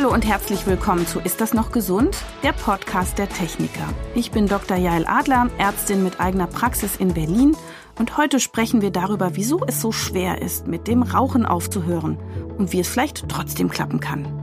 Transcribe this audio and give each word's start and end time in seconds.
Hallo 0.00 0.14
und 0.14 0.26
herzlich 0.26 0.66
willkommen 0.66 1.06
zu 1.06 1.20
Ist 1.20 1.42
das 1.42 1.52
noch 1.52 1.72
gesund? 1.72 2.16
Der 2.42 2.52
Podcast 2.52 3.18
der 3.18 3.28
Techniker. 3.28 3.86
Ich 4.14 4.30
bin 4.30 4.46
Dr. 4.46 4.78
Jael 4.78 5.04
Adler, 5.06 5.50
Ärztin 5.58 6.02
mit 6.02 6.20
eigener 6.20 6.46
Praxis 6.46 6.96
in 6.96 7.12
Berlin 7.12 7.54
und 7.98 8.16
heute 8.16 8.40
sprechen 8.40 8.80
wir 8.80 8.92
darüber, 8.92 9.36
wieso 9.36 9.60
es 9.66 9.82
so 9.82 9.92
schwer 9.92 10.40
ist, 10.40 10.66
mit 10.66 10.88
dem 10.88 11.02
Rauchen 11.02 11.44
aufzuhören 11.44 12.16
und 12.56 12.72
wie 12.72 12.80
es 12.80 12.88
vielleicht 12.88 13.28
trotzdem 13.28 13.68
klappen 13.68 14.00
kann. 14.00 14.39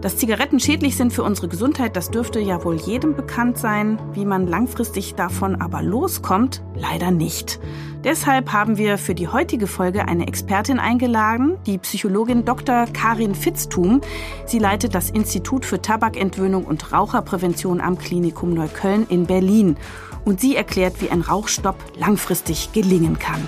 Dass 0.00 0.16
Zigaretten 0.16 0.60
schädlich 0.60 0.96
sind 0.96 1.12
für 1.12 1.24
unsere 1.24 1.48
Gesundheit, 1.48 1.96
das 1.96 2.12
dürfte 2.12 2.38
ja 2.38 2.62
wohl 2.64 2.76
jedem 2.76 3.16
bekannt 3.16 3.58
sein. 3.58 3.98
Wie 4.12 4.24
man 4.24 4.46
langfristig 4.46 5.16
davon 5.16 5.60
aber 5.60 5.82
loskommt, 5.82 6.62
leider 6.76 7.10
nicht. 7.10 7.58
Deshalb 8.04 8.52
haben 8.52 8.78
wir 8.78 8.96
für 8.96 9.16
die 9.16 9.26
heutige 9.26 9.66
Folge 9.66 10.06
eine 10.06 10.28
Expertin 10.28 10.78
eingeladen, 10.78 11.56
die 11.66 11.78
Psychologin 11.78 12.44
Dr. 12.44 12.86
Karin 12.92 13.34
Fitztum. 13.34 14.00
Sie 14.46 14.60
leitet 14.60 14.94
das 14.94 15.10
Institut 15.10 15.64
für 15.64 15.82
Tabakentwöhnung 15.82 16.64
und 16.64 16.92
Raucherprävention 16.92 17.80
am 17.80 17.98
Klinikum 17.98 18.54
Neukölln 18.54 19.04
in 19.08 19.26
Berlin. 19.26 19.76
Und 20.24 20.40
sie 20.40 20.54
erklärt, 20.54 21.02
wie 21.02 21.10
ein 21.10 21.22
Rauchstopp 21.22 21.76
langfristig 21.96 22.72
gelingen 22.72 23.18
kann. 23.18 23.46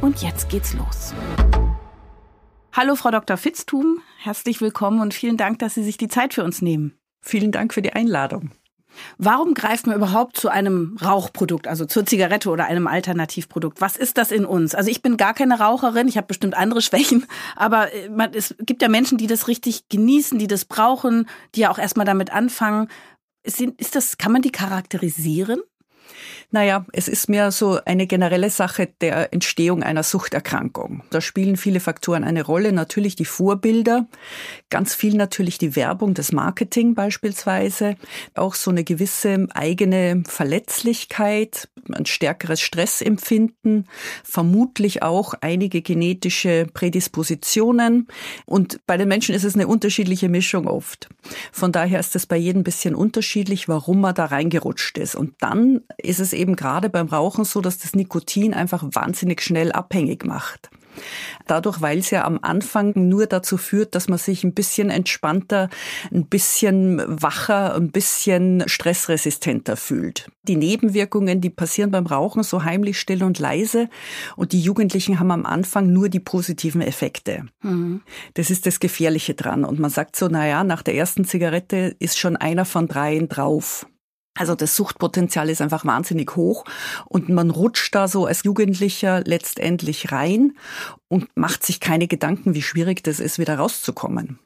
Und 0.00 0.22
jetzt 0.22 0.48
geht's 0.48 0.74
los. 0.74 1.12
Hallo, 2.72 2.94
Frau 2.94 3.10
Dr. 3.10 3.36
Fitztum. 3.36 4.00
Herzlich 4.20 4.60
willkommen 4.60 5.00
und 5.00 5.14
vielen 5.14 5.36
Dank, 5.36 5.60
dass 5.60 5.74
Sie 5.74 5.84
sich 5.84 5.96
die 5.96 6.08
Zeit 6.08 6.34
für 6.34 6.42
uns 6.42 6.60
nehmen. 6.60 6.92
Vielen 7.20 7.52
Dank 7.52 7.72
für 7.72 7.82
die 7.82 7.92
Einladung. 7.92 8.50
Warum 9.16 9.54
greift 9.54 9.86
man 9.86 9.94
überhaupt 9.94 10.36
zu 10.36 10.48
einem 10.48 10.96
Rauchprodukt, 11.00 11.68
also 11.68 11.84
zur 11.84 12.04
Zigarette 12.04 12.50
oder 12.50 12.64
einem 12.64 12.88
Alternativprodukt? 12.88 13.80
Was 13.80 13.96
ist 13.96 14.18
das 14.18 14.32
in 14.32 14.44
uns? 14.44 14.74
Also 14.74 14.90
ich 14.90 15.02
bin 15.02 15.18
gar 15.18 15.34
keine 15.34 15.60
Raucherin, 15.60 16.08
ich 16.08 16.16
habe 16.16 16.26
bestimmt 16.26 16.56
andere 16.56 16.82
Schwächen, 16.82 17.26
aber 17.54 17.94
äh, 17.94 18.10
es 18.32 18.56
gibt 18.58 18.82
ja 18.82 18.88
Menschen, 18.88 19.18
die 19.18 19.28
das 19.28 19.46
richtig 19.46 19.88
genießen, 19.88 20.36
die 20.36 20.48
das 20.48 20.64
brauchen, 20.64 21.28
die 21.54 21.60
ja 21.60 21.70
auch 21.70 21.78
erstmal 21.78 22.06
damit 22.06 22.32
anfangen. 22.32 22.88
Ist 23.44 23.94
das, 23.94 24.18
kann 24.18 24.32
man 24.32 24.42
die 24.42 24.50
charakterisieren? 24.50 25.60
Naja, 26.50 26.86
es 26.92 27.08
ist 27.08 27.28
mehr 27.28 27.50
so 27.50 27.78
eine 27.84 28.06
generelle 28.06 28.50
Sache 28.50 28.88
der 29.00 29.32
Entstehung 29.32 29.82
einer 29.82 30.02
Suchterkrankung. 30.02 31.02
Da 31.10 31.20
spielen 31.20 31.56
viele 31.56 31.80
Faktoren 31.80 32.24
eine 32.24 32.42
Rolle. 32.42 32.72
Natürlich 32.72 33.16
die 33.16 33.24
Vorbilder, 33.24 34.06
ganz 34.70 34.94
viel 34.94 35.14
natürlich 35.14 35.58
die 35.58 35.76
Werbung, 35.76 36.14
das 36.14 36.32
Marketing 36.32 36.94
beispielsweise, 36.94 37.96
auch 38.34 38.54
so 38.54 38.70
eine 38.70 38.84
gewisse 38.84 39.46
eigene 39.54 40.22
Verletzlichkeit, 40.26 41.68
ein 41.92 42.06
stärkeres 42.06 42.60
Stressempfinden, 42.60 43.88
vermutlich 44.24 45.02
auch 45.02 45.34
einige 45.40 45.82
genetische 45.82 46.66
Prädispositionen. 46.72 48.08
Und 48.46 48.80
bei 48.86 48.96
den 48.96 49.08
Menschen 49.08 49.34
ist 49.34 49.44
es 49.44 49.54
eine 49.54 49.66
unterschiedliche 49.66 50.28
Mischung 50.28 50.66
oft. 50.66 51.08
Von 51.52 51.72
daher 51.72 52.00
ist 52.00 52.16
es 52.16 52.26
bei 52.26 52.36
jedem 52.36 52.58
ein 52.60 52.64
bisschen 52.64 52.94
unterschiedlich, 52.94 53.68
warum 53.68 54.00
man 54.00 54.14
da 54.14 54.26
reingerutscht 54.26 54.98
ist. 54.98 55.14
Und 55.14 55.34
dann 55.40 55.82
ist 56.02 56.20
es 56.20 56.32
eben 56.32 56.56
gerade 56.56 56.88
beim 56.88 57.08
Rauchen 57.08 57.44
so, 57.44 57.60
dass 57.60 57.78
das 57.78 57.94
Nikotin 57.94 58.54
einfach 58.54 58.84
wahnsinnig 58.92 59.42
schnell 59.42 59.72
abhängig 59.72 60.24
macht. 60.24 60.70
Dadurch, 61.46 61.80
weil 61.80 61.98
es 61.98 62.10
ja 62.10 62.24
am 62.24 62.38
Anfang 62.42 62.92
nur 62.94 63.26
dazu 63.26 63.56
führt, 63.56 63.94
dass 63.94 64.08
man 64.08 64.18
sich 64.18 64.44
ein 64.44 64.54
bisschen 64.54 64.90
entspannter, 64.90 65.68
ein 66.12 66.26
bisschen 66.26 67.02
wacher, 67.06 67.74
ein 67.74 67.90
bisschen 67.90 68.64
stressresistenter 68.66 69.76
fühlt. 69.76 70.30
Die 70.42 70.56
Nebenwirkungen, 70.56 71.40
die 71.40 71.50
passieren 71.50 71.90
beim 71.90 72.06
Rauchen 72.06 72.42
so 72.42 72.64
heimlich 72.64 72.98
still 72.98 73.22
und 73.22 73.38
leise 73.38 73.88
und 74.36 74.52
die 74.52 74.60
Jugendlichen 74.60 75.20
haben 75.20 75.30
am 75.30 75.46
Anfang 75.46 75.92
nur 75.92 76.08
die 76.08 76.20
positiven 76.20 76.80
Effekte. 76.80 77.46
Mhm. 77.62 78.02
Das 78.34 78.50
ist 78.50 78.66
das 78.66 78.80
Gefährliche 78.80 79.34
dran 79.34 79.64
und 79.64 79.78
man 79.78 79.90
sagt 79.90 80.16
so, 80.16 80.28
na 80.28 80.46
ja, 80.46 80.64
nach 80.64 80.82
der 80.82 80.94
ersten 80.94 81.24
Zigarette 81.24 81.94
ist 81.98 82.18
schon 82.18 82.36
einer 82.36 82.64
von 82.64 82.88
dreien 82.88 83.28
drauf. 83.28 83.86
Also 84.38 84.54
das 84.54 84.76
Suchtpotenzial 84.76 85.50
ist 85.50 85.60
einfach 85.60 85.84
wahnsinnig 85.84 86.36
hoch 86.36 86.64
und 87.06 87.28
man 87.28 87.50
rutscht 87.50 87.92
da 87.94 88.06
so 88.06 88.26
als 88.26 88.44
Jugendlicher 88.44 89.22
letztendlich 89.24 90.12
rein 90.12 90.56
und 91.08 91.28
macht 91.36 91.66
sich 91.66 91.80
keine 91.80 92.06
Gedanken, 92.06 92.54
wie 92.54 92.62
schwierig 92.62 93.02
das 93.02 93.18
ist, 93.18 93.40
wieder 93.40 93.58
rauszukommen. 93.58 94.38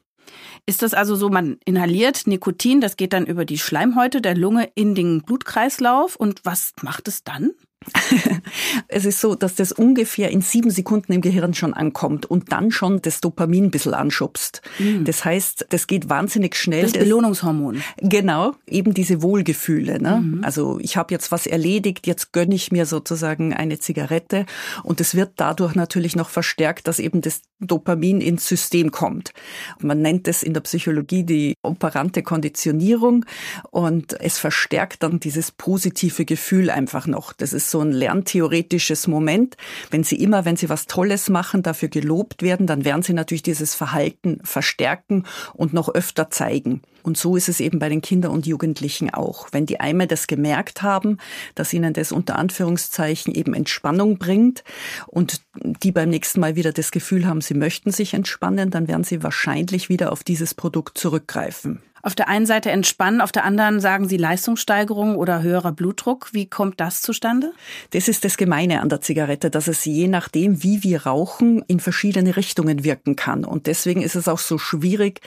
Ist 0.65 0.81
das 0.81 0.95
also 0.95 1.15
so, 1.15 1.29
man 1.29 1.57
inhaliert 1.65 2.25
Nikotin, 2.25 2.81
das 2.81 2.97
geht 2.97 3.13
dann 3.13 3.27
über 3.27 3.45
die 3.45 3.59
Schleimhäute 3.59 4.19
der 4.19 4.35
Lunge 4.35 4.67
in 4.73 4.95
den 4.95 5.21
Blutkreislauf 5.21 6.15
und 6.15 6.43
was 6.43 6.73
macht 6.81 7.07
es 7.07 7.23
dann? 7.23 7.51
es 8.87 9.05
ist 9.05 9.19
so, 9.19 9.35
dass 9.35 9.55
das 9.55 9.71
ungefähr 9.71 10.31
in 10.31 10.41
sieben 10.41 10.69
Sekunden 10.69 11.13
im 11.13 11.21
Gehirn 11.21 11.53
schon 11.53 11.73
ankommt 11.73 12.25
und 12.25 12.51
dann 12.51 12.71
schon 12.71 13.01
das 13.01 13.21
Dopamin 13.21 13.65
ein 13.65 13.71
bisschen 13.71 13.93
anschubst. 13.93 14.61
Mhm. 14.79 15.05
Das 15.05 15.25
heißt, 15.25 15.67
das 15.69 15.87
geht 15.87 16.09
wahnsinnig 16.09 16.55
schnell. 16.55 16.83
Das 16.83 16.93
Belohnungshormon. 16.93 17.81
Genau, 17.97 18.53
eben 18.67 18.93
diese 18.93 19.21
Wohlgefühle. 19.21 20.01
Ne? 20.01 20.21
Mhm. 20.21 20.43
Also 20.43 20.79
ich 20.81 20.97
habe 20.97 21.13
jetzt 21.13 21.31
was 21.31 21.47
erledigt, 21.47 22.07
jetzt 22.07 22.33
gönne 22.33 22.55
ich 22.55 22.71
mir 22.71 22.85
sozusagen 22.85 23.53
eine 23.53 23.79
Zigarette 23.79 24.45
und 24.83 25.01
es 25.01 25.15
wird 25.15 25.33
dadurch 25.37 25.75
natürlich 25.75 26.15
noch 26.15 26.29
verstärkt, 26.29 26.87
dass 26.87 26.99
eben 26.99 27.21
das 27.21 27.41
Dopamin 27.59 28.21
ins 28.21 28.47
System 28.47 28.91
kommt. 28.91 29.33
Man 29.79 30.01
nennt 30.01 30.27
es 30.27 30.43
in 30.43 30.53
der 30.53 30.61
Psychologie 30.61 31.23
die 31.23 31.55
operante 31.61 32.23
Konditionierung 32.23 33.25
und 33.71 34.19
es 34.19 34.37
verstärkt 34.37 35.03
dann 35.03 35.19
dieses 35.19 35.51
positive 35.51 36.25
Gefühl 36.25 36.69
einfach 36.69 37.07
noch. 37.07 37.33
Das 37.33 37.53
ist 37.53 37.71
so 37.73 37.81
ein 37.81 37.91
lerntheoretisches 37.91 39.07
Moment. 39.07 39.57
Wenn 39.91 40.05
Sie 40.05 40.15
immer, 40.15 40.45
wenn 40.45 40.55
Sie 40.55 40.69
was 40.69 40.85
Tolles 40.85 41.29
machen, 41.29 41.63
dafür 41.63 41.89
gelobt 41.89 42.41
werden, 42.41 42.67
dann 42.67 42.85
werden 42.85 43.03
Sie 43.03 43.13
natürlich 43.13 43.43
dieses 43.43 43.75
Verhalten 43.75 44.39
verstärken 44.43 45.25
und 45.53 45.73
noch 45.73 45.93
öfter 45.93 46.29
zeigen. 46.29 46.81
Und 47.01 47.17
so 47.17 47.35
ist 47.35 47.49
es 47.49 47.59
eben 47.59 47.79
bei 47.79 47.89
den 47.89 48.01
Kindern 48.01 48.31
und 48.31 48.45
Jugendlichen 48.45 49.09
auch. 49.13 49.49
Wenn 49.51 49.65
die 49.65 49.79
einmal 49.79 50.07
das 50.07 50.27
gemerkt 50.27 50.81
haben, 50.83 51.17
dass 51.55 51.73
ihnen 51.73 51.93
das 51.93 52.11
unter 52.13 52.37
Anführungszeichen 52.37 53.33
eben 53.35 53.53
Entspannung 53.53 54.17
bringt 54.17 54.63
und 55.07 55.41
die 55.55 55.91
beim 55.91 56.09
nächsten 56.09 56.39
Mal 56.39 56.55
wieder 56.55 56.71
das 56.71 56.91
Gefühl 56.91 57.27
haben, 57.27 57.41
sie 57.41 57.55
möchten 57.55 57.91
sich 57.91 58.13
entspannen, 58.13 58.69
dann 58.69 58.87
werden 58.87 59.03
sie 59.03 59.21
wahrscheinlich 59.23 59.89
wieder 59.89 60.11
auf 60.11 60.23
dieses 60.23 60.53
Produkt 60.53 60.97
zurückgreifen 60.97 61.81
auf 62.03 62.15
der 62.15 62.27
einen 62.27 62.45
Seite 62.45 62.69
entspannen, 62.69 63.21
auf 63.21 63.31
der 63.31 63.45
anderen 63.45 63.79
sagen 63.79 64.09
Sie 64.09 64.17
Leistungssteigerung 64.17 65.15
oder 65.15 65.41
höherer 65.41 65.71
Blutdruck. 65.71 66.33
Wie 66.33 66.45
kommt 66.47 66.81
das 66.81 67.01
zustande? 67.01 67.53
Das 67.91 68.09
ist 68.09 68.25
das 68.25 68.35
Gemeine 68.35 68.81
an 68.81 68.89
der 68.89 68.99
Zigarette, 68.99 69.49
dass 69.49 69.67
es 69.67 69.85
je 69.85 70.09
nachdem, 70.09 70.61
wie 70.63 70.83
wir 70.83 71.03
rauchen, 71.03 71.63
in 71.67 71.79
verschiedene 71.79 72.35
Richtungen 72.35 72.83
wirken 72.83 73.15
kann. 73.15 73.45
Und 73.45 73.67
deswegen 73.67 74.01
ist 74.01 74.15
es 74.15 74.27
auch 74.27 74.39
so 74.39 74.57
schwierig, 74.57 75.21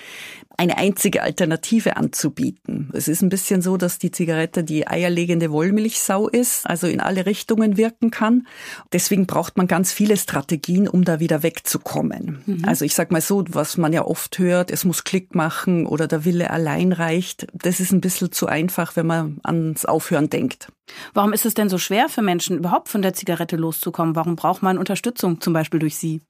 eine 0.56 0.78
einzige 0.78 1.22
Alternative 1.22 1.97
anzubieten. 1.97 2.91
Es 2.93 3.09
ist 3.09 3.22
ein 3.22 3.28
bisschen 3.28 3.62
so, 3.62 3.77
dass 3.77 3.99
die 3.99 4.11
Zigarette 4.11 4.65
die 4.65 4.87
eierlegende 4.87 5.50
Wollmilchsau 5.50 6.28
ist, 6.28 6.67
also 6.67 6.87
in 6.87 7.00
alle 7.00 7.27
Richtungen 7.27 7.77
wirken 7.77 8.11
kann. 8.11 8.47
Deswegen 8.93 9.27
braucht 9.27 9.56
man 9.56 9.67
ganz 9.67 9.93
viele 9.93 10.17
Strategien, 10.17 10.89
um 10.89 11.05
da 11.05 11.21
wieder 11.21 11.43
wegzukommen. 11.43 12.43
Mhm. 12.47 12.65
Also 12.65 12.84
ich 12.84 12.94
sag 12.94 13.12
mal 13.12 13.21
so, 13.21 13.44
was 13.49 13.77
man 13.77 13.93
ja 13.93 14.05
oft 14.05 14.39
hört, 14.39 14.71
es 14.71 14.84
muss 14.84 15.05
Klick 15.05 15.34
machen 15.34 15.87
oder 15.87 16.06
der 16.06 16.25
Wille 16.25 16.50
allein 16.50 16.93
reicht. 16.93 17.47
Das 17.53 17.81
ist 17.81 17.93
ein 17.93 18.00
bisschen 18.00 18.33
zu 18.33 18.47
einfach, 18.47 18.97
wenn 18.97 19.06
man 19.06 19.41
ans 19.43 19.84
Aufhören 19.84 20.31
denkt. 20.31 20.69
Warum 21.15 21.33
ist 21.33 21.47
es 21.47 21.55
denn 21.55 21.69
so 21.69 21.78
schwer 21.78 22.09
für 22.09 22.23
Menschen, 22.23 22.59
überhaupt 22.59 22.88
von 22.88 23.03
der 23.03 23.12
Zigarette 23.12 23.56
loszukommen? 23.56 24.17
Warum 24.17 24.37
braucht 24.37 24.62
man 24.62 24.78
Unterstützung, 24.78 25.41
zum 25.41 25.53
Beispiel 25.53 25.81
durch 25.81 25.97
Sie? 25.97 26.21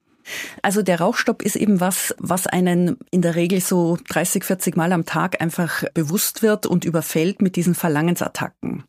Also 0.63 0.83
der 0.83 1.01
Rauchstopp 1.01 1.43
ist 1.43 1.57
eben 1.57 1.81
was, 1.81 2.15
was 2.19 2.47
einen 2.47 2.99
in 3.11 3.23
der 3.23 3.35
Regel 3.35 3.61
so 3.61 3.97
30, 4.09 4.45
40 4.45 4.77
Mal 4.77 4.93
am 4.93 5.07
Tag 5.07 5.41
einfach 5.41 5.85
bewusst 5.95 6.43
wird 6.43 6.67
und 6.67 6.85
überfällt 6.85 7.43
mit 7.43 7.57
diesen 7.57 7.75
Verlangensattacken. 7.75 8.85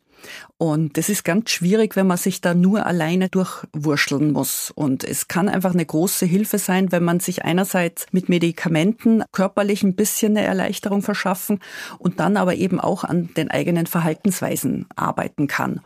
Und 0.56 0.96
das 0.96 1.08
ist 1.08 1.24
ganz 1.24 1.50
schwierig, 1.50 1.96
wenn 1.96 2.06
man 2.06 2.16
sich 2.16 2.40
da 2.40 2.54
nur 2.54 2.86
alleine 2.86 3.28
durchwurschteln 3.28 4.32
muss. 4.32 4.72
Und 4.74 5.04
es 5.04 5.28
kann 5.28 5.48
einfach 5.48 5.72
eine 5.72 5.86
große 5.86 6.26
Hilfe 6.26 6.58
sein, 6.58 6.90
wenn 6.92 7.04
man 7.04 7.20
sich 7.20 7.44
einerseits 7.44 8.06
mit 8.10 8.28
Medikamenten 8.28 9.22
körperlich 9.32 9.82
ein 9.82 9.94
bisschen 9.94 10.36
eine 10.36 10.46
Erleichterung 10.46 11.02
verschaffen 11.02 11.60
und 11.98 12.20
dann 12.20 12.36
aber 12.36 12.56
eben 12.56 12.80
auch 12.80 13.04
an 13.04 13.32
den 13.36 13.50
eigenen 13.50 13.86
Verhaltensweisen 13.86 14.86
arbeiten 14.96 15.46
kann. 15.46 15.80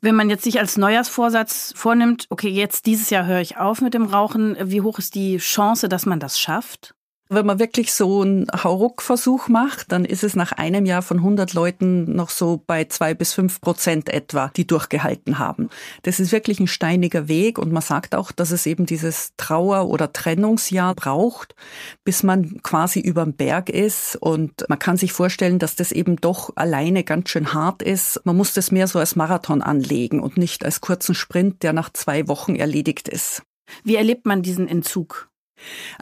Wenn 0.00 0.14
man 0.14 0.30
jetzt 0.30 0.44
sich 0.44 0.58
als 0.58 0.76
Neujahrsvorsatz 0.76 1.72
vornimmt, 1.76 2.26
okay, 2.30 2.48
jetzt 2.48 2.86
dieses 2.86 3.10
Jahr 3.10 3.26
höre 3.26 3.40
ich 3.40 3.56
auf 3.56 3.80
mit 3.80 3.94
dem 3.94 4.04
Rauchen, 4.04 4.56
wie 4.60 4.80
hoch 4.80 4.98
ist 4.98 5.14
die 5.14 5.38
Chance, 5.38 5.88
dass 5.88 6.06
man 6.06 6.20
das 6.20 6.38
schafft? 6.38 6.94
Wenn 7.32 7.46
man 7.46 7.60
wirklich 7.60 7.92
so 7.92 8.22
einen 8.22 8.48
Hauruck-Versuch 8.52 9.46
macht, 9.46 9.92
dann 9.92 10.04
ist 10.04 10.24
es 10.24 10.34
nach 10.34 10.50
einem 10.50 10.84
Jahr 10.84 11.00
von 11.00 11.18
100 11.18 11.52
Leuten 11.52 12.16
noch 12.16 12.28
so 12.28 12.60
bei 12.66 12.86
zwei 12.86 13.14
bis 13.14 13.32
fünf 13.34 13.60
Prozent 13.60 14.08
etwa, 14.08 14.50
die 14.56 14.66
durchgehalten 14.66 15.38
haben. 15.38 15.70
Das 16.02 16.18
ist 16.18 16.32
wirklich 16.32 16.58
ein 16.58 16.66
steiniger 16.66 17.28
Weg 17.28 17.60
und 17.60 17.70
man 17.70 17.82
sagt 17.82 18.16
auch, 18.16 18.32
dass 18.32 18.50
es 18.50 18.66
eben 18.66 18.84
dieses 18.84 19.32
Trauer- 19.36 19.86
oder 19.88 20.12
Trennungsjahr 20.12 20.96
braucht, 20.96 21.54
bis 22.02 22.24
man 22.24 22.60
quasi 22.64 22.98
überm 22.98 23.34
Berg 23.34 23.68
ist 23.68 24.16
und 24.16 24.64
man 24.68 24.80
kann 24.80 24.96
sich 24.96 25.12
vorstellen, 25.12 25.60
dass 25.60 25.76
das 25.76 25.92
eben 25.92 26.16
doch 26.16 26.50
alleine 26.56 27.04
ganz 27.04 27.30
schön 27.30 27.54
hart 27.54 27.80
ist. 27.80 28.20
Man 28.24 28.36
muss 28.36 28.54
das 28.54 28.72
mehr 28.72 28.88
so 28.88 28.98
als 28.98 29.14
Marathon 29.14 29.62
anlegen 29.62 30.18
und 30.18 30.36
nicht 30.36 30.64
als 30.64 30.80
kurzen 30.80 31.14
Sprint, 31.14 31.62
der 31.62 31.74
nach 31.74 31.92
zwei 31.92 32.26
Wochen 32.26 32.56
erledigt 32.56 33.08
ist. 33.08 33.44
Wie 33.84 33.94
erlebt 33.94 34.26
man 34.26 34.42
diesen 34.42 34.66
Entzug? 34.66 35.29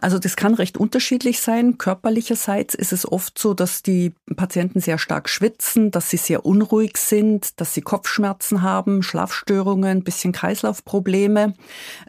Also 0.00 0.18
das 0.18 0.36
kann 0.36 0.54
recht 0.54 0.76
unterschiedlich 0.76 1.40
sein. 1.40 1.78
Körperlicherseits 1.78 2.74
ist 2.74 2.92
es 2.92 3.10
oft 3.10 3.38
so, 3.38 3.54
dass 3.54 3.82
die 3.82 4.14
Patienten 4.36 4.80
sehr 4.80 4.98
stark 4.98 5.28
schwitzen, 5.28 5.90
dass 5.90 6.10
sie 6.10 6.16
sehr 6.16 6.46
unruhig 6.46 6.96
sind, 6.96 7.60
dass 7.60 7.74
sie 7.74 7.82
Kopfschmerzen 7.82 8.62
haben, 8.62 9.02
Schlafstörungen, 9.02 10.04
bisschen 10.04 10.32
Kreislaufprobleme. 10.32 11.54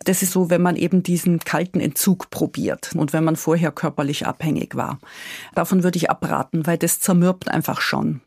Das 0.05 0.21
ist 0.21 0.31
so, 0.31 0.49
wenn 0.49 0.61
man 0.61 0.75
eben 0.75 1.03
diesen 1.03 1.39
kalten 1.39 1.79
Entzug 1.79 2.29
probiert 2.29 2.91
und 2.95 3.13
wenn 3.13 3.23
man 3.23 3.35
vorher 3.35 3.71
körperlich 3.71 4.25
abhängig 4.27 4.75
war. 4.75 4.99
Davon 5.55 5.83
würde 5.83 5.97
ich 5.97 6.09
abraten, 6.09 6.67
weil 6.67 6.77
das 6.77 6.99
zermürbt 6.99 7.49
einfach 7.49 7.81
schon. 7.81 8.21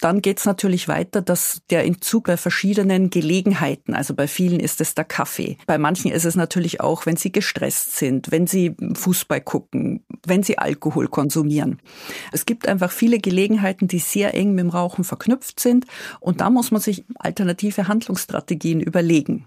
Dann 0.00 0.20
geht 0.20 0.38
es 0.38 0.46
natürlich 0.46 0.88
weiter, 0.88 1.22
dass 1.22 1.62
der 1.70 1.84
Entzug 1.84 2.24
bei 2.24 2.36
verschiedenen 2.36 3.10
Gelegenheiten, 3.10 3.94
also 3.94 4.14
bei 4.14 4.26
vielen 4.26 4.60
ist 4.60 4.80
es 4.80 4.94
der 4.94 5.04
Kaffee, 5.04 5.58
bei 5.66 5.78
manchen 5.78 6.10
ist 6.10 6.24
es 6.24 6.34
natürlich 6.34 6.80
auch, 6.80 7.06
wenn 7.06 7.16
sie 7.16 7.32
gestresst 7.32 7.96
sind, 7.96 8.30
wenn 8.30 8.46
sie 8.46 8.74
Fußball 8.94 9.40
gucken, 9.40 10.04
wenn 10.26 10.42
sie 10.42 10.58
Alkohol 10.58 11.08
konsumieren. 11.08 11.80
Es 12.32 12.46
gibt 12.46 12.66
einfach 12.66 12.90
viele 12.90 13.18
Gelegenheiten, 13.18 13.88
die 13.88 13.98
sehr 14.00 14.34
eng 14.34 14.54
mit 14.54 14.64
dem 14.64 14.70
Rauchen 14.70 15.04
verknüpft 15.04 15.60
sind 15.60 15.86
und 16.20 16.40
da 16.40 16.50
muss 16.50 16.70
man 16.70 16.80
sich 16.80 17.04
alternative 17.14 17.88
Handlungsstrategien 17.88 18.80
überlegen. 18.80 19.46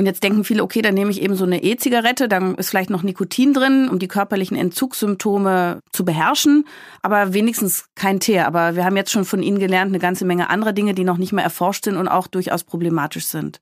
Und 0.00 0.06
jetzt 0.06 0.22
denken 0.22 0.44
viele, 0.44 0.62
okay, 0.62 0.80
dann 0.80 0.94
nehme 0.94 1.10
ich 1.10 1.20
eben 1.20 1.34
so 1.34 1.44
eine 1.44 1.62
E-Zigarette, 1.62 2.26
dann 2.26 2.54
ist 2.54 2.70
vielleicht 2.70 2.88
noch 2.88 3.02
Nikotin 3.02 3.52
drin, 3.52 3.86
um 3.90 3.98
die 3.98 4.08
körperlichen 4.08 4.56
Entzugssymptome 4.56 5.80
zu 5.92 6.06
beherrschen, 6.06 6.64
aber 7.02 7.34
wenigstens 7.34 7.84
kein 7.96 8.18
Teer. 8.18 8.46
Aber 8.46 8.76
wir 8.76 8.86
haben 8.86 8.96
jetzt 8.96 9.10
schon 9.10 9.26
von 9.26 9.42
Ihnen 9.42 9.58
gelernt, 9.58 9.90
eine 9.90 9.98
ganze 9.98 10.24
Menge 10.24 10.48
anderer 10.48 10.72
Dinge, 10.72 10.94
die 10.94 11.04
noch 11.04 11.18
nicht 11.18 11.34
mehr 11.34 11.44
erforscht 11.44 11.84
sind 11.84 11.98
und 11.98 12.08
auch 12.08 12.28
durchaus 12.28 12.64
problematisch 12.64 13.26
sind. 13.26 13.60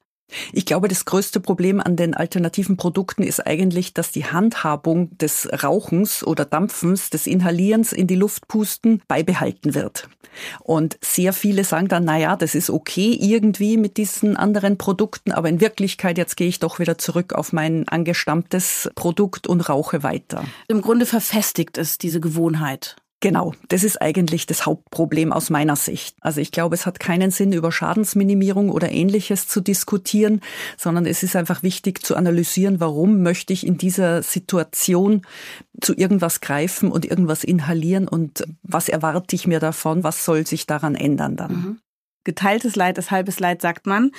Ich 0.53 0.67
glaube, 0.67 0.89
das 0.89 1.05
größte 1.05 1.41
Problem 1.41 1.81
an 1.81 1.97
den 1.97 2.15
alternativen 2.15 2.77
Produkten 2.77 3.23
ist 3.23 3.47
eigentlich, 3.47 3.95
dass 3.95 4.13
die 4.13 4.27
Handhabung 4.27 5.17
des 5.19 5.49
Rauchens 5.63 6.25
oder 6.27 6.45
Dampfens, 6.45 7.11
des 7.11 7.27
Inhalierens 7.27 7.93
in 7.93 8.07
die 8.07 8.15
Luft 8.15 8.49
pusten, 8.49 9.03
beibehalten 9.09 9.75
wird. 9.75 10.09
Und 10.61 10.99
sehr 11.03 11.33
viele 11.33 11.65
sagen 11.65 11.89
dann, 11.89 12.05
na 12.05 12.19
ja, 12.19 12.37
das 12.37 12.55
ist 12.55 12.71
okay 12.71 13.17
irgendwie 13.21 13.77
mit 13.77 13.97
diesen 13.97 14.37
anderen 14.37 14.79
Produkten, 14.79 15.33
aber 15.33 15.49
in 15.49 15.61
Wirklichkeit 15.61 16.19
jetzt 16.19 16.37
gehe 16.37 16.49
ich 16.49 16.61
doch 16.61 16.79
wieder 16.79 16.99
zurück 16.99 17.33
auf 17.33 17.53
mein 17.53 17.89
angestammtes 17.89 18.91
Produkt 18.95 19.47
und 19.47 19.69
rauche 19.69 20.03
weiter. 20.03 20.45
Im 20.69 20.83
Grunde 20.83 21.07
verfestigt 21.07 21.79
es 21.79 21.99
diese 21.99 22.21
Gewohnheit. 22.21 22.97
Genau, 23.21 23.53
das 23.67 23.83
ist 23.83 24.01
eigentlich 24.01 24.47
das 24.47 24.65
Hauptproblem 24.65 25.33
aus 25.33 25.51
meiner 25.51 25.75
Sicht. 25.75 26.17
Also 26.21 26.41
ich 26.41 26.53
glaube, 26.53 26.77
es 26.77 26.87
hat 26.87 27.01
keinen 27.01 27.33
Sinn, 27.33 27.53
über 27.53 27.73
Schadensminimierung 27.73 28.71
oder 28.71 28.93
ähnliches 28.93 29.49
zu 29.49 29.61
diskutieren, 29.61 30.41
sondern 30.77 31.05
es 31.05 31.25
ist 31.25 31.35
einfach 31.35 31.65
wichtig 31.65 32.05
zu 32.05 32.15
analysieren, 32.15 32.79
warum 32.79 33.23
möchte 33.23 33.53
ich 33.53 33.67
in 33.67 33.77
dieser 33.77 34.23
Situation 34.23 35.23
zu 35.81 35.97
irgendwas 35.97 36.41
greifen 36.41 36.93
und 36.93 37.05
irgendwas 37.05 37.43
inhalieren 37.43 38.07
und 38.07 38.45
was 38.63 38.89
erwarte 38.89 39.35
ich 39.35 39.49
mir 39.49 39.59
davon, 39.59 40.05
was 40.05 40.25
soll 40.25 40.47
sich 40.47 40.69
daran 40.69 40.95
ändern 40.95 41.35
dann. 41.35 41.53
Mhm. 41.53 41.81
Geteiltes 42.23 42.77
Leid 42.77 42.99
ist 42.99 43.11
halbes 43.11 43.41
Leid, 43.41 43.63
sagt 43.63 43.87
man. 43.87 44.13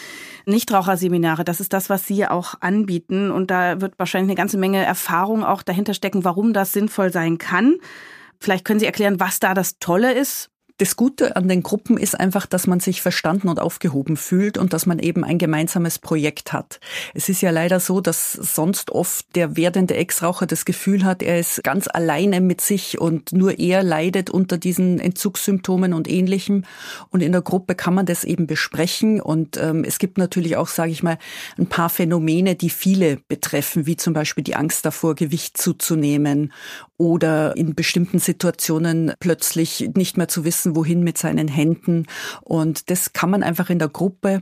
Nichtraucherseminare, 0.45 1.45
das 1.45 1.59
ist 1.59 1.73
das, 1.73 1.89
was 1.89 2.07
Sie 2.07 2.25
auch 2.25 2.55
anbieten. 2.59 3.29
Und 3.29 3.51
da 3.51 3.81
wird 3.81 3.99
wahrscheinlich 3.99 4.29
eine 4.29 4.37
ganze 4.37 4.57
Menge 4.57 4.83
Erfahrung 4.83 5.43
auch 5.43 5.61
dahinter 5.61 5.93
stecken, 5.93 6.25
warum 6.25 6.51
das 6.51 6.73
sinnvoll 6.73 7.13
sein 7.13 7.37
kann. 7.37 7.75
Vielleicht 8.41 8.65
können 8.65 8.80
Sie 8.80 8.86
erklären, 8.86 9.19
was 9.19 9.39
da 9.39 9.53
das 9.53 9.80
Tolle 9.80 10.13
ist 10.13 10.50
das 10.79 10.95
Gute 10.95 11.35
an 11.35 11.49
den 11.49 11.61
Gruppen 11.61 11.97
ist 11.97 12.17
einfach, 12.17 12.45
dass 12.45 12.65
man 12.65 12.79
sich 12.79 13.01
verstanden 13.01 13.49
und 13.49 13.59
aufgehoben 13.59 14.15
fühlt 14.15 14.57
und 14.57 14.71
dass 14.71 14.85
man 14.85 14.97
eben 14.97 15.25
ein 15.25 15.37
gemeinsames 15.37 15.99
Projekt 15.99 16.53
hat. 16.53 16.79
Es 17.13 17.27
ist 17.27 17.41
ja 17.41 17.51
leider 17.51 17.81
so, 17.81 17.99
dass 17.99 18.31
sonst 18.31 18.89
oft 18.91 19.35
der 19.35 19.57
werdende 19.57 19.95
Ex-Raucher 19.95 20.45
das 20.45 20.63
Gefühl 20.63 21.03
hat, 21.03 21.21
er 21.21 21.37
ist 21.37 21.63
ganz 21.65 21.89
alleine 21.91 22.39
mit 22.39 22.61
sich 22.61 22.99
und 22.99 23.33
nur 23.33 23.59
er 23.59 23.83
leidet 23.83 24.29
unter 24.29 24.57
diesen 24.57 24.99
Entzugssymptomen 24.99 25.93
und 25.93 26.09
ähnlichem. 26.09 26.63
Und 27.09 27.21
in 27.21 27.33
der 27.33 27.41
Gruppe 27.41 27.75
kann 27.75 27.93
man 27.93 28.05
das 28.05 28.23
eben 28.23 28.47
besprechen. 28.47 29.19
Und 29.19 29.57
ähm, 29.57 29.83
es 29.83 29.99
gibt 29.99 30.17
natürlich 30.17 30.55
auch, 30.55 30.69
sage 30.69 30.91
ich 30.91 31.03
mal, 31.03 31.17
ein 31.57 31.67
paar 31.67 31.89
Phänomene, 31.89 32.55
die 32.55 32.69
viele 32.69 33.17
betreffen, 33.27 33.85
wie 33.85 33.97
zum 33.97 34.13
Beispiel 34.13 34.45
die 34.45 34.55
Angst 34.55 34.85
davor, 34.85 35.15
Gewicht 35.15 35.57
zuzunehmen 35.57 36.53
oder 36.99 37.55
in 37.55 37.75
bestimmten 37.75 38.19
Situationen 38.19 39.13
plötzlich 39.21 39.91
nicht 39.95 40.17
mehr 40.17 40.27
zu 40.27 40.43
wissen, 40.43 40.69
wohin 40.75 41.04
mit 41.04 41.18
seinen 41.18 41.48
Händen. 41.48 42.06
Und 42.42 42.89
das 42.89 43.13
kann 43.13 43.30
man 43.30 43.44
einfach 43.44 43.69
in 43.69 43.80
der 43.80 43.89
Gruppe 43.89 44.42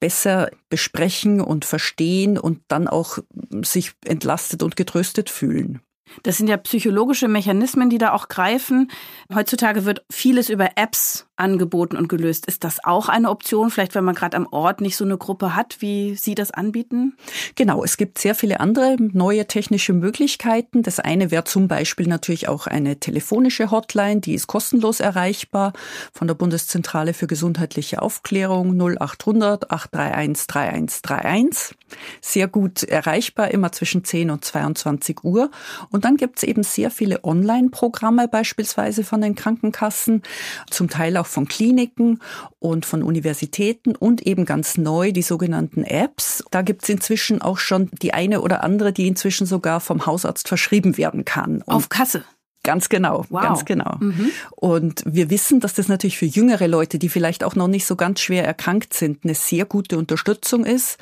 besser 0.00 0.50
besprechen 0.68 1.40
und 1.40 1.64
verstehen 1.64 2.36
und 2.36 2.60
dann 2.68 2.88
auch 2.88 3.18
sich 3.62 3.92
entlastet 4.04 4.62
und 4.62 4.74
getröstet 4.74 5.30
fühlen. 5.30 5.80
Das 6.22 6.36
sind 6.36 6.48
ja 6.48 6.56
psychologische 6.56 7.28
Mechanismen, 7.28 7.88
die 7.88 7.98
da 7.98 8.12
auch 8.12 8.28
greifen. 8.28 8.90
Heutzutage 9.32 9.84
wird 9.84 10.04
vieles 10.10 10.48
über 10.50 10.70
Apps 10.76 11.26
angeboten 11.36 11.96
und 11.96 12.08
gelöst. 12.08 12.46
Ist 12.46 12.64
das 12.64 12.84
auch 12.84 13.08
eine 13.08 13.30
Option, 13.30 13.70
vielleicht 13.70 13.94
wenn 13.94 14.04
man 14.04 14.14
gerade 14.14 14.36
am 14.36 14.46
Ort 14.50 14.80
nicht 14.80 14.96
so 14.96 15.04
eine 15.04 15.16
Gruppe 15.16 15.56
hat, 15.56 15.76
wie 15.80 16.14
Sie 16.14 16.34
das 16.34 16.50
anbieten? 16.50 17.16
Genau, 17.54 17.82
es 17.82 17.96
gibt 17.96 18.18
sehr 18.18 18.34
viele 18.34 18.60
andere 18.60 18.96
neue 18.98 19.46
technische 19.46 19.92
Möglichkeiten. 19.92 20.82
Das 20.82 21.00
eine 21.00 21.30
wäre 21.30 21.44
zum 21.44 21.68
Beispiel 21.68 22.06
natürlich 22.06 22.48
auch 22.48 22.66
eine 22.66 23.00
telefonische 23.00 23.70
Hotline, 23.70 24.20
die 24.20 24.34
ist 24.34 24.46
kostenlos 24.46 25.00
erreichbar 25.00 25.72
von 26.12 26.28
der 26.28 26.34
Bundeszentrale 26.34 27.14
für 27.14 27.26
gesundheitliche 27.26 28.02
Aufklärung 28.02 28.76
0800 28.76 29.70
831 29.70 30.46
3131. 30.46 31.76
Sehr 32.20 32.48
gut 32.48 32.82
erreichbar, 32.84 33.50
immer 33.50 33.72
zwischen 33.72 34.04
10 34.04 34.30
und 34.30 34.44
22 34.44 35.24
Uhr. 35.24 35.50
Und 35.90 36.04
dann 36.04 36.16
gibt 36.16 36.38
es 36.38 36.42
eben 36.42 36.62
sehr 36.62 36.90
viele 36.90 37.24
Online-Programme 37.24 38.28
beispielsweise 38.28 39.04
von 39.04 39.20
den 39.20 39.34
Krankenkassen, 39.34 40.22
zum 40.70 40.88
Teil 40.88 41.16
auch 41.16 41.21
von 41.26 41.48
Kliniken 41.48 42.20
und 42.58 42.86
von 42.86 43.02
Universitäten 43.02 43.96
und 43.96 44.26
eben 44.26 44.44
ganz 44.44 44.76
neu 44.76 45.12
die 45.12 45.22
sogenannten 45.22 45.84
Apps. 45.84 46.44
Da 46.50 46.62
gibt 46.62 46.82
es 46.82 46.88
inzwischen 46.88 47.42
auch 47.42 47.58
schon 47.58 47.90
die 48.02 48.14
eine 48.14 48.40
oder 48.40 48.64
andere, 48.64 48.92
die 48.92 49.08
inzwischen 49.08 49.46
sogar 49.46 49.80
vom 49.80 50.06
Hausarzt 50.06 50.48
verschrieben 50.48 50.96
werden 50.96 51.24
kann. 51.24 51.62
Und 51.62 51.74
Auf 51.74 51.88
Kasse. 51.88 52.24
Ganz 52.64 52.88
genau, 52.88 53.26
wow. 53.28 53.42
ganz 53.42 53.64
genau. 53.64 53.96
Mhm. 53.98 54.30
Und 54.52 55.02
wir 55.04 55.30
wissen, 55.30 55.58
dass 55.58 55.74
das 55.74 55.88
natürlich 55.88 56.16
für 56.16 56.26
jüngere 56.26 56.68
Leute, 56.68 56.98
die 57.00 57.08
vielleicht 57.08 57.42
auch 57.42 57.56
noch 57.56 57.66
nicht 57.66 57.86
so 57.86 57.96
ganz 57.96 58.20
schwer 58.20 58.44
erkrankt 58.44 58.94
sind, 58.94 59.24
eine 59.24 59.34
sehr 59.34 59.64
gute 59.64 59.98
Unterstützung 59.98 60.64
ist. 60.64 60.98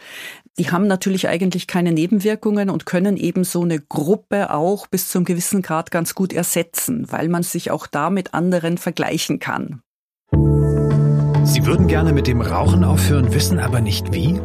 Die 0.58 0.70
haben 0.70 0.86
natürlich 0.86 1.28
eigentlich 1.28 1.66
keine 1.66 1.92
Nebenwirkungen 1.92 2.70
und 2.70 2.86
können 2.86 3.18
eben 3.18 3.44
so 3.44 3.62
eine 3.62 3.78
Gruppe 3.78 4.52
auch 4.52 4.86
bis 4.86 5.08
zum 5.10 5.24
gewissen 5.24 5.60
Grad 5.60 5.90
ganz 5.90 6.14
gut 6.14 6.32
ersetzen, 6.32 7.12
weil 7.12 7.28
man 7.28 7.42
sich 7.42 7.70
auch 7.70 7.86
da 7.86 8.08
mit 8.08 8.32
anderen 8.32 8.78
vergleichen 8.78 9.38
kann. 9.38 9.82
Sie 11.50 11.66
würden 11.66 11.88
gerne 11.88 12.12
mit 12.12 12.28
dem 12.28 12.42
Rauchen 12.42 12.84
aufhören, 12.84 13.34
wissen 13.34 13.58
aber 13.58 13.80
nicht 13.80 14.14
wie? 14.14 14.40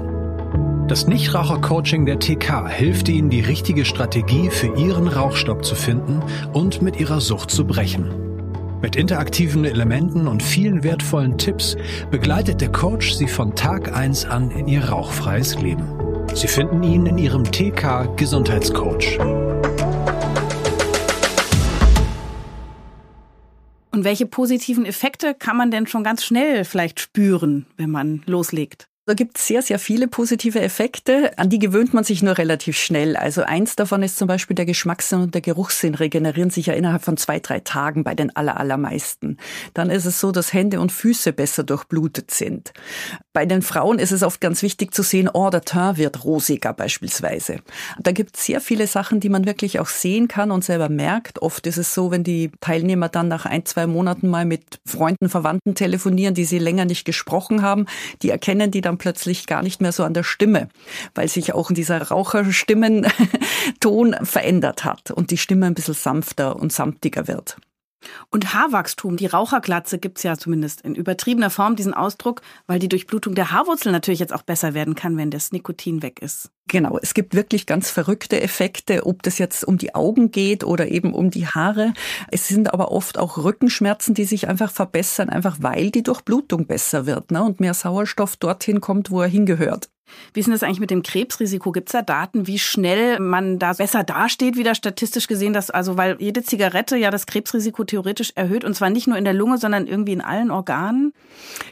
Das 0.87 1.05
Nichtraucher-Coaching 1.05 2.07
der 2.07 2.17
TK 2.17 2.67
hilft 2.67 3.09
Ihnen, 3.09 3.29
die 3.29 3.41
richtige 3.41 3.85
Strategie 3.85 4.49
für 4.49 4.75
Ihren 4.75 5.07
Rauchstopp 5.07 5.63
zu 5.63 5.75
finden 5.75 6.23
und 6.51 6.81
mit 6.81 6.99
Ihrer 6.99 7.21
Sucht 7.21 7.51
zu 7.51 7.63
brechen. 7.67 8.09
Mit 8.81 8.95
interaktiven 8.95 9.65
Elementen 9.65 10.27
und 10.27 10.41
vielen 10.41 10.83
wertvollen 10.83 11.37
Tipps 11.37 11.77
begleitet 12.09 12.59
der 12.59 12.71
Coach 12.71 13.13
Sie 13.13 13.27
von 13.27 13.53
Tag 13.53 13.95
1 13.95 14.25
an 14.25 14.49
in 14.49 14.67
Ihr 14.67 14.85
rauchfreies 14.85 15.61
Leben. 15.61 15.85
Sie 16.33 16.47
finden 16.47 16.81
ihn 16.81 17.05
in 17.05 17.19
Ihrem 17.19 17.43
TK 17.43 18.17
Gesundheitscoach. 18.17 19.19
Und 23.95 24.03
welche 24.03 24.25
positiven 24.25 24.85
Effekte 24.85 25.33
kann 25.33 25.55
man 25.55 25.71
denn 25.71 25.87
schon 25.87 26.03
ganz 26.03 26.25
schnell 26.25 26.65
vielleicht 26.65 26.99
spüren, 26.99 27.65
wenn 27.77 27.89
man 27.89 28.23
loslegt? 28.25 28.89
Da 29.05 29.13
gibt 29.13 29.37
es 29.37 29.47
sehr, 29.47 29.61
sehr 29.61 29.79
viele 29.79 30.09
positive 30.09 30.59
Effekte. 30.59 31.31
An 31.37 31.49
die 31.49 31.59
gewöhnt 31.59 31.93
man 31.93 32.03
sich 32.03 32.21
nur 32.21 32.37
relativ 32.37 32.75
schnell. 32.75 33.15
Also 33.15 33.43
eins 33.43 33.77
davon 33.77 34.03
ist 34.03 34.17
zum 34.17 34.27
Beispiel 34.27 34.55
der 34.55 34.65
Geschmackssinn 34.65 35.21
und 35.21 35.33
der 35.33 35.39
Geruchssinn 35.39 35.95
regenerieren 35.95 36.49
sich 36.49 36.65
ja 36.65 36.73
innerhalb 36.73 37.05
von 37.05 37.15
zwei, 37.15 37.39
drei 37.39 37.61
Tagen 37.61 38.03
bei 38.03 38.15
den 38.15 38.35
allermeisten. 38.35 39.37
Dann 39.73 39.89
ist 39.89 40.03
es 40.03 40.19
so, 40.19 40.33
dass 40.33 40.51
Hände 40.51 40.81
und 40.81 40.91
Füße 40.91 41.31
besser 41.31 41.63
durchblutet 41.63 42.31
sind. 42.31 42.73
Bei 43.35 43.45
den 43.45 43.61
Frauen 43.61 43.99
ist 43.99 44.13
es 44.13 44.23
oft 44.23 44.39
ganz 44.39 44.61
wichtig 44.61 44.93
zu 44.93 45.03
sehen, 45.03 45.29
oh, 45.31 45.49
der 45.49 45.59
Teint 45.59 45.97
wird 45.97 46.23
rosiger 46.23 46.71
beispielsweise. 46.71 47.57
Da 47.99 48.13
gibt 48.13 48.37
es 48.37 48.45
sehr 48.45 48.61
viele 48.61 48.87
Sachen, 48.87 49.19
die 49.19 49.27
man 49.27 49.45
wirklich 49.45 49.81
auch 49.81 49.89
sehen 49.89 50.29
kann 50.29 50.51
und 50.51 50.63
selber 50.63 50.87
merkt. 50.87 51.41
Oft 51.41 51.67
ist 51.67 51.77
es 51.77 51.93
so, 51.93 52.11
wenn 52.11 52.23
die 52.23 52.49
Teilnehmer 52.61 53.09
dann 53.09 53.27
nach 53.27 53.45
ein, 53.45 53.65
zwei 53.65 53.87
Monaten 53.87 54.29
mal 54.29 54.45
mit 54.45 54.79
Freunden, 54.85 55.27
Verwandten 55.27 55.75
telefonieren, 55.75 56.33
die 56.33 56.45
sie 56.45 56.59
länger 56.59 56.85
nicht 56.85 57.03
gesprochen 57.03 57.61
haben, 57.61 57.87
die 58.21 58.29
erkennen 58.29 58.71
die 58.71 58.79
dann 58.79 58.97
plötzlich 58.97 59.47
gar 59.47 59.63
nicht 59.63 59.81
mehr 59.81 59.91
so 59.91 60.05
an 60.05 60.13
der 60.13 60.23
Stimme, 60.23 60.69
weil 61.13 61.27
sich 61.27 61.53
auch 61.53 61.73
dieser 61.73 62.03
Raucherstimmenton 62.03 64.15
verändert 64.23 64.85
hat 64.85 65.11
und 65.11 65.31
die 65.31 65.37
Stimme 65.37 65.65
ein 65.65 65.73
bisschen 65.73 65.93
sanfter 65.93 66.55
und 66.55 66.71
samtiger 66.71 67.27
wird. 67.27 67.57
Und 68.29 68.53
Haarwachstum, 68.53 69.17
die 69.17 69.25
Raucherglatze 69.25 69.99
gibt's 69.99 70.23
ja 70.23 70.37
zumindest 70.37 70.81
in 70.81 70.95
übertriebener 70.95 71.49
Form 71.49 71.75
diesen 71.75 71.93
Ausdruck, 71.93 72.41
weil 72.67 72.79
die 72.79 72.89
Durchblutung 72.89 73.35
der 73.35 73.51
Haarwurzel 73.51 73.91
natürlich 73.91 74.19
jetzt 74.19 74.33
auch 74.33 74.41
besser 74.41 74.73
werden 74.73 74.95
kann, 74.95 75.17
wenn 75.17 75.31
das 75.31 75.51
Nikotin 75.51 76.01
weg 76.01 76.21
ist. 76.21 76.51
Genau, 76.67 76.97
es 76.99 77.13
gibt 77.13 77.35
wirklich 77.35 77.67
ganz 77.67 77.91
verrückte 77.91 78.41
Effekte, 78.41 79.05
ob 79.05 79.21
das 79.21 79.37
jetzt 79.37 79.63
um 79.65 79.77
die 79.77 79.93
Augen 79.93 80.31
geht 80.31 80.63
oder 80.63 80.89
eben 80.89 81.13
um 81.13 81.29
die 81.29 81.47
Haare. 81.47 81.93
Es 82.31 82.47
sind 82.47 82.73
aber 82.73 82.91
oft 82.91 83.19
auch 83.19 83.37
Rückenschmerzen, 83.37 84.15
die 84.15 84.25
sich 84.25 84.47
einfach 84.47 84.71
verbessern, 84.71 85.29
einfach 85.29 85.57
weil 85.59 85.91
die 85.91 86.01
Durchblutung 86.01 86.65
besser 86.65 87.05
wird 87.05 87.29
ne, 87.29 87.43
und 87.43 87.59
mehr 87.59 87.75
Sauerstoff 87.75 88.35
dorthin 88.37 88.81
kommt, 88.81 89.11
wo 89.11 89.21
er 89.21 89.27
hingehört. 89.27 89.89
Wie 90.33 90.39
ist 90.39 90.47
denn 90.47 90.53
das 90.53 90.63
eigentlich 90.63 90.79
mit 90.79 90.91
dem 90.91 91.03
Krebsrisiko? 91.03 91.71
Gibt 91.71 91.89
es 91.89 91.93
da 91.93 92.01
Daten, 92.01 92.47
wie 92.47 92.59
schnell 92.59 93.19
man 93.19 93.59
da 93.59 93.73
besser 93.73 94.03
dasteht, 94.03 94.57
wieder 94.57 94.75
statistisch 94.75 95.27
gesehen, 95.27 95.53
dass 95.53 95.69
also 95.69 95.97
weil 95.97 96.17
jede 96.19 96.43
Zigarette 96.43 96.97
ja 96.97 97.11
das 97.11 97.25
Krebsrisiko 97.25 97.83
theoretisch 97.83 98.31
erhöht 98.35 98.63
und 98.63 98.75
zwar 98.75 98.89
nicht 98.89 99.07
nur 99.07 99.17
in 99.17 99.23
der 99.23 99.33
Lunge, 99.33 99.57
sondern 99.57 99.87
irgendwie 99.87 100.13
in 100.13 100.21
allen 100.21 100.51
Organen? 100.51 101.13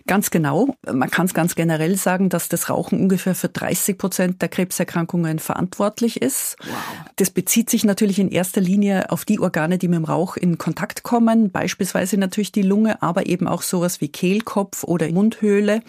Ganz 0.08 0.32
genau. 0.32 0.76
Man 0.92 1.10
kann 1.10 1.26
es 1.26 1.34
ganz 1.34 1.56
generell 1.56 1.96
sagen, 1.96 2.30
dass 2.30 2.50
das 2.50 2.70
Rauchen 2.70 3.00
ungefähr 3.00 3.36
für 3.36 3.50
30 3.50 3.98
Prozent 3.98 4.42
der 4.42 4.50
Krebserkrankungen 4.50 5.40
verantwortlich 5.40 6.22
ist. 6.22 6.58
Wow. 6.60 6.76
Das 7.16 7.30
bezieht 7.30 7.70
sich 7.70 7.84
natürlich 7.84 8.20
in 8.20 8.30
erster 8.30 8.62
Linie 8.62 9.12
auf 9.12 9.26
die 9.26 9.40
Organe, 9.40 9.78
die 9.78 9.88
mit 9.88 9.98
dem 9.98 10.06
Rauch 10.06 10.38
in 10.38 10.58
Kontakt 10.58 11.04
kommen, 11.04 11.52
beispielsweise 11.52 12.18
natürlich 12.18 12.52
die 12.52 12.62
Lunge, 12.62 13.02
aber 13.02 13.26
eben 13.28 13.48
auch 13.48 13.62
sowas 13.62 14.02
wie 14.02 14.10
Kehlkopf 14.10 14.84
oder 14.84 15.10
Mundhöhle. 15.10 15.82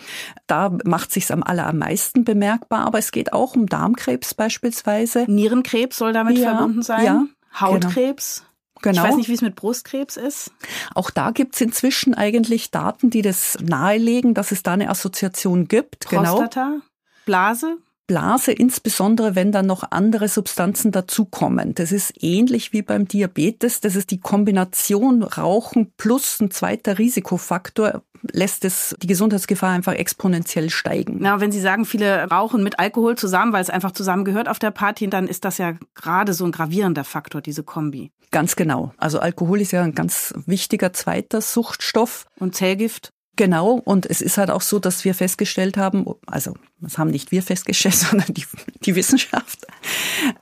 Da 0.46 0.76
macht 0.84 1.12
sich's 1.12 1.30
am 1.30 1.42
allermeisten 1.42 2.24
bemerkbar, 2.24 2.43
aber 2.70 2.98
es 2.98 3.12
geht 3.12 3.32
auch 3.32 3.54
um 3.54 3.66
Darmkrebs 3.66 4.34
beispielsweise. 4.34 5.24
Nierenkrebs 5.28 5.98
soll 5.98 6.12
damit 6.12 6.38
ja, 6.38 6.50
verbunden 6.50 6.82
sein. 6.82 7.04
Ja, 7.04 7.24
Hautkrebs. 7.60 8.40
Genau. 8.40 8.50
Genau. 8.82 9.02
Ich 9.02 9.10
weiß 9.10 9.16
nicht, 9.16 9.28
wie 9.30 9.34
es 9.34 9.40
mit 9.40 9.54
Brustkrebs 9.54 10.18
ist. 10.18 10.52
Auch 10.94 11.08
da 11.08 11.30
gibt 11.30 11.54
es 11.54 11.62
inzwischen 11.62 12.12
eigentlich 12.12 12.70
Daten, 12.70 13.08
die 13.08 13.22
das 13.22 13.56
nahelegen, 13.62 14.34
dass 14.34 14.52
es 14.52 14.62
da 14.62 14.74
eine 14.74 14.90
Assoziation 14.90 15.68
gibt. 15.68 16.10
Genau. 16.10 16.22
Prostata, 16.36 16.68
genau. 16.68 16.82
Blase. 17.24 17.78
Blase, 18.06 18.52
insbesondere 18.52 19.34
wenn 19.34 19.52
dann 19.52 19.66
noch 19.66 19.84
andere 19.90 20.28
Substanzen 20.28 20.92
dazukommen. 20.92 21.74
Das 21.74 21.92
ist 21.92 22.12
ähnlich 22.22 22.72
wie 22.72 22.82
beim 22.82 23.08
Diabetes. 23.08 23.80
Das 23.80 23.96
ist 23.96 24.10
die 24.10 24.20
Kombination 24.20 25.22
Rauchen 25.22 25.92
plus 25.96 26.40
ein 26.40 26.50
zweiter 26.50 26.98
Risikofaktor, 26.98 28.02
lässt 28.32 28.64
es 28.64 28.94
die 29.02 29.06
Gesundheitsgefahr 29.06 29.70
einfach 29.70 29.94
exponentiell 29.94 30.70
steigen. 30.70 31.16
Na, 31.20 31.40
wenn 31.40 31.52
Sie 31.52 31.60
sagen, 31.60 31.84
viele 31.84 32.24
rauchen 32.30 32.62
mit 32.62 32.78
Alkohol 32.78 33.16
zusammen, 33.16 33.52
weil 33.52 33.62
es 33.62 33.70
einfach 33.70 33.92
zusammengehört 33.92 34.48
auf 34.48 34.58
der 34.58 34.70
Party, 34.70 35.08
dann 35.08 35.26
ist 35.26 35.44
das 35.44 35.58
ja 35.58 35.74
gerade 35.94 36.32
so 36.34 36.44
ein 36.44 36.52
gravierender 36.52 37.04
Faktor, 37.04 37.40
diese 37.40 37.62
Kombi. 37.62 38.10
Ganz 38.30 38.56
genau. 38.56 38.92
Also 38.96 39.20
Alkohol 39.20 39.60
ist 39.60 39.72
ja 39.72 39.82
ein 39.82 39.94
ganz 39.94 40.34
wichtiger 40.46 40.92
zweiter 40.92 41.40
Suchtstoff. 41.40 42.26
Und 42.38 42.54
Zellgift? 42.56 43.13
Genau, 43.36 43.80
und 43.84 44.06
es 44.06 44.20
ist 44.20 44.38
halt 44.38 44.50
auch 44.50 44.60
so, 44.60 44.78
dass 44.78 45.04
wir 45.04 45.14
festgestellt 45.14 45.76
haben, 45.76 46.06
also 46.26 46.54
das 46.80 46.98
haben 46.98 47.10
nicht 47.10 47.32
wir 47.32 47.42
festgestellt, 47.42 47.94
sondern 47.94 48.32
die, 48.32 48.44
die 48.84 48.94
Wissenschaft 48.94 49.66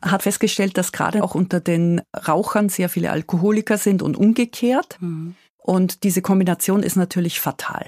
hat 0.03 0.23
festgestellt, 0.23 0.77
dass 0.77 0.93
gerade 0.93 1.25
auch 1.25 1.35
unter 1.35 1.61
den 1.61 2.03
Rauchern 2.29 2.69
sehr 2.69 2.89
viele 2.89 3.11
Alkoholiker 3.11 3.79
sind 3.79 4.03
und 4.03 4.17
umgekehrt. 4.17 4.99
Mhm. 5.01 5.35
Und 5.57 6.03
diese 6.03 6.23
Kombination 6.23 6.83
ist 6.83 6.97
natürlich 6.97 7.41
fatal. 7.41 7.87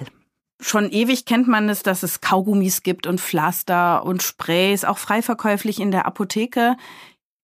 Schon 0.61 0.89
ewig 0.89 1.25
kennt 1.25 1.47
man 1.47 1.67
es, 1.67 1.83
dass 1.83 2.01
es 2.01 2.21
Kaugummis 2.21 2.81
gibt 2.81 3.05
und 3.05 3.19
Pflaster 3.19 4.05
und 4.05 4.23
Sprays, 4.23 4.85
auch 4.85 4.97
frei 4.97 5.21
verkäuflich 5.21 5.79
in 5.79 5.91
der 5.91 6.05
Apotheke. 6.05 6.77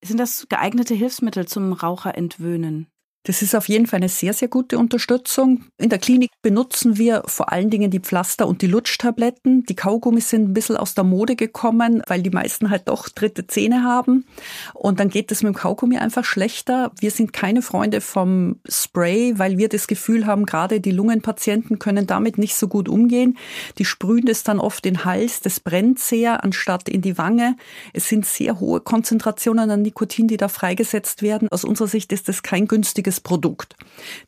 Sind 0.04 0.20
das 0.20 0.48
geeignete 0.50 0.96
Hilfsmittel 0.96 1.48
zum 1.48 1.74
Raucherentwöhnen? 1.74 2.88
Das 3.24 3.42
ist 3.42 3.56
auf 3.56 3.68
jeden 3.70 3.88
Fall 3.88 3.98
eine 3.98 4.10
sehr, 4.10 4.34
sehr 4.34 4.48
gute 4.48 4.78
Unterstützung. 4.78 5.66
In 5.78 5.90
der 5.90 6.00
Klinik 6.00 6.32
benutzen 6.42 6.98
wir 6.98 7.24
vor 7.26 7.52
allen 7.52 7.70
Dingen 7.70 7.92
die 7.92 8.00
Pflaster 8.00 8.48
und 8.48 8.62
die 8.62 8.68
Lutschtabletten. 8.68 9.64
Die 9.64 9.76
Kaugummis 9.76 10.30
sind 10.30 10.50
ein 10.50 10.54
bisschen 10.54 10.78
aus 10.78 10.94
der 10.94 11.04
Mode 11.04 11.36
gekommen, 11.36 12.04
weil 12.08 12.22
die 12.22 12.30
meisten 12.30 12.70
halt 12.70 12.88
doch 12.88 13.10
dritte 13.10 13.48
Zähne 13.48 13.84
haben. 13.84 14.26
Und 14.74 15.00
dann 15.00 15.10
geht 15.10 15.32
es 15.32 15.44
mit 15.44 15.54
dem 15.54 15.58
Kaugummi 15.58 15.98
einfach 15.98 16.26
schlechter. 16.26 16.92
Wir 17.00 17.12
sind 17.12 17.34
keine 17.34 17.62
Freunde 17.62 18.02
vom 18.02 18.58
Spray, 18.68 19.38
weil 19.38 19.58
wir 19.58 19.70
das 19.70 19.88
Gefühl 19.88 20.26
haben, 20.26 20.46
gerade 20.46 20.80
die 20.80 20.92
Lungenpatienten 20.92 21.80
können 21.80 22.08
damit 22.08 22.38
nicht 22.38 22.56
so 22.56 22.68
gut 22.68 22.90
umgehen. 22.90 23.38
Die 23.78 23.86
sprühen 23.86 24.26
das 24.26 24.44
dann 24.44 24.60
oft 24.60 24.86
in 24.86 24.92
den 24.92 25.06
Hals, 25.06 25.42
das 25.42 25.60
brennt 25.60 26.00
sehr, 26.00 26.44
anstatt 26.44 26.90
in 26.90 27.02
die 27.02 27.18
Wange. 27.18 27.56
Es 27.94 28.08
sind 28.08 28.26
sehr 28.26 28.60
hohe 28.60 28.82
Konzentrationen 28.82 29.70
an 29.70 29.82
Nikotin, 29.82 30.28
die 30.28 30.38
da 30.38 30.48
freigesetzt 30.48 31.22
werden. 31.22 31.48
Aus 31.52 31.64
unserer 31.64 31.88
Sicht 31.88 32.12
ist 32.12 32.28
das 32.28 32.44
kein 32.44 32.68
günstiges 32.68 33.11
fertiges 33.12 33.20
Produkt. 33.20 33.76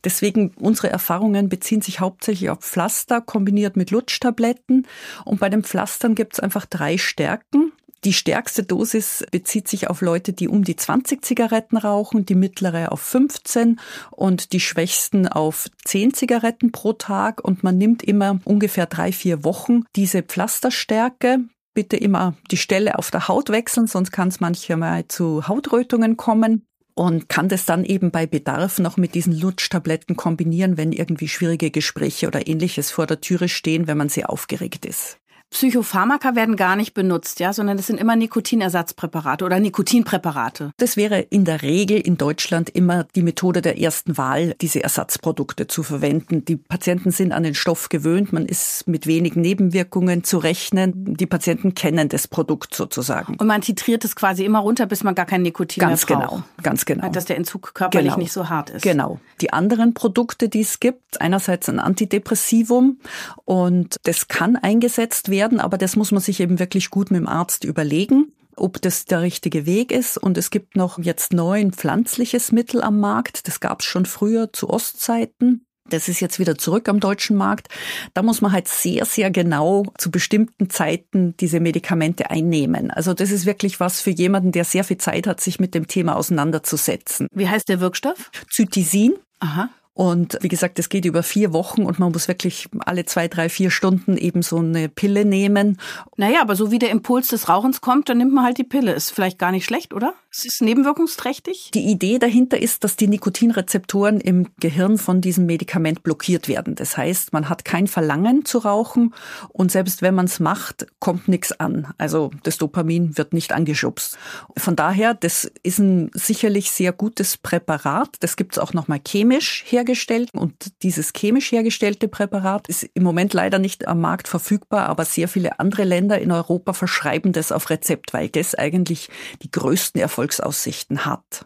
Deswegen 0.04 0.52
unsere 0.60 0.90
Erfahrungen 0.90 1.50
beziehen 1.50 1.82
sich 1.82 2.00
hauptsächlich 2.00 2.50
auf 2.50 2.60
Pflaster 2.60 3.22
kombiniert 3.22 3.78
mit 3.78 3.92
Lutschtabletten. 3.92 4.88
Und 5.26 5.40
bei 5.40 5.50
den 5.50 5.64
Pflastern 5.64 6.16
gibt 6.16 6.34
es 6.34 6.40
einfach 6.40 6.66
drei 6.66 6.98
Stärken. 6.98 7.72
Die 8.04 8.14
stärkste 8.14 8.64
Dosis 8.64 9.24
bezieht 9.32 9.70
sich 9.70 9.90
auf 9.90 10.02
Leute, 10.02 10.34
die 10.34 10.50
um 10.50 10.66
die 10.66 10.76
20 10.76 11.24
Zigaretten 11.24 11.78
rauchen, 11.78 12.26
die 12.26 12.36
mittlere 12.36 12.92
auf 12.92 13.00
15 13.00 13.80
und 14.12 14.52
die 14.52 14.60
schwächsten 14.60 15.30
auf 15.30 15.70
10 15.86 16.14
Zigaretten 16.14 16.74
pro 16.74 16.92
Tag. 16.92 17.42
Und 17.42 17.64
man 17.64 17.78
nimmt 17.78 18.04
immer 18.04 18.40
ungefähr 18.44 18.88
drei, 18.88 19.14
vier 19.14 19.46
Wochen 19.46 19.86
diese 19.96 20.22
Pflasterstärke. 20.22 21.40
Bitte 21.74 21.96
immer 21.96 22.36
die 22.52 22.58
Stelle 22.58 23.00
auf 23.00 23.10
der 23.10 23.30
Haut 23.30 23.50
wechseln, 23.50 23.88
sonst 23.88 24.12
kann 24.12 24.28
es 24.28 24.42
manchmal 24.42 25.08
zu 25.08 25.48
Hautrötungen 25.48 26.18
kommen 26.18 26.68
und 26.96 27.30
kann 27.30 27.50
das 27.50 27.66
dann 27.66 27.86
eben 27.86 28.12
bei 28.12 28.26
Bedarf 28.26 28.80
noch 28.80 28.98
mit 28.98 29.16
diesen 29.16 29.38
Lutschtabletten 29.38 30.16
kombinieren, 30.16 30.78
wenn 30.78 30.92
irgendwie 30.92 31.28
schwierige 31.28 31.72
Gespräche 31.72 32.28
oder 32.28 32.48
ähnliches 32.48 32.92
vor 32.92 33.08
der 33.08 33.22
Türe 33.22 33.50
stehen, 33.50 33.88
wenn 33.88 33.98
man 33.98 34.10
sehr 34.10 34.30
aufgeregt 34.30 34.86
ist. 34.86 35.20
Psychopharmaka 35.54 36.36
werden 36.36 36.56
gar 36.56 36.76
nicht 36.76 36.96
benutzt, 36.96 37.40
ja, 37.40 37.54
sondern 37.54 37.78
es 37.78 37.86
sind 37.86 38.00
immer 38.00 38.16
Nikotinersatzpräparate 38.16 39.46
oder 39.46 39.60
Nikotinpräparate. 39.60 40.72
Das 40.78 40.98
wäre 40.98 41.20
in 41.20 41.46
der 41.46 41.62
Regel 41.62 42.00
in 42.00 42.18
Deutschland 42.18 42.72
immer 42.72 43.06
die 43.16 43.22
Methode 43.22 43.62
der 43.62 43.80
ersten 43.80 44.18
Wahl, 44.18 44.56
diese 44.62 44.82
Ersatzprodukte 44.84 45.68
zu 45.68 45.84
verwenden. 45.84 46.44
Die 46.44 46.56
Patienten 46.56 47.12
sind 47.12 47.32
an 47.32 47.44
den 47.44 47.54
Stoff 47.54 47.90
gewöhnt, 47.90 48.34
man 48.34 48.48
ist 48.48 48.88
mit 48.88 49.06
wenigen 49.06 49.42
Nebenwirkungen 49.42 50.24
zu 50.24 50.40
rechnen. 50.40 51.16
Die 51.16 51.28
Patienten 51.28 51.76
kennen 51.76 52.10
das 52.10 52.28
Produkt 52.28 52.74
sozusagen. 52.74 53.36
Und 53.38 53.46
man 53.46 53.62
titriert 53.62 54.04
es 54.06 54.16
quasi 54.16 54.46
immer 54.46 54.60
runter, 54.60 54.88
bis 54.88 55.04
man 55.04 55.14
gar 55.14 55.28
kein 55.28 55.44
Nikotin 55.44 55.82
ganz 55.82 56.10
mehr 56.10 56.18
braucht. 56.18 56.30
Ganz 56.30 56.42
genau, 56.42 56.64
ganz 56.64 56.86
genau. 56.86 57.10
Dass 57.10 57.26
der 57.26 57.38
Entzug 57.38 57.76
körperlich 57.76 58.08
genau. 58.08 58.18
nicht 58.18 58.34
so 58.34 58.50
hart 58.50 58.72
ist. 58.72 58.82
Genau. 58.82 59.20
Die 59.40 59.54
anderen 59.54 59.94
Produkte, 59.94 60.50
die 60.50 60.62
es 60.62 60.80
gibt, 60.80 61.22
einerseits 61.22 61.70
ein 61.70 61.80
Antidepressivum 61.80 62.98
und 63.46 63.98
das 64.04 64.28
kann 64.28 64.56
eingesetzt 64.56 65.30
werden 65.30 65.43
werden, 65.44 65.60
aber 65.60 65.78
das 65.78 65.96
muss 65.96 66.12
man 66.12 66.22
sich 66.22 66.40
eben 66.40 66.60
wirklich 66.60 66.90
gut 66.90 67.12
mit 67.12 67.20
dem 67.20 67.28
Arzt 67.28 67.66
überlegen 67.66 68.32
ob 68.56 68.80
das 68.84 69.06
der 69.06 69.22
richtige 69.22 69.66
Weg 69.66 69.92
ist. 69.92 70.16
Und 70.16 70.38
es 70.38 70.52
gibt 70.52 70.76
noch 70.76 71.00
jetzt 71.00 71.34
neu 71.34 71.60
ein 71.60 71.74
pflanzliches 71.74 72.52
Mittel 72.52 72.84
am 72.84 73.00
Markt. 73.00 73.48
Das 73.48 73.60
gab 73.60 73.80
es 73.80 73.86
schon 73.88 74.06
früher 74.06 74.54
zu 74.54 74.70
Ostzeiten. 74.70 75.66
Das 75.90 76.08
ist 76.08 76.22
jetzt 76.22 76.40
wieder 76.40 76.58
zurück 76.58 76.88
am 76.88 77.00
deutschen 77.00 77.36
Markt. 77.36 77.68
Da 78.14 78.22
muss 78.22 78.42
man 78.42 78.52
halt 78.52 78.68
sehr, 78.68 79.06
sehr 79.06 79.32
genau 79.32 79.86
zu 79.98 80.12
bestimmten 80.12 80.70
Zeiten 80.70 81.36
diese 81.38 81.60
Medikamente 81.60 82.30
einnehmen. 82.30 82.90
Also 82.90 83.14
das 83.14 83.32
ist 83.32 83.46
wirklich 83.46 83.80
was 83.80 84.00
für 84.00 84.12
jemanden, 84.12 84.52
der 84.52 84.66
sehr 84.66 84.84
viel 84.84 84.98
Zeit 84.98 85.28
hat, 85.28 85.42
sich 85.42 85.60
mit 85.60 85.76
dem 85.76 85.88
Thema 85.88 86.16
auseinanderzusetzen. 86.16 87.28
Wie 87.34 87.50
heißt 87.50 87.68
der 87.68 87.82
Wirkstoff? 87.82 88.32
Zytisin. 88.50 89.16
Aha. 89.40 89.70
Und 89.96 90.40
wie 90.42 90.48
gesagt, 90.48 90.80
es 90.80 90.90
geht 90.90 91.06
über 91.06 91.22
vier 91.22 91.54
Wochen 91.54 91.84
und 91.84 92.00
man 92.00 92.12
muss 92.12 92.28
wirklich 92.28 92.68
alle 92.80 93.06
zwei, 93.06 93.28
drei, 93.28 93.48
vier 93.48 93.70
Stunden 93.70 94.18
eben 94.18 94.42
so 94.42 94.58
eine 94.58 94.90
Pille 94.90 95.24
nehmen. 95.24 95.78
Naja, 96.18 96.42
aber 96.42 96.56
so 96.56 96.72
wie 96.72 96.80
der 96.80 96.90
Impuls 96.90 97.28
des 97.28 97.48
Rauchens 97.48 97.80
kommt, 97.80 98.10
dann 98.10 98.18
nimmt 98.18 98.34
man 98.34 98.44
halt 98.44 98.58
die 98.58 98.64
Pille. 98.64 98.94
Ist 98.94 99.12
vielleicht 99.12 99.38
gar 99.38 99.52
nicht 99.52 99.66
schlecht, 99.66 99.94
oder? 99.94 100.16
Es 100.32 100.46
ist 100.46 100.64
nebenwirkungsträchtig. 100.64 101.70
Die 101.76 101.92
Idee 101.92 102.18
dahinter 102.18 102.60
ist, 102.60 102.84
dass 102.84 102.96
die 102.96 103.08
Nikotinrezeptoren 103.08 104.20
im 104.20 104.48
Gehirn 104.60 104.98
von 104.98 105.22
diesem 105.22 105.46
Medikament 105.46 106.02
blockiert 106.02 106.48
werden. 106.48 106.74
Das 106.74 106.98
heißt, 106.98 107.32
man 107.32 107.50
hat 107.50 107.64
kein 107.64 107.86
Verlangen 107.86 108.46
zu 108.46 108.58
rauchen 108.58 109.14
und 109.50 109.72
selbst 109.72 110.02
wenn 110.02 110.16
man 110.16 110.26
es 110.26 110.40
macht, 110.40 110.88
kommt 110.98 111.28
nichts 111.28 111.52
an. 111.60 111.94
Also 112.00 112.32
das 112.42 112.58
Dopamin 112.58 113.16
wird 113.16 113.34
nicht 113.34 113.52
angeschubst. 113.52 114.18
Von 114.58 114.76
daher, 114.76 115.14
das 115.14 115.52
ist 115.62 115.78
ein 115.78 116.10
sicherlich 116.16 116.72
sehr 116.72 116.94
gutes 116.94 117.38
Präparat. 117.38 118.16
Das 118.22 118.36
gibt 118.36 118.54
es 118.54 118.60
auch 118.60 118.74
nochmal 118.74 119.02
chemisch 119.06 119.64
her 119.68 119.83
hergestellt 119.84 120.30
und 120.34 120.82
dieses 120.82 121.12
chemisch 121.14 121.52
hergestellte 121.52 122.08
Präparat 122.08 122.70
ist 122.70 122.84
im 122.94 123.04
Moment 123.04 123.34
leider 123.34 123.60
nicht 123.60 123.88
am 123.88 124.00
Markt 124.00 124.30
verfügbar, 124.30 124.88
aber 124.88 125.04
sehr 125.04 125.28
viele 125.28 125.60
andere 125.60 125.84
Länder 125.84 126.20
in 126.20 126.32
Europa 126.32 126.72
verschreiben 126.74 127.34
das 127.34 127.52
auf 127.52 127.70
Rezept, 127.70 128.14
weil 128.14 128.30
das 128.30 128.56
eigentlich 128.56 129.10
die 129.42 129.52
größten 129.52 130.02
Erfolgsaussichten 130.02 131.06
hat. 131.06 131.46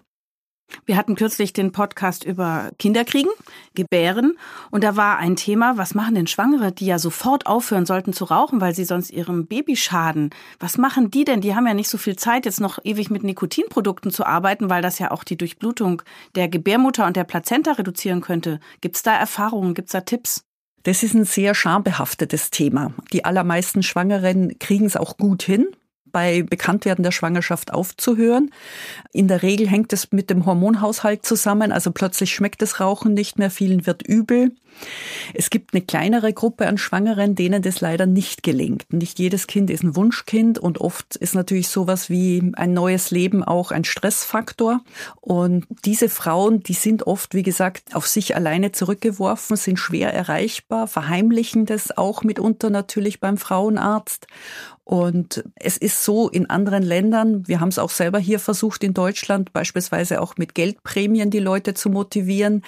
Wir 0.87 0.95
hatten 0.95 1.15
kürzlich 1.15 1.51
den 1.51 1.73
Podcast 1.73 2.23
über 2.23 2.71
Kinderkriegen, 2.79 3.31
Gebären. 3.75 4.37
Und 4.71 4.85
da 4.85 4.95
war 4.95 5.17
ein 5.17 5.35
Thema, 5.35 5.77
was 5.77 5.95
machen 5.95 6.15
denn 6.15 6.27
Schwangere, 6.27 6.71
die 6.71 6.85
ja 6.85 6.97
sofort 6.97 7.45
aufhören 7.45 7.85
sollten 7.85 8.13
zu 8.13 8.23
rauchen, 8.23 8.61
weil 8.61 8.73
sie 8.73 8.85
sonst 8.85 9.11
ihrem 9.11 9.47
Baby 9.47 9.75
schaden? 9.75 10.29
Was 10.59 10.77
machen 10.77 11.11
die 11.11 11.25
denn? 11.25 11.41
Die 11.41 11.55
haben 11.55 11.67
ja 11.67 11.73
nicht 11.73 11.89
so 11.89 11.97
viel 11.97 12.15
Zeit, 12.15 12.45
jetzt 12.45 12.61
noch 12.61 12.79
ewig 12.85 13.09
mit 13.09 13.23
Nikotinprodukten 13.23 14.11
zu 14.11 14.25
arbeiten, 14.25 14.69
weil 14.69 14.81
das 14.81 14.97
ja 14.97 15.11
auch 15.11 15.25
die 15.25 15.37
Durchblutung 15.37 16.01
der 16.35 16.47
Gebärmutter 16.47 17.05
und 17.05 17.17
der 17.17 17.25
Plazenta 17.25 17.73
reduzieren 17.73 18.21
könnte. 18.21 18.61
Gibt's 18.79 19.03
da 19.03 19.13
Erfahrungen? 19.13 19.73
Gibt's 19.73 19.91
da 19.91 20.01
Tipps? 20.01 20.43
Das 20.83 21.03
ist 21.03 21.13
ein 21.13 21.25
sehr 21.25 21.53
schambehaftetes 21.53 22.49
Thema. 22.49 22.93
Die 23.11 23.25
allermeisten 23.25 23.83
Schwangeren 23.83 24.57
kriegen 24.57 24.85
es 24.85 24.95
auch 24.95 25.17
gut 25.17 25.43
hin 25.43 25.67
bei 26.11 26.43
Bekanntwerden 26.43 27.03
der 27.03 27.11
Schwangerschaft 27.11 27.73
aufzuhören. 27.73 28.51
In 29.11 29.27
der 29.27 29.43
Regel 29.43 29.67
hängt 29.67 29.93
es 29.93 30.11
mit 30.11 30.29
dem 30.29 30.45
Hormonhaushalt 30.45 31.25
zusammen, 31.25 31.71
also 31.71 31.91
plötzlich 31.91 32.33
schmeckt 32.33 32.61
das 32.61 32.79
Rauchen 32.79 33.13
nicht 33.13 33.39
mehr, 33.39 33.49
vielen 33.51 33.85
wird 33.85 34.03
übel. 34.05 34.51
Es 35.33 35.49
gibt 35.49 35.73
eine 35.73 35.81
kleinere 35.81 36.33
Gruppe 36.33 36.67
an 36.67 36.77
Schwangeren, 36.77 37.35
denen 37.35 37.61
das 37.61 37.81
leider 37.81 38.05
nicht 38.05 38.43
gelingt. 38.43 38.91
Nicht 38.93 39.19
jedes 39.19 39.47
Kind 39.47 39.69
ist 39.69 39.83
ein 39.83 39.95
Wunschkind 39.95 40.59
und 40.59 40.79
oft 40.79 41.15
ist 41.15 41.35
natürlich 41.35 41.67
sowas 41.67 42.09
wie 42.09 42.51
ein 42.55 42.73
neues 42.73 43.11
Leben 43.11 43.43
auch 43.43 43.71
ein 43.71 43.83
Stressfaktor. 43.83 44.81
Und 45.21 45.65
diese 45.85 46.09
Frauen, 46.09 46.61
die 46.63 46.73
sind 46.73 47.07
oft, 47.07 47.33
wie 47.33 47.43
gesagt, 47.43 47.95
auf 47.95 48.07
sich 48.07 48.35
alleine 48.35 48.71
zurückgeworfen, 48.71 49.57
sind 49.57 49.79
schwer 49.79 50.13
erreichbar, 50.13 50.87
verheimlichen 50.87 51.65
das 51.65 51.97
auch 51.97 52.23
mitunter 52.23 52.69
natürlich 52.69 53.19
beim 53.19 53.37
Frauenarzt 53.37 54.27
und 54.87 55.43
es 55.55 55.75
ist 55.75 56.05
so 56.05 56.29
in 56.29 56.49
anderen 56.49 56.81
Ländern, 56.81 57.45
wir 57.45 57.59
haben 57.59 57.67
es 57.67 57.77
auch 57.77 57.89
selber 57.89 58.19
hier 58.19 58.39
versucht 58.39 58.85
in 58.85 58.93
Deutschland, 58.93 59.51
beispielsweise 59.51 60.21
auch 60.21 60.37
mit 60.37 60.55
Geldprämien 60.55 61.29
die 61.29 61.39
Leute 61.39 61.73
zu 61.73 61.89
motivieren. 61.89 62.63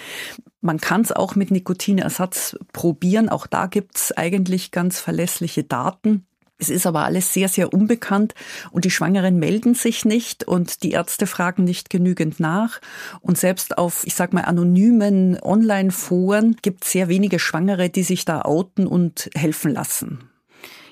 Man 0.60 0.78
kann 0.82 1.00
es 1.00 1.12
auch 1.12 1.34
mit 1.34 1.50
Nikotinersatz 1.50 2.58
probieren. 2.74 3.30
Auch 3.30 3.46
da 3.46 3.64
gibt 3.64 3.96
es 3.96 4.12
eigentlich 4.14 4.70
ganz 4.70 5.00
verlässliche 5.00 5.64
Daten. 5.64 6.26
Es 6.58 6.68
ist 6.68 6.86
aber 6.86 7.06
alles 7.06 7.32
sehr, 7.32 7.48
sehr 7.48 7.72
unbekannt 7.72 8.34
und 8.70 8.84
die 8.84 8.90
Schwangeren 8.90 9.38
melden 9.38 9.74
sich 9.74 10.04
nicht 10.04 10.46
und 10.46 10.82
die 10.82 10.90
Ärzte 10.90 11.26
fragen 11.26 11.64
nicht 11.64 11.88
genügend 11.88 12.38
nach. 12.38 12.82
Und 13.22 13.38
selbst 13.38 13.78
auf, 13.78 14.02
ich 14.04 14.14
sag 14.14 14.34
mal, 14.34 14.42
anonymen 14.42 15.40
Online-Foren 15.40 16.56
gibt 16.60 16.84
es 16.84 16.90
sehr 16.90 17.08
wenige 17.08 17.38
Schwangere, 17.38 17.88
die 17.88 18.02
sich 18.02 18.26
da 18.26 18.42
outen 18.42 18.86
und 18.86 19.30
helfen 19.34 19.72
lassen. 19.72 20.30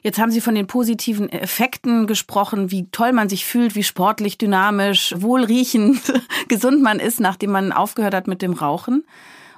Jetzt 0.02 0.18
haben 0.18 0.30
Sie 0.30 0.40
von 0.40 0.54
den 0.54 0.66
positiven 0.66 1.28
Effekten 1.28 2.06
gesprochen, 2.06 2.70
wie 2.70 2.90
toll 2.90 3.12
man 3.12 3.28
sich 3.28 3.44
fühlt, 3.44 3.74
wie 3.74 3.82
sportlich, 3.82 4.38
dynamisch, 4.38 5.14
wohlriechend, 5.16 6.00
gesund 6.48 6.82
man 6.82 7.00
ist, 7.00 7.20
nachdem 7.20 7.50
man 7.50 7.72
aufgehört 7.72 8.14
hat 8.14 8.26
mit 8.26 8.42
dem 8.42 8.52
Rauchen. 8.52 9.04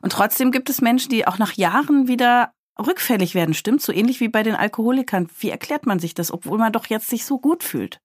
Und 0.02 0.12
trotzdem 0.12 0.50
gibt 0.50 0.70
es 0.70 0.80
Menschen, 0.80 1.10
die 1.10 1.26
auch 1.26 1.38
nach 1.38 1.52
Jahren 1.52 2.08
wieder 2.08 2.52
rückfällig 2.78 3.34
werden. 3.34 3.54
Stimmt 3.54 3.82
so 3.82 3.92
ähnlich 3.92 4.20
wie 4.20 4.28
bei 4.28 4.42
den 4.42 4.54
Alkoholikern. 4.54 5.28
Wie 5.38 5.50
erklärt 5.50 5.86
man 5.86 5.98
sich 5.98 6.14
das, 6.14 6.32
obwohl 6.32 6.58
man 6.58 6.72
doch 6.72 6.86
jetzt 6.86 7.08
sich 7.08 7.24
so 7.24 7.38
gut 7.38 7.62
fühlt? 7.62 8.00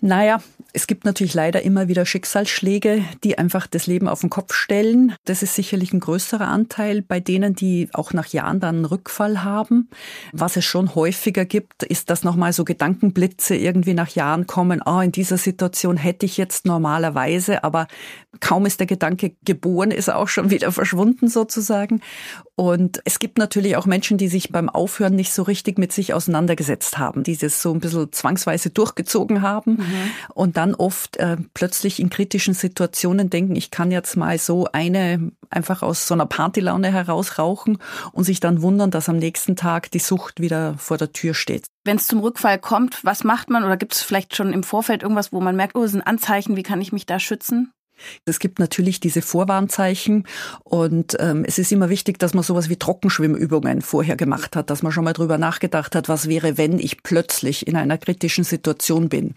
Naja, 0.00 0.42
es 0.76 0.88
gibt 0.88 1.04
natürlich 1.04 1.34
leider 1.34 1.62
immer 1.62 1.86
wieder 1.86 2.04
Schicksalsschläge, 2.04 3.04
die 3.22 3.38
einfach 3.38 3.68
das 3.68 3.86
Leben 3.86 4.08
auf 4.08 4.22
den 4.22 4.28
Kopf 4.28 4.54
stellen. 4.54 5.14
Das 5.24 5.44
ist 5.44 5.54
sicherlich 5.54 5.92
ein 5.92 6.00
größerer 6.00 6.48
Anteil 6.48 7.00
bei 7.00 7.20
denen, 7.20 7.54
die 7.54 7.88
auch 7.92 8.12
nach 8.12 8.26
Jahren 8.26 8.58
dann 8.58 8.76
einen 8.76 8.84
Rückfall 8.84 9.44
haben. 9.44 9.88
Was 10.32 10.56
es 10.56 10.64
schon 10.64 10.96
häufiger 10.96 11.44
gibt, 11.44 11.84
ist, 11.84 12.10
dass 12.10 12.24
nochmal 12.24 12.52
so 12.52 12.64
Gedankenblitze 12.64 13.54
irgendwie 13.54 13.94
nach 13.94 14.08
Jahren 14.08 14.48
kommen. 14.48 14.82
Ah, 14.84 14.98
oh, 14.98 15.00
in 15.00 15.12
dieser 15.12 15.38
Situation 15.38 15.96
hätte 15.96 16.26
ich 16.26 16.36
jetzt 16.36 16.66
normalerweise, 16.66 17.62
aber 17.62 17.86
kaum 18.40 18.66
ist 18.66 18.80
der 18.80 18.88
Gedanke 18.88 19.36
geboren, 19.44 19.92
ist 19.92 20.08
er 20.08 20.18
auch 20.18 20.28
schon 20.28 20.50
wieder 20.50 20.72
verschwunden 20.72 21.28
sozusagen. 21.28 22.00
Und 22.56 23.00
es 23.04 23.20
gibt 23.20 23.38
natürlich 23.38 23.76
auch 23.76 23.86
Menschen, 23.86 24.18
die 24.18 24.28
sich 24.28 24.50
beim 24.50 24.68
Aufhören 24.68 25.14
nicht 25.14 25.32
so 25.32 25.42
richtig 25.42 25.78
mit 25.78 25.92
sich 25.92 26.14
auseinandergesetzt 26.14 26.98
haben, 26.98 27.22
die 27.22 27.36
das 27.36 27.62
so 27.62 27.72
ein 27.72 27.80
bisschen 27.80 28.12
zwangsweise 28.12 28.70
durchgezogen 28.70 29.42
haben 29.42 29.72
mhm. 29.72 30.10
und 30.34 30.56
dann 30.64 30.74
oft 30.74 31.18
äh, 31.18 31.36
plötzlich 31.52 32.00
in 32.00 32.08
kritischen 32.08 32.54
Situationen 32.54 33.28
denken, 33.28 33.54
ich 33.54 33.70
kann 33.70 33.90
jetzt 33.90 34.16
mal 34.16 34.38
so 34.38 34.66
eine 34.72 35.30
einfach 35.50 35.82
aus 35.82 36.08
so 36.08 36.14
einer 36.14 36.24
Partylaune 36.24 36.90
heraus 36.90 37.38
rauchen 37.38 37.78
und 38.12 38.24
sich 38.24 38.40
dann 38.40 38.62
wundern, 38.62 38.90
dass 38.90 39.10
am 39.10 39.18
nächsten 39.18 39.56
Tag 39.56 39.90
die 39.90 39.98
Sucht 39.98 40.40
wieder 40.40 40.76
vor 40.78 40.96
der 40.96 41.12
Tür 41.12 41.34
steht. 41.34 41.66
Wenn 41.84 41.98
es 41.98 42.06
zum 42.06 42.20
Rückfall 42.20 42.58
kommt, 42.58 43.04
was 43.04 43.24
macht 43.24 43.50
man 43.50 43.62
oder 43.62 43.76
gibt 43.76 43.94
es 43.94 44.02
vielleicht 44.02 44.34
schon 44.34 44.54
im 44.54 44.62
Vorfeld 44.62 45.02
irgendwas, 45.02 45.34
wo 45.34 45.40
man 45.40 45.54
merkt, 45.54 45.76
oh, 45.76 45.82
das 45.82 45.92
sind 45.92 46.00
Anzeichen, 46.00 46.56
wie 46.56 46.62
kann 46.62 46.80
ich 46.80 46.92
mich 46.92 47.04
da 47.04 47.20
schützen? 47.20 47.70
Es 48.24 48.38
gibt 48.38 48.58
natürlich 48.58 49.00
diese 49.00 49.22
Vorwarnzeichen 49.22 50.26
und 50.64 51.16
ähm, 51.20 51.44
es 51.46 51.58
ist 51.58 51.70
immer 51.72 51.90
wichtig, 51.90 52.18
dass 52.18 52.34
man 52.34 52.42
sowas 52.42 52.68
wie 52.68 52.76
Trockenschwimmübungen 52.76 53.82
vorher 53.82 54.16
gemacht 54.16 54.56
hat, 54.56 54.70
dass 54.70 54.82
man 54.82 54.92
schon 54.92 55.04
mal 55.04 55.12
drüber 55.12 55.38
nachgedacht 55.38 55.94
hat, 55.94 56.08
was 56.08 56.28
wäre, 56.28 56.58
wenn 56.58 56.78
ich 56.78 57.02
plötzlich 57.02 57.66
in 57.66 57.76
einer 57.76 57.98
kritischen 57.98 58.44
Situation 58.44 59.08
bin. 59.08 59.34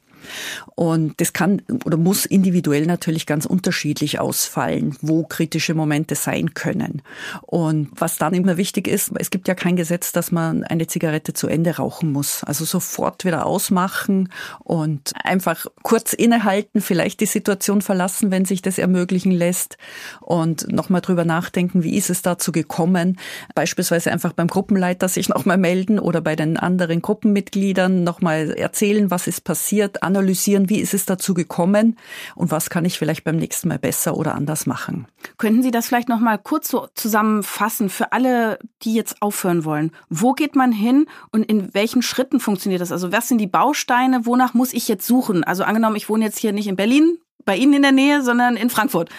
Und 0.76 1.20
das 1.20 1.34
kann 1.34 1.62
oder 1.86 1.98
muss 1.98 2.26
individuell 2.26 2.86
natürlich 2.86 3.26
ganz 3.26 3.46
unterschiedlich 3.46 4.20
ausfallen, 4.20 4.96
wo 5.02 5.24
kritische 5.24 5.74
Momente 5.74 6.16
sein 6.16 6.54
können. 6.54 7.02
Und 7.42 7.90
was 7.96 8.18
dann 8.18 8.34
immer 8.34 8.58
wichtig 8.58 8.88
ist, 8.88 9.12
es 9.18 9.30
gibt 9.30 9.48
ja 9.48 9.56
kein 9.56 9.76
Gesetz, 9.76 10.12
dass 10.12 10.32
man 10.32 10.64
eine 10.64 10.88
Zigarette 10.88 11.34
zu 11.34 11.48
Ende 11.48 11.78
rauchen 11.78 12.12
muss. 12.12 12.44
Also 12.44 12.66
sofort 12.66 13.26
wieder 13.26 13.46
ausmachen 13.46 14.30
und 14.60 15.14
einfach 15.24 15.66
kurz 15.84 16.14
innehalten, 16.14 16.82
vielleicht 16.82 17.20
die 17.20 17.26
Situation 17.26 17.82
verlassen, 17.82 18.32
wenn 18.32 18.46
sich 18.46 18.62
das 18.62 18.78
ermöglichen 18.78 19.32
lässt 19.32 19.78
und 20.22 20.72
nochmal 20.72 21.02
drüber 21.02 21.26
nachdenken, 21.26 21.84
wie 21.84 21.98
ist 21.98 22.10
es 22.10 22.22
dazu 22.22 22.52
gekommen. 22.52 23.18
Beispielsweise 23.56 24.12
einfach 24.12 24.34
beim 24.34 24.48
Gruppenleiter 24.48 25.10
sich 25.10 25.30
nochmal 25.30 25.58
melden 25.58 26.00
oder 26.00 26.22
bei 26.22 26.36
den 26.36 26.58
anderen 26.58 27.02
Gruppenmitgliedern 27.02 28.04
nochmal 28.04 28.52
erzählen, 28.52 29.12
was 29.12 29.28
ist 29.28 29.44
passiert, 29.44 30.04
analysieren, 30.08 30.70
wie 30.70 30.80
ist 30.80 30.96
es 30.96 31.06
dazu 31.06 31.36
gekommen 31.36 31.98
und 32.36 32.50
was 32.50 32.72
kann 32.72 32.86
ich 32.86 32.98
vielleicht 32.98 33.24
beim 33.24 33.36
nächsten 33.36 33.68
Mal 33.68 33.78
besser 33.78 34.18
oder 34.18 34.34
anders 34.34 34.66
machen. 34.66 35.08
Könnten 35.38 35.62
Sie 35.62 35.70
das 35.70 35.88
vielleicht 35.88 36.10
noch 36.10 36.20
mal 36.20 36.38
kurz 36.38 36.70
so 36.70 36.88
zusammenfassen 36.96 37.90
für 37.90 38.12
alle, 38.12 38.58
die 38.82 38.96
jetzt 38.96 39.22
aufhören 39.22 39.66
wollen? 39.66 39.92
Wo 40.10 40.34
geht 40.34 40.56
man 40.56 40.72
hin 40.72 41.06
und 41.32 41.44
in 41.44 41.74
welchen 41.76 42.02
Schritten 42.02 42.40
funktioniert 42.40 42.82
das? 42.82 42.92
Also 42.92 43.12
was 43.12 43.28
sind 43.28 43.38
die 43.38 43.48
Bausteine? 43.48 44.26
Wonach 44.26 44.56
muss 44.56 44.74
ich 44.74 44.88
jetzt 44.88 45.06
suchen? 45.06 45.44
Also 45.44 45.64
angenommen, 45.64 45.96
ich 45.96 46.10
wohne 46.10 46.26
jetzt 46.26 46.40
hier 46.40 46.54
nicht 46.54 46.68
in 46.68 46.76
Berlin, 46.76 47.18
bei 47.46 47.56
Ihnen 47.56 47.74
in 47.74 47.82
der 47.84 47.92
Nähe, 47.92 48.24
sondern 48.24 48.56
in 48.56 48.70
Frankfurt. 48.70 49.10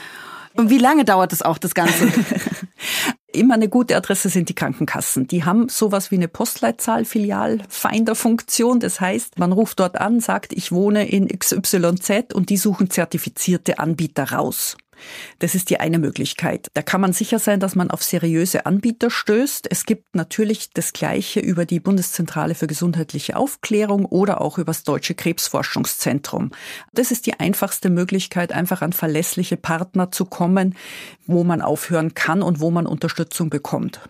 Und 0.54 0.70
wie 0.70 0.78
lange 0.78 1.04
dauert 1.04 1.32
es 1.32 1.42
auch, 1.42 1.58
das 1.58 1.74
Ganze? 1.74 2.10
Immer 3.30 3.54
eine 3.54 3.68
gute 3.68 3.94
Adresse 3.94 4.30
sind 4.30 4.48
die 4.48 4.54
Krankenkassen. 4.54 5.26
Die 5.26 5.44
haben 5.44 5.68
sowas 5.68 6.10
wie 6.10 6.14
eine 6.14 6.28
Postleitzahl, 6.28 7.04
Filialfinderfunktion. 7.04 8.80
Das 8.80 9.02
heißt, 9.02 9.38
man 9.38 9.52
ruft 9.52 9.80
dort 9.80 10.00
an, 10.00 10.20
sagt, 10.20 10.54
ich 10.54 10.72
wohne 10.72 11.06
in 11.06 11.28
XYZ 11.28 12.32
und 12.32 12.48
die 12.48 12.56
suchen 12.56 12.88
zertifizierte 12.88 13.78
Anbieter 13.78 14.32
raus. 14.32 14.78
Das 15.38 15.54
ist 15.54 15.70
die 15.70 15.80
eine 15.80 15.98
Möglichkeit. 15.98 16.68
Da 16.74 16.82
kann 16.82 17.00
man 17.00 17.12
sicher 17.12 17.38
sein, 17.38 17.60
dass 17.60 17.74
man 17.74 17.90
auf 17.90 18.02
seriöse 18.02 18.66
Anbieter 18.66 19.10
stößt. 19.10 19.66
Es 19.70 19.86
gibt 19.86 20.14
natürlich 20.14 20.70
das 20.72 20.92
Gleiche 20.92 21.40
über 21.40 21.64
die 21.64 21.80
Bundeszentrale 21.80 22.54
für 22.54 22.66
gesundheitliche 22.66 23.36
Aufklärung 23.36 24.04
oder 24.04 24.40
auch 24.40 24.58
über 24.58 24.70
das 24.70 24.84
Deutsche 24.84 25.14
Krebsforschungszentrum. 25.14 26.50
Das 26.92 27.10
ist 27.10 27.26
die 27.26 27.38
einfachste 27.38 27.90
Möglichkeit, 27.90 28.52
einfach 28.52 28.82
an 28.82 28.92
verlässliche 28.92 29.56
Partner 29.56 30.10
zu 30.10 30.24
kommen, 30.24 30.74
wo 31.26 31.44
man 31.44 31.62
aufhören 31.62 32.14
kann 32.14 32.42
und 32.42 32.60
wo 32.60 32.70
man 32.70 32.86
Unterstützung 32.86 33.50
bekommt. 33.50 34.00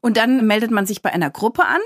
Und 0.00 0.16
dann 0.16 0.46
meldet 0.46 0.70
man 0.70 0.86
sich 0.86 1.02
bei 1.02 1.12
einer 1.12 1.30
Gruppe 1.30 1.64
an 1.64 1.80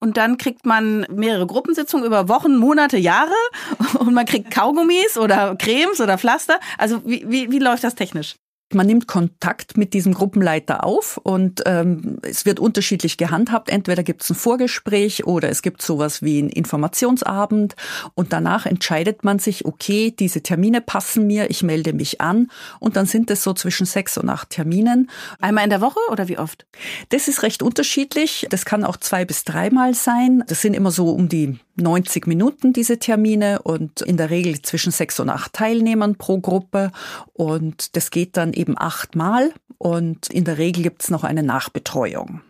und 0.00 0.16
dann 0.16 0.38
kriegt 0.38 0.66
man 0.66 1.06
mehrere 1.10 1.46
Gruppensitzungen 1.46 2.04
über 2.04 2.28
Wochen, 2.28 2.56
Monate, 2.56 2.98
Jahre 2.98 3.32
und 3.98 4.14
man 4.14 4.26
kriegt 4.26 4.50
Kaugummis 4.50 5.16
oder 5.16 5.56
Cremes 5.56 6.00
oder 6.00 6.18
Pflaster. 6.18 6.60
Also 6.78 7.04
wie, 7.04 7.24
wie, 7.28 7.50
wie 7.50 7.58
läuft 7.58 7.84
das 7.84 7.94
technisch? 7.94 8.36
Man 8.74 8.86
nimmt 8.86 9.06
Kontakt 9.06 9.76
mit 9.76 9.94
diesem 9.94 10.14
Gruppenleiter 10.14 10.84
auf 10.84 11.18
und 11.22 11.62
ähm, 11.66 12.18
es 12.22 12.44
wird 12.44 12.60
unterschiedlich 12.60 13.16
gehandhabt. 13.16 13.70
Entweder 13.70 14.02
gibt 14.02 14.22
es 14.22 14.30
ein 14.30 14.34
Vorgespräch 14.34 15.26
oder 15.26 15.48
es 15.48 15.62
gibt 15.62 15.82
sowas 15.82 16.22
wie 16.22 16.38
einen 16.38 16.48
Informationsabend 16.48 17.76
und 18.14 18.32
danach 18.32 18.66
entscheidet 18.66 19.24
man 19.24 19.38
sich, 19.38 19.64
okay, 19.64 20.10
diese 20.10 20.42
Termine 20.42 20.80
passen 20.80 21.26
mir, 21.26 21.50
ich 21.50 21.62
melde 21.62 21.92
mich 21.92 22.20
an 22.20 22.50
und 22.80 22.96
dann 22.96 23.06
sind 23.06 23.30
es 23.30 23.42
so 23.42 23.52
zwischen 23.54 23.86
sechs 23.86 24.18
und 24.18 24.28
acht 24.28 24.50
Terminen. 24.50 25.10
Einmal 25.40 25.64
in 25.64 25.70
der 25.70 25.80
Woche 25.80 26.00
oder 26.10 26.28
wie 26.28 26.38
oft? 26.38 26.66
Das 27.10 27.28
ist 27.28 27.42
recht 27.42 27.62
unterschiedlich. 27.62 28.46
Das 28.50 28.64
kann 28.64 28.84
auch 28.84 28.96
zwei 28.96 29.24
bis 29.24 29.44
dreimal 29.44 29.94
sein. 29.94 30.44
Das 30.48 30.60
sind 30.60 30.74
immer 30.74 30.90
so 30.90 31.10
um 31.10 31.28
die 31.28 31.58
90 31.76 32.26
Minuten 32.26 32.72
diese 32.72 32.98
Termine 32.98 33.62
und 33.62 34.00
in 34.00 34.16
der 34.16 34.30
Regel 34.30 34.62
zwischen 34.62 34.92
sechs 34.92 35.18
und 35.20 35.28
acht 35.28 35.52
Teilnehmern 35.52 36.16
pro 36.16 36.38
Gruppe 36.38 36.92
und 37.32 37.96
das 37.96 38.10
geht 38.10 38.36
dann 38.36 38.52
eben 38.52 38.78
achtmal 38.78 39.52
und 39.78 40.28
in 40.30 40.44
der 40.44 40.58
Regel 40.58 40.82
gibt's 40.82 41.10
noch 41.10 41.24
eine 41.24 41.42
Nachbetreuung. 41.42 42.40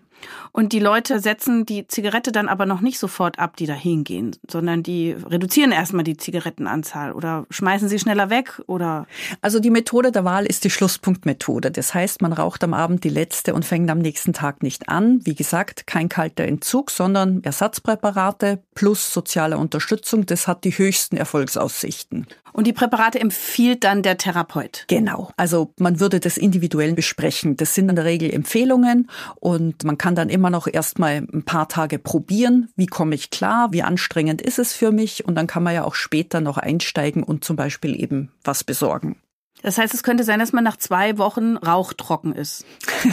Und 0.52 0.72
die 0.72 0.78
Leute 0.78 1.20
setzen 1.20 1.66
die 1.66 1.86
Zigarette 1.88 2.32
dann 2.32 2.48
aber 2.48 2.66
noch 2.66 2.80
nicht 2.80 2.98
sofort 2.98 3.38
ab, 3.38 3.56
die 3.56 3.66
da 3.66 3.74
hingehen, 3.74 4.36
sondern 4.48 4.82
die 4.82 5.12
reduzieren 5.12 5.72
erstmal 5.72 6.04
die 6.04 6.16
Zigarettenanzahl 6.16 7.12
oder 7.12 7.46
schmeißen 7.50 7.88
sie 7.88 7.98
schneller 7.98 8.30
weg 8.30 8.62
oder? 8.66 9.06
Also 9.40 9.60
die 9.60 9.70
Methode 9.70 10.12
der 10.12 10.24
Wahl 10.24 10.46
ist 10.46 10.64
die 10.64 10.70
Schlusspunktmethode. 10.70 11.70
Das 11.70 11.94
heißt, 11.94 12.22
man 12.22 12.32
raucht 12.32 12.62
am 12.64 12.74
Abend 12.74 13.04
die 13.04 13.08
letzte 13.08 13.54
und 13.54 13.64
fängt 13.64 13.90
am 13.90 13.98
nächsten 13.98 14.32
Tag 14.32 14.62
nicht 14.62 14.88
an. 14.88 15.20
Wie 15.24 15.34
gesagt, 15.34 15.86
kein 15.86 16.08
kalter 16.08 16.44
Entzug, 16.44 16.90
sondern 16.90 17.42
Ersatzpräparate 17.42 18.62
plus 18.74 19.12
soziale 19.12 19.58
Unterstützung. 19.58 20.26
Das 20.26 20.46
hat 20.46 20.64
die 20.64 20.76
höchsten 20.76 21.16
Erfolgsaussichten. 21.16 22.26
Und 22.54 22.68
die 22.68 22.72
Präparate 22.72 23.18
empfiehlt 23.18 23.82
dann 23.82 24.04
der 24.04 24.16
Therapeut? 24.16 24.84
Genau. 24.86 25.32
Also 25.36 25.72
man 25.76 25.98
würde 25.98 26.20
das 26.20 26.36
individuell 26.36 26.94
besprechen. 26.94 27.56
Das 27.56 27.74
sind 27.74 27.88
in 27.88 27.96
der 27.96 28.04
Regel 28.04 28.32
Empfehlungen 28.32 29.10
und 29.40 29.82
man 29.82 29.98
kann 29.98 30.13
dann 30.14 30.28
immer 30.28 30.50
noch 30.50 30.66
erstmal 30.66 31.26
ein 31.32 31.44
paar 31.44 31.68
Tage 31.68 31.98
probieren. 31.98 32.70
Wie 32.76 32.86
komme 32.86 33.14
ich 33.14 33.30
klar? 33.30 33.72
Wie 33.72 33.82
anstrengend 33.82 34.42
ist 34.42 34.58
es 34.58 34.72
für 34.72 34.92
mich? 34.92 35.24
Und 35.24 35.34
dann 35.34 35.46
kann 35.46 35.62
man 35.62 35.74
ja 35.74 35.84
auch 35.84 35.94
später 35.94 36.40
noch 36.40 36.58
einsteigen 36.58 37.22
und 37.22 37.44
zum 37.44 37.56
Beispiel 37.56 38.00
eben 38.00 38.30
was 38.42 38.64
besorgen. 38.64 39.16
Das 39.64 39.78
heißt, 39.78 39.94
es 39.94 40.02
könnte 40.02 40.24
sein, 40.24 40.40
dass 40.40 40.52
man 40.52 40.62
nach 40.62 40.76
zwei 40.76 41.16
Wochen 41.16 41.56
rauchtrocken 41.56 42.34
ist. 42.34 42.66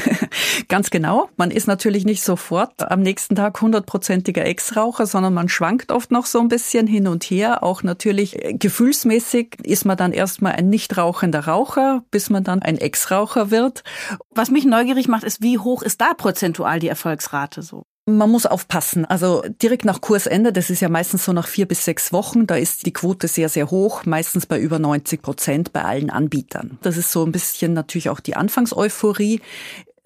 Ganz 0.68 0.90
genau. 0.90 1.30
Man 1.38 1.50
ist 1.50 1.66
natürlich 1.66 2.04
nicht 2.04 2.24
sofort 2.24 2.92
am 2.92 3.00
nächsten 3.00 3.38
Tag 3.38 3.62
hundertprozentiger 3.62 4.46
Ex-Raucher, 4.46 5.06
sondern 5.06 5.34
man 5.34 5.48
schwankt 5.48 5.94
oft 5.94 6.12
noch 6.12 6.26
so 6.26 6.42
ein 6.42 6.50
bisschen 6.50 6.88
hin 6.88 7.08
und 7.08 7.24
her. 7.24 7.64
Auch 7.64 7.84
natürlich 7.84 8.44
äh, 8.44 8.54
gefühlsmäßig 8.54 9.60
ist 9.64 9.86
man 9.86 9.96
dann 9.96 10.12
erstmal 10.12 10.52
ein 10.52 10.70
nicht 10.70 10.98
rauchender 10.98 11.48
Raucher, 11.48 12.04
bis 12.12 12.30
man 12.30 12.44
dann 12.44 12.62
ein 12.62 12.78
Ex-Raucher 12.78 13.50
wird. 13.50 13.86
Was 14.30 14.52
mich 14.52 14.66
neugierig 14.66 15.08
macht, 15.08 15.24
ist, 15.24 15.42
wie 15.42 15.58
hoch 15.58 15.82
ist 15.82 16.02
da 16.02 16.14
prozentual 16.14 16.82
die 16.82 16.90
Erfolgsrate 16.90 17.62
so? 17.62 17.86
Man 18.18 18.30
muss 18.30 18.46
aufpassen. 18.46 19.06
Also 19.06 19.44
direkt 19.62 19.86
nach 19.86 20.02
Kursende, 20.02 20.54
das 20.54 20.70
ist 20.70 20.82
ja 20.82 20.90
meistens 20.90 21.26
so 21.26 21.34
nach 21.34 21.48
vier 21.48 21.68
bis 21.68 21.86
sechs 21.86 22.12
Wochen, 22.14 22.48
da 22.48 22.56
ist 22.56 22.86
die 22.86 22.94
Quote 22.94 23.28
sehr, 23.28 23.50
sehr 23.50 23.72
hoch, 23.72 24.06
meistens 24.06 24.46
bei 24.46 24.60
über 24.60 24.80
90 24.80 25.22
Prozent 25.22 25.74
bei 25.74 25.84
allen 25.84 26.10
Anbietern. 26.10 26.78
Das 26.82 26.98
ist 26.98 27.12
so 27.12 27.26
ein 27.26 27.32
bisschen 27.32 27.74
natürlich 27.74 28.10
auch 28.10 28.20
die 28.20 28.36
Anfangseuphorie. 28.36 29.42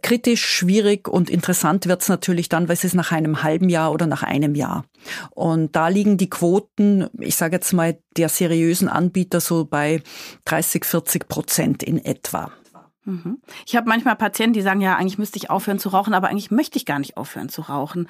Kritisch, 0.02 0.46
schwierig 0.46 1.08
und 1.08 1.32
interessant 1.32 1.88
wird's 1.88 2.10
natürlich 2.10 2.48
dann, 2.48 2.68
weil 2.68 2.76
es 2.76 2.84
ist 2.84 2.94
nach 2.94 3.12
einem 3.12 3.42
halben 3.42 3.70
Jahr 3.70 3.92
oder 3.92 4.06
nach 4.06 4.22
einem 4.22 4.54
Jahr. 4.54 4.86
Und 5.32 5.76
da 5.76 5.88
liegen 5.88 6.18
die 6.18 6.30
Quoten, 6.30 7.08
ich 7.20 7.36
sage 7.36 7.56
jetzt 7.56 7.74
mal, 7.74 7.98
der 8.16 8.30
seriösen 8.30 8.88
Anbieter 8.88 9.40
so 9.40 9.66
bei 9.66 10.04
30, 10.46 10.86
40 10.86 11.28
Prozent 11.28 11.82
in 11.82 12.04
etwa. 12.06 12.52
Mhm. 13.06 13.40
Ich 13.66 13.76
habe 13.76 13.88
manchmal 13.88 14.16
Patienten, 14.16 14.54
die 14.54 14.62
sagen, 14.62 14.82
ja, 14.82 14.96
eigentlich 14.96 15.18
müsste 15.18 15.38
ich 15.38 15.50
aufhören 15.50 15.80
zu 15.80 15.90
rauchen, 15.90 16.14
aber 16.14 16.28
eigentlich 16.30 16.52
möchte 16.52 16.78
ich 16.78 16.86
gar 16.86 17.00
nicht 17.00 17.18
aufhören 17.18 17.50
zu 17.50 17.62
rauchen. 17.62 18.08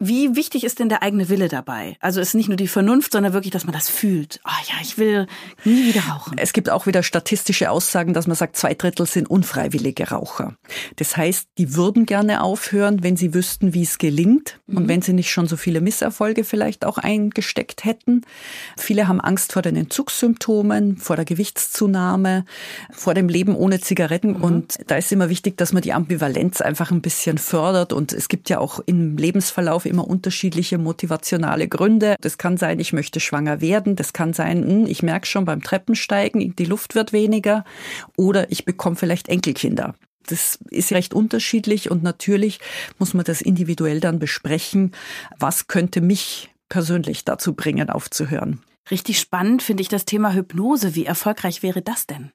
Wie 0.00 0.34
wichtig 0.34 0.64
ist 0.64 0.80
denn 0.80 0.88
der 0.88 1.02
eigene 1.02 1.28
Wille 1.28 1.48
dabei? 1.48 1.96
Also 2.00 2.20
ist 2.20 2.34
nicht 2.34 2.48
nur 2.48 2.56
die 2.56 2.66
Vernunft, 2.66 3.12
sondern 3.12 3.32
wirklich, 3.32 3.52
dass 3.52 3.64
man 3.64 3.72
das 3.72 3.88
fühlt. 3.88 4.40
Ah 4.42 4.50
oh 4.52 4.64
ja, 4.68 4.74
ich 4.82 4.98
will 4.98 5.28
nie 5.64 5.86
wieder 5.86 6.02
rauchen. 6.02 6.36
Es 6.36 6.52
gibt 6.52 6.68
auch 6.68 6.86
wieder 6.86 7.04
statistische 7.04 7.70
Aussagen, 7.70 8.12
dass 8.12 8.26
man 8.26 8.34
sagt, 8.34 8.56
zwei 8.56 8.74
Drittel 8.74 9.06
sind 9.06 9.30
unfreiwillige 9.30 10.10
Raucher. 10.10 10.56
Das 10.96 11.16
heißt, 11.16 11.48
die 11.58 11.74
würden 11.76 12.06
gerne 12.06 12.42
aufhören, 12.42 13.04
wenn 13.04 13.16
sie 13.16 13.34
wüssten, 13.34 13.72
wie 13.72 13.82
es 13.82 13.98
gelingt 13.98 14.60
mhm. 14.66 14.76
und 14.76 14.88
wenn 14.88 15.00
sie 15.00 15.12
nicht 15.12 15.30
schon 15.30 15.46
so 15.46 15.56
viele 15.56 15.80
Misserfolge 15.80 16.42
vielleicht 16.42 16.84
auch 16.84 16.98
eingesteckt 16.98 17.84
hätten. 17.84 18.22
Viele 18.76 19.06
haben 19.06 19.20
Angst 19.20 19.52
vor 19.52 19.62
den 19.62 19.76
Entzugssymptomen, 19.76 20.96
vor 20.96 21.14
der 21.14 21.24
Gewichtszunahme, 21.24 22.44
vor 22.90 23.14
dem 23.14 23.28
Leben 23.28 23.54
ohne 23.54 23.80
Zigaretten. 23.80 24.38
Mhm. 24.38 24.42
Und 24.42 24.78
da 24.88 24.96
ist 24.96 25.12
immer 25.12 25.28
wichtig, 25.28 25.56
dass 25.56 25.72
man 25.72 25.82
die 25.82 25.92
Ambivalenz 25.92 26.60
einfach 26.60 26.90
ein 26.90 27.00
bisschen 27.00 27.38
fördert. 27.38 27.92
Und 27.92 28.12
es 28.12 28.28
gibt 28.28 28.50
ja 28.50 28.58
auch 28.58 28.80
im 28.84 29.16
Lebensverlauf 29.16 29.83
immer 29.88 30.06
unterschiedliche 30.06 30.78
motivationale 30.78 31.68
Gründe. 31.68 32.16
Das 32.20 32.38
kann 32.38 32.56
sein, 32.56 32.80
ich 32.80 32.92
möchte 32.92 33.20
schwanger 33.20 33.60
werden. 33.60 33.96
Das 33.96 34.12
kann 34.12 34.32
sein, 34.32 34.62
hm, 34.62 34.86
ich 34.86 35.02
merke 35.02 35.26
schon 35.26 35.44
beim 35.44 35.62
Treppensteigen, 35.62 36.54
die 36.56 36.64
Luft 36.64 36.94
wird 36.94 37.12
weniger. 37.12 37.64
Oder 38.16 38.50
ich 38.50 38.64
bekomme 38.64 38.96
vielleicht 38.96 39.28
Enkelkinder. 39.28 39.94
Das 40.26 40.58
ist 40.70 40.92
recht 40.92 41.12
unterschiedlich 41.12 41.90
und 41.90 42.02
natürlich 42.02 42.60
muss 42.98 43.14
man 43.14 43.24
das 43.24 43.42
individuell 43.42 44.00
dann 44.00 44.18
besprechen. 44.18 44.92
Was 45.38 45.66
könnte 45.68 46.00
mich 46.00 46.50
persönlich 46.68 47.24
dazu 47.24 47.54
bringen, 47.54 47.90
aufzuhören? 47.90 48.60
Richtig 48.90 49.18
spannend 49.18 49.62
finde 49.62 49.80
ich 49.80 49.88
das 49.88 50.04
Thema 50.04 50.34
Hypnose. 50.34 50.94
Wie 50.94 51.06
erfolgreich 51.06 51.62
wäre 51.62 51.80
das 51.80 52.06
denn? 52.06 52.32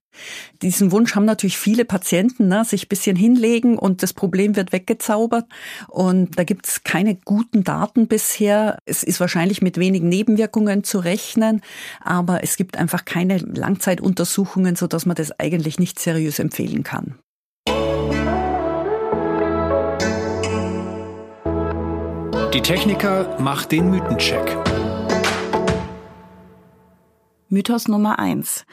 Diesen 0.63 0.91
Wunsch 0.91 1.13
haben 1.15 1.25
natürlich 1.25 1.59
viele 1.59 1.85
Patienten, 1.85 2.47
ne, 2.47 2.65
sich 2.65 2.85
ein 2.85 2.89
bisschen 2.89 3.15
hinlegen 3.15 3.77
und 3.77 4.01
das 4.01 4.13
Problem 4.13 4.55
wird 4.55 4.71
weggezaubert. 4.71 5.45
Und 5.87 6.39
da 6.39 6.43
gibt 6.43 6.67
es 6.67 6.83
keine 6.83 7.15
guten 7.15 7.63
Daten 7.63 8.07
bisher. 8.07 8.79
Es 8.85 9.03
ist 9.03 9.19
wahrscheinlich 9.19 9.61
mit 9.61 9.77
wenigen 9.77 10.09
Nebenwirkungen 10.09 10.83
zu 10.83 10.99
rechnen, 10.99 11.61
aber 12.01 12.43
es 12.43 12.57
gibt 12.57 12.77
einfach 12.77 13.05
keine 13.05 13.37
Langzeituntersuchungen, 13.37 14.75
sodass 14.75 15.05
man 15.05 15.15
das 15.15 15.39
eigentlich 15.39 15.77
nicht 15.77 15.99
seriös 15.99 16.39
empfehlen 16.39 16.83
kann. 16.83 17.19
Die 22.53 22.61
Techniker 22.61 23.37
macht 23.39 23.71
den 23.71 23.91
Mythencheck. 23.91 24.68
Mythos 27.49 27.87
Nummer 27.87 28.19
eins: 28.19 28.65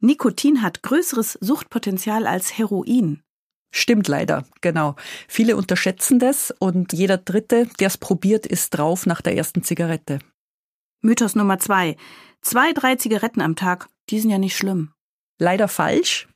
Nikotin 0.00 0.62
hat 0.62 0.82
größeres 0.82 1.38
Suchtpotenzial 1.40 2.26
als 2.26 2.56
Heroin. 2.56 3.22
Stimmt 3.74 4.06
leider, 4.06 4.44
genau. 4.60 4.94
Viele 5.28 5.56
unterschätzen 5.56 6.18
das 6.18 6.54
und 6.58 6.92
jeder 6.92 7.18
Dritte, 7.18 7.66
der 7.80 7.88
es 7.88 7.98
probiert, 7.98 8.46
ist 8.46 8.70
drauf 8.70 9.06
nach 9.06 9.22
der 9.22 9.36
ersten 9.36 9.62
Zigarette. 9.62 10.20
Mythos 11.00 11.34
Nummer 11.34 11.58
zwei. 11.58 11.96
Zwei, 12.42 12.72
drei 12.72 12.96
Zigaretten 12.96 13.40
am 13.40 13.56
Tag, 13.56 13.88
die 14.10 14.20
sind 14.20 14.30
ja 14.30 14.38
nicht 14.38 14.56
schlimm. 14.56 14.92
Leider 15.38 15.66
falsch. 15.66 16.28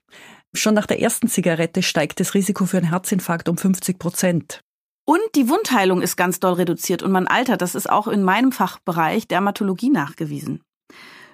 Schon 0.55 0.75
nach 0.75 0.87
der 0.87 1.01
ersten 1.01 1.29
Zigarette 1.29 1.83
steigt 1.83 2.18
das 2.18 2.35
Risiko 2.35 2.66
für 2.66 2.79
einen 2.79 2.90
Herzinfarkt 2.90 3.49
um 3.49 3.59
50 3.59 3.99
Prozent. 3.99 4.61
Und 5.05 5.20
die 5.37 5.49
Wundheilung 5.49 6.03
ist 6.03 6.16
ganz 6.16 6.40
doll 6.40 6.55
reduziert 6.55 7.05
und 7.05 7.12
man 7.12 7.29
altert. 7.29 7.62
Das 7.62 7.77
ist 7.77 7.88
auch 7.88 8.09
in 8.09 8.25
meinem 8.25 8.51
Fachbereich 8.51 9.29
Dermatologie 9.29 9.90
nachgewiesen. 9.90 10.62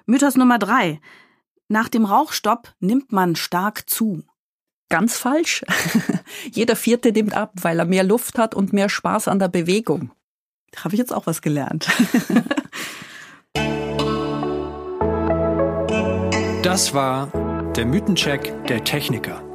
Mythos 0.05 0.35
Nummer 0.35 0.59
drei. 0.59 0.99
Nach 1.67 1.89
dem 1.89 2.05
Rauchstopp 2.05 2.73
nimmt 2.79 3.11
man 3.11 3.35
stark 3.35 3.89
zu. 3.89 4.23
Ganz 4.89 5.17
falsch. 5.17 5.63
Jeder 6.51 6.75
Vierte 6.75 7.11
nimmt 7.11 7.33
ab, 7.33 7.53
weil 7.61 7.79
er 7.79 7.85
mehr 7.85 8.03
Luft 8.03 8.37
hat 8.37 8.53
und 8.53 8.73
mehr 8.73 8.89
Spaß 8.89 9.27
an 9.27 9.39
der 9.39 9.47
Bewegung. 9.47 10.11
Da 10.71 10.83
habe 10.83 10.93
ich 10.95 10.99
jetzt 10.99 11.13
auch 11.13 11.25
was 11.25 11.41
gelernt. 11.41 11.87
das 16.63 16.93
war 16.93 17.27
der 17.75 17.85
Mythencheck 17.85 18.67
der 18.67 18.83
Techniker. 18.83 19.52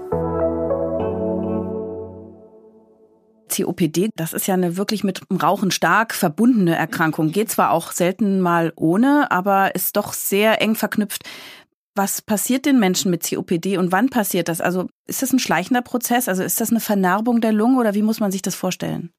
COPD, 3.64 4.10
das 4.16 4.32
ist 4.32 4.46
ja 4.46 4.54
eine 4.54 4.76
wirklich 4.76 5.04
mit 5.04 5.22
dem 5.30 5.36
Rauchen 5.36 5.70
stark 5.70 6.14
verbundene 6.14 6.76
Erkrankung. 6.76 7.32
Geht 7.32 7.50
zwar 7.50 7.70
auch 7.70 7.92
selten 7.92 8.40
mal 8.40 8.72
ohne, 8.76 9.30
aber 9.30 9.74
ist 9.74 9.96
doch 9.96 10.12
sehr 10.12 10.60
eng 10.62 10.74
verknüpft. 10.74 11.24
Was 11.94 12.22
passiert 12.22 12.64
den 12.64 12.78
Menschen 12.78 13.10
mit 13.10 13.28
COPD 13.28 13.76
und 13.76 13.90
wann 13.90 14.08
passiert 14.08 14.48
das? 14.48 14.60
Also 14.60 14.88
ist 15.06 15.22
das 15.22 15.32
ein 15.32 15.40
schleichender 15.40 15.82
Prozess? 15.82 16.28
Also 16.28 16.42
ist 16.42 16.60
das 16.60 16.70
eine 16.70 16.80
Vernarbung 16.80 17.40
der 17.40 17.52
Lunge 17.52 17.78
oder 17.78 17.94
wie 17.94 18.02
muss 18.02 18.20
man 18.20 18.30
sich 18.30 18.42
das 18.42 18.54
vorstellen? 18.54 19.10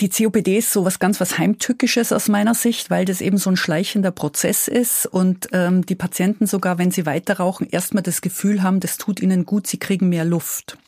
Die 0.00 0.08
COPD 0.08 0.58
ist 0.58 0.72
so 0.72 0.84
was 0.84 0.98
ganz 0.98 1.20
was 1.20 1.38
Heimtückisches 1.38 2.12
aus 2.12 2.28
meiner 2.28 2.54
Sicht, 2.54 2.90
weil 2.90 3.04
das 3.04 3.20
eben 3.20 3.38
so 3.38 3.50
ein 3.50 3.56
schleichender 3.56 4.10
Prozess 4.10 4.68
ist 4.68 5.06
und 5.06 5.48
ähm, 5.52 5.84
die 5.84 5.94
Patienten 5.94 6.46
sogar, 6.46 6.78
wenn 6.78 6.90
sie 6.90 7.06
weiter 7.06 7.38
rauchen, 7.38 7.66
erstmal 7.68 8.02
das 8.02 8.20
Gefühl 8.20 8.62
haben, 8.62 8.80
das 8.80 8.98
tut 8.98 9.20
ihnen 9.20 9.44
gut, 9.44 9.66
sie 9.66 9.78
kriegen 9.78 10.08
mehr 10.08 10.24
Luft. 10.24 10.78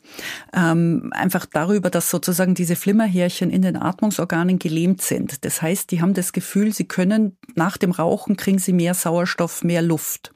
Ähm, 0.54 1.10
einfach 1.14 1.46
darüber, 1.46 1.90
dass 1.90 2.10
sozusagen 2.10 2.54
diese 2.54 2.76
Flimmerhärchen 2.76 3.50
in 3.50 3.62
den 3.62 3.76
Atmungsorganen 3.76 4.58
gelähmt 4.58 5.02
sind. 5.02 5.44
Das 5.44 5.62
heißt, 5.62 5.90
die 5.90 6.00
haben 6.00 6.14
das 6.14 6.32
Gefühl, 6.32 6.72
sie 6.72 6.84
können 6.84 7.36
nach 7.54 7.76
dem 7.76 7.90
Rauchen 7.92 8.36
kriegen 8.36 8.58
sie 8.58 8.72
mehr 8.72 8.94
Sauerstoff, 8.94 9.64
mehr 9.64 9.82
Luft. 9.82 10.32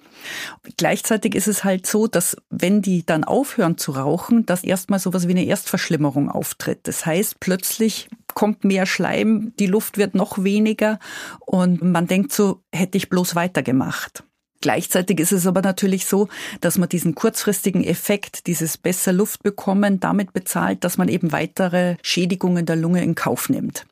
Gleichzeitig 0.77 1.35
ist 1.35 1.47
es 1.47 1.63
halt 1.63 1.87
so, 1.87 2.07
dass 2.07 2.37
wenn 2.49 2.81
die 2.81 3.05
dann 3.05 3.25
aufhören 3.25 3.77
zu 3.77 3.93
rauchen, 3.93 4.47
dass 4.47 4.65
erstmal 4.65 4.99
sowas 4.99 5.29
wie 5.29 5.33
eine 5.33 5.45
Erstverschlimmerung 5.45 6.31
auftritt. 6.31 6.81
Das 6.85 7.05
heißt, 7.05 7.39
plötzlich 7.41 8.09
kommt 8.37 8.65
mehr 8.65 8.87
Schleim, 8.87 9.53
die 9.59 9.67
Luft 9.67 9.97
wird 9.97 10.15
noch 10.15 10.45
weniger 10.45 11.01
und 11.41 11.83
man 11.83 12.07
denkt 12.07 12.33
so, 12.33 12.63
hätte 12.71 12.99
ich 12.99 13.09
bloß 13.09 13.35
weitergemacht. 13.35 14.23
Gleichzeitig 14.61 15.21
ist 15.21 15.33
es 15.33 15.47
aber 15.47 15.63
natürlich 15.63 16.07
so, 16.07 16.29
dass 16.61 16.79
man 16.79 16.89
diesen 16.89 17.15
kurzfristigen 17.15 17.83
Effekt, 17.85 18.47
dieses 18.47 18.79
besser 18.79 19.13
Luft 19.13 19.43
bekommen, 19.43 20.01
damit 20.01 20.33
bezahlt, 20.33 20.83
dass 20.85 20.99
man 20.99 21.09
eben 21.09 21.33
weitere 21.33 21.97
Schädigungen 22.03 22.67
der 22.67 22.77
Lunge 22.77 23.03
in 23.03 23.15
Kauf 23.15 23.49
nimmt. 23.49 23.87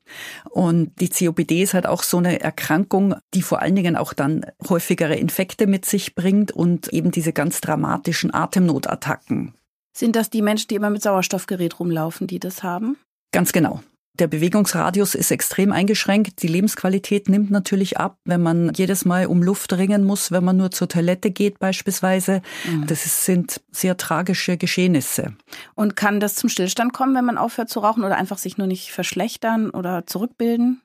Und 0.51 0.93
die 1.01 1.09
COPD 1.09 1.63
ist 1.63 1.75
halt 1.75 1.87
auch 1.87 2.03
so 2.03 2.19
eine 2.19 2.41
Erkrankung, 2.41 3.15
die 3.35 3.43
vor 3.43 3.63
allen 3.63 3.77
Dingen 3.77 3.97
auch 3.97 4.13
dann 4.13 4.47
häufigere 4.69 5.17
Infekte 5.17 5.67
mit 5.67 5.85
sich 5.85 6.15
bringt 6.15 6.53
und 6.53 6.89
eben 6.93 7.11
diese 7.11 7.33
ganz 7.33 7.61
dramatischen 7.61 8.33
Atemnotattacken. 8.33 9.55
Sind 9.97 10.17
das 10.17 10.29
die 10.29 10.43
Menschen, 10.43 10.69
die 10.69 10.75
immer 10.75 10.91
mit 10.91 11.03
Sauerstoffgerät 11.03 11.79
rumlaufen, 11.79 12.27
die 12.27 12.41
das 12.41 12.63
haben? 12.63 12.97
Ganz 13.33 13.53
genau. 13.53 13.81
Der 14.21 14.29
Bewegungsradius 14.29 15.17
ist 15.17 15.33
extrem 15.33 15.73
eingeschränkt. 15.73 16.43
Die 16.43 16.47
Lebensqualität 16.47 17.29
nimmt 17.29 17.51
natürlich 17.51 17.99
ab, 17.99 18.19
wenn 18.25 18.43
man 18.43 18.73
jedes 18.75 19.05
Mal 19.05 19.27
um 19.27 19.43
Luft 19.43 19.73
ringen 19.73 20.05
muss, 20.05 20.31
wenn 20.31 20.45
man 20.45 20.57
nur 20.57 20.71
zur 20.71 20.89
Toilette 20.89 21.33
geht 21.33 21.59
beispielsweise. 21.59 22.41
Mhm. 22.65 22.87
Das 22.87 23.25
sind 23.25 23.61
sehr 23.73 23.97
tragische 23.97 24.57
Geschehnisse. 24.57 25.35
Und 25.75 25.97
kann 25.97 26.21
das 26.21 26.37
zum 26.37 26.49
Stillstand 26.49 26.93
kommen, 26.93 27.17
wenn 27.17 27.25
man 27.25 27.39
aufhört 27.39 27.71
zu 27.71 27.81
rauchen 27.81 28.05
oder 28.05 28.17
einfach 28.17 28.39
sich 28.39 28.57
nur 28.57 28.69
nicht 28.69 28.93
verschlechtern 28.93 29.71
oder 29.71 30.07
zurückbilden? 30.07 30.81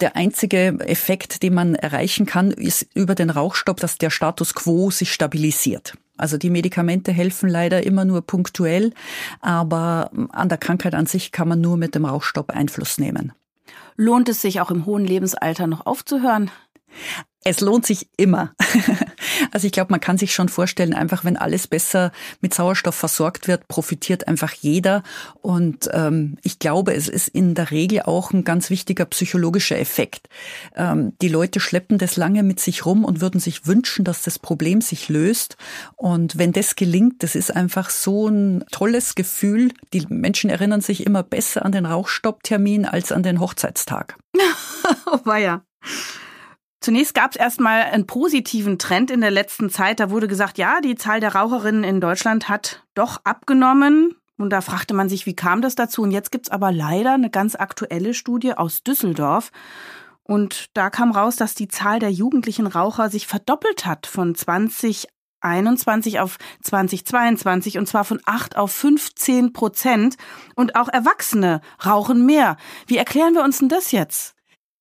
Der 0.00 0.16
einzige 0.16 0.78
Effekt, 0.80 1.44
den 1.44 1.54
man 1.54 1.76
erreichen 1.76 2.26
kann, 2.26 2.50
ist 2.50 2.88
über 2.94 3.14
den 3.14 3.30
Rauchstopp, 3.30 3.78
dass 3.78 3.98
der 3.98 4.10
Status 4.10 4.54
quo 4.54 4.90
sich 4.90 5.12
stabilisiert. 5.12 5.94
Also 6.22 6.38
die 6.38 6.50
Medikamente 6.50 7.10
helfen 7.10 7.48
leider 7.48 7.84
immer 7.84 8.04
nur 8.04 8.22
punktuell, 8.22 8.92
aber 9.40 10.12
an 10.30 10.48
der 10.48 10.56
Krankheit 10.56 10.94
an 10.94 11.06
sich 11.06 11.32
kann 11.32 11.48
man 11.48 11.60
nur 11.60 11.76
mit 11.76 11.96
dem 11.96 12.04
Rauchstopp 12.04 12.50
Einfluss 12.50 12.98
nehmen. 12.98 13.32
Lohnt 13.96 14.28
es 14.28 14.40
sich 14.40 14.60
auch 14.60 14.70
im 14.70 14.86
hohen 14.86 15.04
Lebensalter 15.04 15.66
noch 15.66 15.84
aufzuhören? 15.84 16.52
Es 17.44 17.60
lohnt 17.60 17.86
sich 17.86 18.08
immer. 18.16 18.54
Also 19.50 19.66
ich 19.66 19.72
glaube, 19.72 19.90
man 19.90 20.00
kann 20.00 20.18
sich 20.18 20.34
schon 20.34 20.48
vorstellen, 20.48 20.94
einfach 20.94 21.24
wenn 21.24 21.36
alles 21.36 21.66
besser 21.66 22.12
mit 22.40 22.54
Sauerstoff 22.54 22.94
versorgt 22.94 23.48
wird, 23.48 23.68
profitiert 23.68 24.28
einfach 24.28 24.52
jeder. 24.52 25.02
Und 25.40 25.90
ähm, 25.92 26.38
ich 26.42 26.58
glaube, 26.58 26.94
es 26.94 27.08
ist 27.08 27.28
in 27.28 27.54
der 27.54 27.70
Regel 27.70 28.02
auch 28.02 28.32
ein 28.32 28.44
ganz 28.44 28.70
wichtiger 28.70 29.04
psychologischer 29.06 29.78
Effekt. 29.78 30.28
Ähm, 30.74 31.12
die 31.20 31.28
Leute 31.28 31.60
schleppen 31.60 31.98
das 31.98 32.16
lange 32.16 32.42
mit 32.42 32.60
sich 32.60 32.86
rum 32.86 33.04
und 33.04 33.20
würden 33.20 33.40
sich 33.40 33.66
wünschen, 33.66 34.04
dass 34.04 34.22
das 34.22 34.38
Problem 34.38 34.80
sich 34.80 35.08
löst. 35.08 35.56
Und 35.96 36.38
wenn 36.38 36.52
das 36.52 36.76
gelingt, 36.76 37.22
das 37.22 37.34
ist 37.34 37.54
einfach 37.54 37.90
so 37.90 38.28
ein 38.28 38.64
tolles 38.70 39.14
Gefühl. 39.14 39.72
Die 39.92 40.06
Menschen 40.08 40.50
erinnern 40.50 40.80
sich 40.80 41.04
immer 41.06 41.22
besser 41.22 41.64
an 41.64 41.72
den 41.72 41.86
Rauchstopptermin 41.86 42.86
als 42.86 43.12
an 43.12 43.22
den 43.22 43.40
Hochzeitstag. 43.40 44.16
oh, 45.06 45.18
war 45.24 45.38
ja. 45.38 45.62
Zunächst 46.82 47.14
gab 47.14 47.30
es 47.30 47.36
erstmal 47.36 47.82
einen 47.84 48.08
positiven 48.08 48.76
Trend 48.76 49.12
in 49.12 49.20
der 49.20 49.30
letzten 49.30 49.70
Zeit. 49.70 50.00
Da 50.00 50.10
wurde 50.10 50.26
gesagt, 50.26 50.58
ja, 50.58 50.80
die 50.80 50.96
Zahl 50.96 51.20
der 51.20 51.36
Raucherinnen 51.36 51.84
in 51.84 52.00
Deutschland 52.00 52.48
hat 52.48 52.82
doch 52.94 53.20
abgenommen. 53.22 54.16
Und 54.36 54.50
da 54.50 54.60
fragte 54.60 54.92
man 54.92 55.08
sich, 55.08 55.24
wie 55.24 55.36
kam 55.36 55.62
das 55.62 55.76
dazu? 55.76 56.02
Und 56.02 56.10
jetzt 56.10 56.32
gibt's 56.32 56.50
aber 56.50 56.72
leider 56.72 57.12
eine 57.12 57.30
ganz 57.30 57.54
aktuelle 57.54 58.14
Studie 58.14 58.54
aus 58.54 58.82
Düsseldorf. 58.82 59.52
Und 60.24 60.70
da 60.74 60.90
kam 60.90 61.12
raus, 61.12 61.36
dass 61.36 61.54
die 61.54 61.68
Zahl 61.68 62.00
der 62.00 62.10
jugendlichen 62.10 62.66
Raucher 62.66 63.10
sich 63.10 63.28
verdoppelt 63.28 63.86
hat 63.86 64.08
von 64.08 64.34
2021 64.34 66.18
auf 66.18 66.36
2022 66.62 67.78
und 67.78 67.86
zwar 67.86 68.04
von 68.04 68.18
8 68.26 68.56
auf 68.56 68.72
15 68.72 69.52
Prozent. 69.52 70.16
Und 70.56 70.74
auch 70.74 70.88
Erwachsene 70.88 71.60
rauchen 71.86 72.26
mehr. 72.26 72.56
Wie 72.88 72.96
erklären 72.96 73.34
wir 73.34 73.44
uns 73.44 73.58
denn 73.58 73.68
das 73.68 73.92
jetzt? 73.92 74.34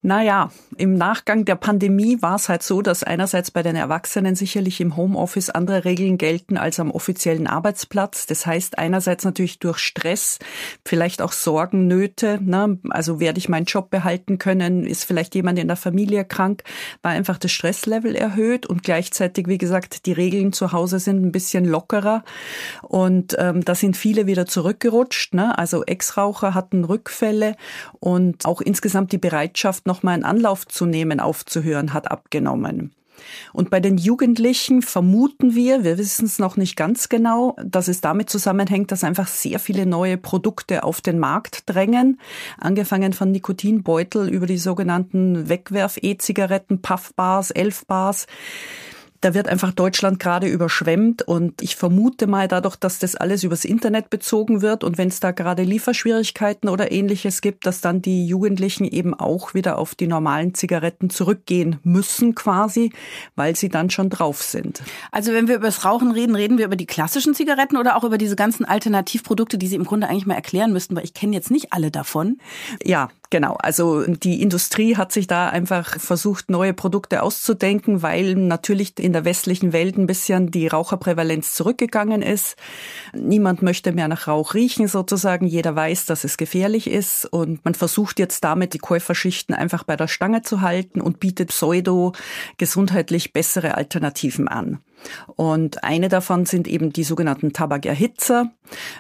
Naja, 0.03 0.49
im 0.77 0.95
Nachgang 0.95 1.45
der 1.45 1.53
Pandemie 1.53 2.19
war 2.23 2.35
es 2.35 2.49
halt 2.49 2.63
so, 2.63 2.81
dass 2.81 3.03
einerseits 3.03 3.51
bei 3.51 3.61
den 3.61 3.75
Erwachsenen 3.75 4.33
sicherlich 4.33 4.81
im 4.81 4.97
Homeoffice 4.97 5.51
andere 5.51 5.85
Regeln 5.85 6.17
gelten 6.17 6.57
als 6.57 6.79
am 6.79 6.89
offiziellen 6.89 7.45
Arbeitsplatz. 7.45 8.25
Das 8.25 8.47
heißt 8.47 8.79
einerseits 8.79 9.25
natürlich 9.25 9.59
durch 9.59 9.77
Stress, 9.77 10.39
vielleicht 10.83 11.21
auch 11.21 11.31
Sorgen, 11.31 11.85
Nöte. 11.85 12.39
Ne? 12.41 12.79
Also 12.89 13.19
werde 13.19 13.37
ich 13.37 13.47
meinen 13.47 13.65
Job 13.65 13.91
behalten 13.91 14.39
können? 14.39 14.87
Ist 14.87 15.03
vielleicht 15.03 15.35
jemand 15.35 15.59
in 15.59 15.67
der 15.67 15.77
Familie 15.77 16.25
krank? 16.25 16.63
War 17.03 17.11
einfach 17.11 17.37
das 17.37 17.51
Stresslevel 17.51 18.15
erhöht 18.15 18.65
und 18.65 18.81
gleichzeitig, 18.81 19.47
wie 19.47 19.59
gesagt, 19.59 20.07
die 20.07 20.13
Regeln 20.13 20.51
zu 20.51 20.71
Hause 20.71 20.97
sind 20.97 21.23
ein 21.23 21.31
bisschen 21.31 21.63
lockerer 21.63 22.23
und 22.81 23.35
ähm, 23.37 23.63
da 23.63 23.75
sind 23.75 23.95
viele 23.95 24.25
wieder 24.25 24.47
zurückgerutscht. 24.47 25.35
Ne? 25.35 25.55
Also 25.59 25.83
Ex-Raucher 25.83 26.55
hatten 26.55 26.85
Rückfälle 26.85 27.55
und 27.99 28.47
auch 28.47 28.61
insgesamt 28.61 29.11
die 29.11 29.19
Bereitschaft, 29.19 29.85
nochmal 29.91 30.13
einen 30.13 30.23
Anlauf 30.23 30.65
zu 30.65 30.85
nehmen, 30.85 31.19
aufzuhören, 31.19 31.91
hat 31.91 32.09
abgenommen. 32.09 32.93
Und 33.51 33.69
bei 33.69 33.81
den 33.81 33.97
Jugendlichen 33.97 34.81
vermuten 34.81 35.53
wir, 35.53 35.83
wir 35.83 35.97
wissen 35.97 36.25
es 36.25 36.39
noch 36.39 36.55
nicht 36.55 36.77
ganz 36.77 37.09
genau, 37.09 37.57
dass 37.61 37.89
es 37.89 37.99
damit 37.99 38.29
zusammenhängt, 38.29 38.91
dass 38.91 39.03
einfach 39.03 39.27
sehr 39.27 39.59
viele 39.59 39.85
neue 39.85 40.17
Produkte 40.17 40.83
auf 40.83 41.01
den 41.01 41.19
Markt 41.19 41.63
drängen, 41.65 42.19
angefangen 42.57 43.11
von 43.11 43.31
Nikotinbeutel 43.31 44.29
über 44.29 44.47
die 44.47 44.57
sogenannten 44.57 45.49
Wegwerf-E-Zigaretten, 45.49 46.81
Puffbars, 46.81 47.51
Elfbars. 47.51 48.27
Da 49.21 49.35
wird 49.35 49.47
einfach 49.47 49.71
Deutschland 49.71 50.19
gerade 50.19 50.47
überschwemmt 50.47 51.21
und 51.21 51.61
ich 51.61 51.75
vermute 51.75 52.25
mal 52.25 52.47
dadurch, 52.47 52.75
dass 52.75 52.97
das 52.97 53.15
alles 53.15 53.43
übers 53.43 53.65
Internet 53.65 54.09
bezogen 54.09 54.63
wird 54.63 54.83
und 54.83 54.97
wenn 54.97 55.09
es 55.09 55.19
da 55.19 55.29
gerade 55.29 55.61
Lieferschwierigkeiten 55.61 56.67
oder 56.67 56.91
ähnliches 56.91 57.41
gibt, 57.41 57.67
dass 57.67 57.81
dann 57.81 58.01
die 58.01 58.25
Jugendlichen 58.25 58.83
eben 58.85 59.13
auch 59.13 59.53
wieder 59.53 59.77
auf 59.77 59.93
die 59.93 60.07
normalen 60.07 60.55
Zigaretten 60.55 61.11
zurückgehen 61.11 61.79
müssen 61.83 62.33
quasi, 62.33 62.91
weil 63.35 63.55
sie 63.55 63.69
dann 63.69 63.91
schon 63.91 64.09
drauf 64.09 64.41
sind. 64.41 64.81
Also 65.11 65.33
wenn 65.33 65.47
wir 65.47 65.57
über 65.57 65.67
das 65.67 65.85
Rauchen 65.85 66.11
reden, 66.11 66.35
reden 66.35 66.57
wir 66.57 66.65
über 66.65 66.75
die 66.75 66.87
klassischen 66.87 67.35
Zigaretten 67.35 67.77
oder 67.77 67.97
auch 67.97 68.03
über 68.03 68.17
diese 68.17 68.35
ganzen 68.35 68.65
Alternativprodukte, 68.65 69.59
die 69.59 69.67
Sie 69.67 69.75
im 69.75 69.85
Grunde 69.85 70.09
eigentlich 70.09 70.25
mal 70.25 70.33
erklären 70.33 70.73
müssten, 70.73 70.95
weil 70.95 71.03
ich 71.03 71.13
kenne 71.13 71.35
jetzt 71.35 71.51
nicht 71.51 71.73
alle 71.73 71.91
davon. 71.91 72.39
Ja, 72.83 73.09
Genau, 73.31 73.55
also 73.61 74.03
die 74.05 74.41
Industrie 74.41 74.97
hat 74.97 75.13
sich 75.13 75.25
da 75.25 75.47
einfach 75.47 75.97
versucht, 75.97 76.51
neue 76.51 76.73
Produkte 76.73 77.23
auszudenken, 77.23 78.01
weil 78.01 78.35
natürlich 78.35 78.99
in 78.99 79.13
der 79.13 79.23
westlichen 79.23 79.71
Welt 79.71 79.97
ein 79.97 80.05
bisschen 80.05 80.51
die 80.51 80.67
Raucherprävalenz 80.67 81.53
zurückgegangen 81.53 82.21
ist. 82.21 82.57
Niemand 83.13 83.61
möchte 83.61 83.93
mehr 83.93 84.09
nach 84.09 84.27
Rauch 84.27 84.53
riechen 84.53 84.89
sozusagen. 84.89 85.47
Jeder 85.47 85.77
weiß, 85.77 86.07
dass 86.07 86.25
es 86.25 86.35
gefährlich 86.35 86.89
ist 86.89 87.23
und 87.23 87.63
man 87.63 87.73
versucht 87.73 88.19
jetzt 88.19 88.43
damit 88.43 88.73
die 88.73 88.79
Käuferschichten 88.79 89.55
einfach 89.55 89.85
bei 89.85 89.95
der 89.95 90.09
Stange 90.09 90.41
zu 90.41 90.59
halten 90.59 90.99
und 90.99 91.21
bietet 91.21 91.51
pseudo 91.51 92.11
gesundheitlich 92.57 93.31
bessere 93.31 93.75
Alternativen 93.75 94.49
an. 94.49 94.79
Und 95.35 95.83
eine 95.83 96.09
davon 96.09 96.45
sind 96.45 96.67
eben 96.67 96.93
die 96.93 97.03
sogenannten 97.03 97.53
Tabakerhitzer. 97.53 98.51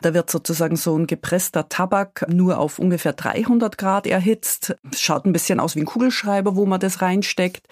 Da 0.01 0.13
wird 0.13 0.29
sozusagen 0.29 0.75
so 0.75 0.97
ein 0.97 1.07
gepresster 1.07 1.69
Tabak 1.69 2.25
nur 2.29 2.59
auf 2.59 2.79
ungefähr 2.79 3.13
300 3.13 3.77
Grad 3.77 4.07
erhitzt. 4.07 4.75
Schaut 4.95 5.25
ein 5.25 5.33
bisschen 5.33 5.59
aus 5.59 5.75
wie 5.75 5.81
ein 5.81 5.85
Kugelschreiber, 5.85 6.55
wo 6.55 6.65
man 6.65 6.79
das 6.79 7.01
reinsteckt. 7.01 7.67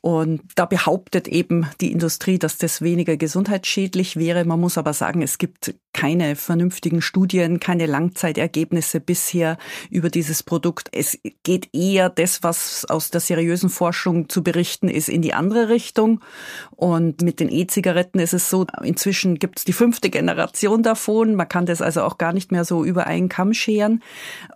Und 0.00 0.42
da 0.54 0.64
behauptet 0.64 1.28
eben 1.28 1.66
die 1.80 1.92
Industrie, 1.92 2.38
dass 2.38 2.58
das 2.58 2.82
weniger 2.82 3.16
gesundheitsschädlich 3.16 4.16
wäre. 4.16 4.44
Man 4.44 4.60
muss 4.60 4.78
aber 4.78 4.92
sagen, 4.92 5.22
es 5.22 5.38
gibt 5.38 5.74
keine 5.92 6.36
vernünftigen 6.36 7.02
Studien, 7.02 7.58
keine 7.58 7.86
Langzeitergebnisse 7.86 9.00
bisher 9.00 9.58
über 9.90 10.10
dieses 10.10 10.42
Produkt. 10.42 10.88
Es 10.92 11.18
geht 11.42 11.68
eher 11.74 12.08
das, 12.08 12.42
was 12.42 12.84
aus 12.84 13.10
der 13.10 13.20
seriösen 13.20 13.68
Forschung 13.68 14.28
zu 14.28 14.44
berichten 14.44 14.88
ist, 14.88 15.08
in 15.08 15.22
die 15.22 15.34
andere 15.34 15.68
Richtung. 15.68 16.20
Und 16.70 17.22
mit 17.22 17.40
den 17.40 17.48
E-Zigaretten 17.68 18.18
ist 18.18 18.32
es 18.32 18.48
so, 18.48 18.66
inzwischen 18.82 19.38
gibt 19.38 19.58
es 19.58 19.64
die 19.64 19.72
fünfte 19.72 20.10
Generation 20.10 20.82
davon. 20.82 21.34
Man 21.34 21.48
kann 21.48 21.66
das 21.66 21.82
also 21.82 22.02
auch 22.02 22.18
gar 22.18 22.32
nicht 22.32 22.50
mehr 22.50 22.64
so 22.64 22.84
über 22.84 23.06
einen 23.06 23.28
Kamm 23.28 23.52
scheren. 23.52 24.02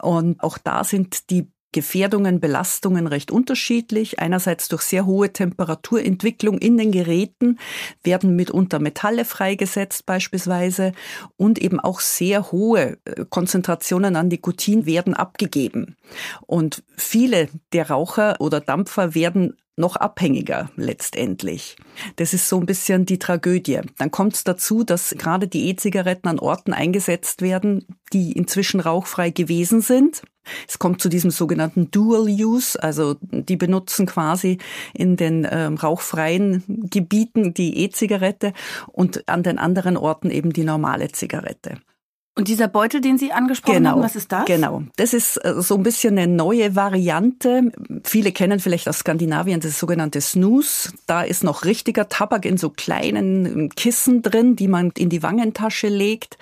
Und 0.01 0.43
auch 0.43 0.59
da 0.59 0.83
sind 0.85 1.31
die 1.31 1.51
Gefährdungen, 1.73 2.41
Belastungen 2.41 3.07
recht 3.07 3.31
unterschiedlich. 3.31 4.19
Einerseits 4.19 4.69
durch 4.69 4.83
sehr 4.83 5.07
hohe 5.07 5.33
Temperaturentwicklung 5.33 6.59
in 6.59 6.77
den 6.77 6.93
Geräten 6.93 7.59
werden 8.05 8.37
mitunter 8.37 8.79
Metalle 8.79 9.25
freigesetzt 9.25 10.07
beispielsweise 10.07 10.93
und 11.37 11.59
eben 11.59 11.81
auch 11.81 12.01
sehr 12.01 12.53
hohe 12.53 12.99
äh, 13.05 13.25
Konzentrationen 13.29 14.17
an 14.17 14.29
Nikotin 14.29 14.87
werden 14.87 15.15
abgegeben. 15.15 15.97
Und 16.47 16.83
viele 16.97 17.49
der 17.73 17.91
Raucher 17.91 18.37
oder 18.39 18.61
Dampfer 18.61 19.15
werden 19.15 19.57
noch 19.77 19.97
abhängiger 19.97 20.71
letztendlich. 20.77 21.77
Das 22.17 22.35
ist 22.35 22.49
so 22.49 22.59
ein 22.59 22.67
bisschen 22.67 23.07
die 23.07 23.19
Tragödie. 23.19 23.81
Dann 23.99 24.11
kommt 24.11 24.35
es 24.35 24.45
dazu, 24.45 24.85
dass 24.85 25.15
gerade 25.19 25.49
die 25.49 25.69
E-Zigaretten 25.69 26.29
an 26.29 26.39
Orten 26.39 26.73
eingesetzt 26.73 27.41
werden, 27.41 27.87
die 28.13 28.33
inzwischen 28.33 28.81
rauchfrei 28.81 29.31
gewesen 29.31 29.81
sind. 29.81 30.23
Es 30.69 30.79
kommt 30.79 31.01
zu 31.01 31.09
diesem 31.09 31.31
sogenannten 31.31 31.91
Dual 31.91 32.29
Use, 32.29 32.81
also 32.83 33.17
die 33.21 33.57
benutzen 33.57 34.07
quasi 34.07 34.59
in 34.93 35.17
den 35.17 35.47
ähm, 35.51 35.77
rauchfreien 35.77 36.65
Gebieten 36.91 37.55
die 37.55 37.85
E-Zigarette 37.85 38.53
und 38.89 39.29
an 39.29 39.43
den 39.43 39.59
anderen 39.59 39.97
Orten 39.97 40.31
eben 40.31 40.53
die 40.53 40.65
normale 40.65 41.11
Zigarette. 41.13 41.79
Und 42.35 42.49
dieser 42.49 42.67
Beutel, 42.67 43.03
den 43.03 43.19
Sie 43.19 43.31
angesprochen 43.31 43.77
genau, 43.77 43.91
haben, 43.91 44.03
was 44.03 44.17
ist 44.17 44.33
das? 44.33 44.47
Genau, 44.47 44.85
das 44.97 45.13
ist 45.13 45.37
äh, 45.45 45.61
so 45.61 45.75
ein 45.75 45.83
bisschen 45.83 46.17
eine 46.17 46.33
neue 46.33 46.75
Variante. 46.75 47.71
Viele 48.05 48.33
kennen 48.33 48.59
vielleicht 48.59 48.89
aus 48.89 49.01
Skandinavien 49.01 49.61
das 49.61 49.79
sogenannte 49.79 50.23
Snooze. 50.23 50.93
Da 51.07 51.23
ist 51.23 51.45
noch 51.45 51.67
richtiger 51.67 52.09
Tabak 52.09 52.47
in 52.47 52.57
so 52.57 52.71
kleinen 52.71 53.69
Kissen 53.69 54.23
drin, 54.23 54.57
die 54.57 54.67
man 54.67 54.93
in 54.97 55.11
die 55.11 55.23
Wangentasche 55.23 55.89
legt, 55.89 56.39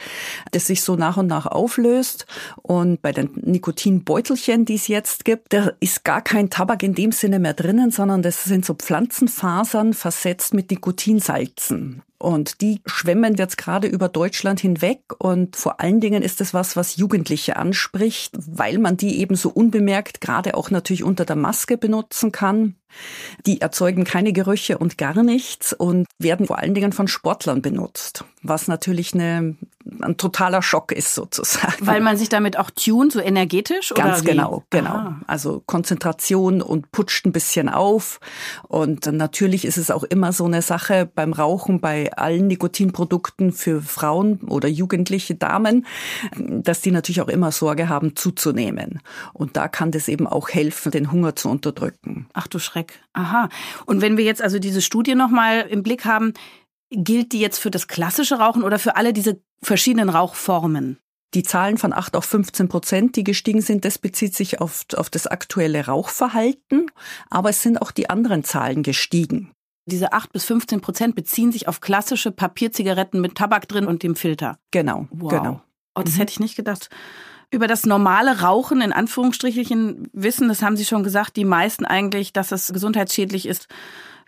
das 0.52 0.68
sich 0.68 0.82
so 0.82 0.94
nach 0.94 1.16
und 1.16 1.26
nach 1.26 1.46
auflöst. 1.46 2.24
Und 2.62 3.02
bei 3.02 3.10
den 3.10 3.30
Nikotinbeutelchen, 3.34 4.66
die 4.66 4.76
es 4.76 4.86
jetzt 4.86 5.24
gibt, 5.24 5.52
da 5.52 5.72
ist 5.80 6.04
gar 6.04 6.22
kein 6.22 6.50
Tabak 6.50 6.84
in 6.84 6.94
dem 6.94 7.10
Sinne 7.10 7.40
mehr 7.40 7.54
drinnen, 7.54 7.90
sondern 7.90 8.22
das 8.22 8.44
sind 8.44 8.64
so 8.64 8.74
Pflanzenfasern 8.74 9.92
versetzt 9.94 10.54
mit 10.54 10.70
Nikotinsalzen. 10.70 12.02
Und 12.20 12.60
die 12.60 12.82
schwemmen 12.84 13.34
jetzt 13.34 13.56
gerade 13.56 13.88
über 13.88 14.10
Deutschland 14.10 14.60
hinweg. 14.60 15.00
Und 15.18 15.56
vor 15.56 15.80
allen 15.80 16.00
Dingen 16.00 16.22
ist 16.22 16.42
es 16.42 16.52
was, 16.52 16.76
was 16.76 16.96
Jugendliche 16.96 17.56
anspricht, 17.56 18.34
weil 18.36 18.78
man 18.78 18.98
die 18.98 19.20
eben 19.20 19.36
so 19.36 19.48
unbemerkt 19.48 20.20
gerade 20.20 20.54
auch 20.54 20.70
natürlich 20.70 21.02
unter 21.02 21.24
der 21.24 21.36
Maske 21.36 21.78
benutzen 21.78 22.30
kann. 22.30 22.76
Die 23.46 23.60
erzeugen 23.60 24.04
keine 24.04 24.32
Gerüche 24.32 24.78
und 24.78 24.98
gar 24.98 25.22
nichts 25.22 25.72
und 25.72 26.06
werden 26.18 26.46
vor 26.46 26.58
allen 26.58 26.74
Dingen 26.74 26.92
von 26.92 27.08
Sportlern 27.08 27.62
benutzt, 27.62 28.24
was 28.42 28.68
natürlich 28.68 29.14
eine, 29.14 29.56
ein 30.02 30.16
totaler 30.16 30.62
Schock 30.62 30.92
ist 30.92 31.14
sozusagen. 31.14 31.86
Weil 31.86 32.00
man 32.00 32.16
sich 32.16 32.28
damit 32.28 32.58
auch 32.58 32.70
tunt, 32.70 33.12
so 33.12 33.20
energetisch? 33.20 33.92
Ganz 33.94 34.20
oder 34.20 34.30
genau, 34.30 34.64
genau. 34.70 34.90
Ah. 34.90 35.20
Also 35.26 35.62
Konzentration 35.66 36.62
und 36.62 36.92
putscht 36.92 37.26
ein 37.26 37.32
bisschen 37.32 37.68
auf. 37.68 38.20
Und 38.68 39.06
natürlich 39.06 39.64
ist 39.64 39.78
es 39.78 39.90
auch 39.90 40.04
immer 40.04 40.32
so 40.32 40.44
eine 40.44 40.62
Sache 40.62 41.10
beim 41.12 41.32
Rauchen, 41.32 41.80
bei 41.80 42.12
allen 42.12 42.46
Nikotinprodukten 42.46 43.52
für 43.52 43.82
Frauen 43.82 44.40
oder 44.48 44.68
jugendliche 44.68 45.34
Damen, 45.34 45.86
dass 46.36 46.80
die 46.80 46.90
natürlich 46.90 47.20
auch 47.20 47.28
immer 47.28 47.52
Sorge 47.52 47.88
haben 47.88 48.16
zuzunehmen. 48.16 49.00
Und 49.32 49.56
da 49.56 49.68
kann 49.68 49.90
das 49.90 50.08
eben 50.08 50.26
auch 50.26 50.48
helfen, 50.48 50.92
den 50.92 51.12
Hunger 51.12 51.36
zu 51.36 51.48
unterdrücken. 51.48 52.26
Ach 52.32 52.46
du 52.46 52.58
Schreck. 52.58 52.79
Schreck. 52.80 53.00
Aha. 53.12 53.48
Und 53.86 54.00
wenn 54.00 54.16
wir 54.16 54.24
jetzt 54.24 54.42
also 54.42 54.58
diese 54.58 54.82
Studie 54.82 55.14
nochmal 55.14 55.66
im 55.68 55.82
Blick 55.82 56.04
haben, 56.04 56.34
gilt 56.90 57.32
die 57.32 57.40
jetzt 57.40 57.58
für 57.58 57.70
das 57.70 57.88
klassische 57.88 58.38
Rauchen 58.38 58.62
oder 58.62 58.78
für 58.78 58.96
alle 58.96 59.12
diese 59.12 59.40
verschiedenen 59.62 60.08
Rauchformen? 60.08 60.98
Die 61.34 61.44
Zahlen 61.44 61.78
von 61.78 61.92
8 61.92 62.16
auf 62.16 62.24
15 62.24 62.68
Prozent, 62.68 63.14
die 63.14 63.22
gestiegen 63.22 63.60
sind, 63.60 63.84
das 63.84 63.98
bezieht 63.98 64.34
sich 64.34 64.60
auf, 64.60 64.84
auf 64.96 65.10
das 65.10 65.28
aktuelle 65.28 65.86
Rauchverhalten, 65.86 66.90
aber 67.28 67.50
es 67.50 67.62
sind 67.62 67.80
auch 67.80 67.92
die 67.92 68.10
anderen 68.10 68.42
Zahlen 68.42 68.82
gestiegen. 68.82 69.52
Diese 69.86 70.12
8 70.12 70.32
bis 70.32 70.44
15 70.44 70.80
Prozent 70.80 71.14
beziehen 71.14 71.52
sich 71.52 71.68
auf 71.68 71.80
klassische 71.80 72.32
Papierzigaretten 72.32 73.20
mit 73.20 73.36
Tabak 73.36 73.68
drin 73.68 73.86
und 73.86 74.02
dem 74.02 74.16
Filter. 74.16 74.58
Genau, 74.72 75.06
wow. 75.10 75.30
genau. 75.30 75.62
Oh, 75.94 76.02
das 76.02 76.14
mhm. 76.14 76.18
hätte 76.18 76.32
ich 76.32 76.40
nicht 76.40 76.56
gedacht 76.56 76.90
über 77.50 77.66
das 77.66 77.84
normale 77.84 78.40
Rauchen 78.40 78.80
in 78.80 78.92
Anführungsstrichen 78.92 80.08
wissen, 80.12 80.48
das 80.48 80.62
haben 80.62 80.76
Sie 80.76 80.84
schon 80.84 81.02
gesagt, 81.02 81.36
die 81.36 81.44
meisten 81.44 81.84
eigentlich, 81.84 82.32
dass 82.32 82.52
es 82.52 82.72
gesundheitsschädlich 82.72 83.46
ist. 83.46 83.68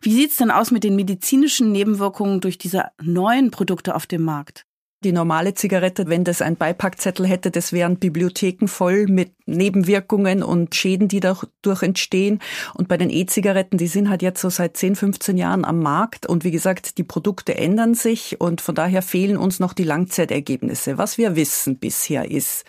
Wie 0.00 0.12
sieht's 0.12 0.36
denn 0.36 0.50
aus 0.50 0.72
mit 0.72 0.82
den 0.82 0.96
medizinischen 0.96 1.70
Nebenwirkungen 1.70 2.40
durch 2.40 2.58
diese 2.58 2.86
neuen 3.00 3.52
Produkte 3.52 3.94
auf 3.94 4.06
dem 4.06 4.22
Markt? 4.22 4.66
Die 5.04 5.12
normale 5.12 5.54
Zigarette, 5.54 6.08
wenn 6.08 6.24
das 6.24 6.42
ein 6.42 6.56
Beipackzettel 6.56 7.26
hätte, 7.26 7.50
das 7.50 7.72
wären 7.72 7.98
Bibliotheken 7.98 8.66
voll 8.68 9.06
mit 9.06 9.32
Nebenwirkungen 9.46 10.42
und 10.42 10.74
Schäden, 10.74 11.08
die 11.08 11.20
dadurch 11.20 11.82
entstehen. 11.82 12.40
Und 12.74 12.88
bei 12.88 12.96
den 12.96 13.10
E-Zigaretten, 13.10 13.78
die 13.78 13.86
sind 13.86 14.08
halt 14.08 14.22
jetzt 14.22 14.40
so 14.40 14.50
seit 14.50 14.76
10, 14.76 14.96
15 14.96 15.36
Jahren 15.36 15.64
am 15.64 15.80
Markt. 15.80 16.26
Und 16.26 16.44
wie 16.44 16.50
gesagt, 16.50 16.98
die 16.98 17.04
Produkte 17.04 17.56
ändern 17.56 17.94
sich 17.94 18.40
und 18.40 18.60
von 18.60 18.74
daher 18.74 19.02
fehlen 19.02 19.36
uns 19.36 19.58
noch 19.58 19.72
die 19.72 19.84
Langzeitergebnisse. 19.84 20.98
Was 20.98 21.18
wir 21.18 21.34
wissen 21.34 21.78
bisher 21.78 22.30
ist, 22.30 22.64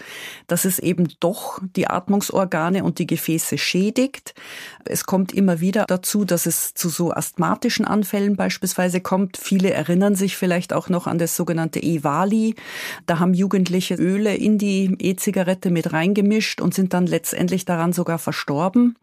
dass 0.48 0.66
es 0.66 0.80
eben 0.80 1.10
doch 1.20 1.60
die 1.76 1.88
Atmungsorgane 1.88 2.84
und 2.84 3.00
die 3.00 3.08
Gefäße 3.08 3.58
schädigt. 3.58 4.34
Es 4.86 5.06
kommt 5.06 5.34
immer 5.34 5.60
wieder 5.60 5.86
dazu, 5.88 6.26
dass 6.26 6.46
es 6.46 6.74
zu 6.74 6.90
so 6.90 7.12
asthmatischen 7.12 7.86
Anfällen 7.86 8.36
beispielsweise 8.36 9.02
kommt. 9.02 9.38
Viele 9.38 9.72
erinnern 9.72 10.16
sich 10.16 10.38
vielleicht 10.38 10.74
auch 10.74 10.90
noch 10.90 11.06
an 11.06 11.18
das 11.18 11.36
sogenannte 11.36 11.82
EVA 11.82 12.14
Bali. 12.14 12.56
Da 13.08 13.20
haben 13.20 13.34
Jugendliche 13.34 13.96
Öle 13.96 14.36
in 14.36 14.58
die 14.58 14.96
E-Zigarette 15.00 15.72
mit 15.72 15.94
reingemischt 15.94 16.62
und 16.63 16.73
sind 16.73 16.93
dann 16.93 17.06
letztendlich 17.06 17.65
daran 17.65 17.93
sogar 17.93 18.17
verstorben. 18.17 18.97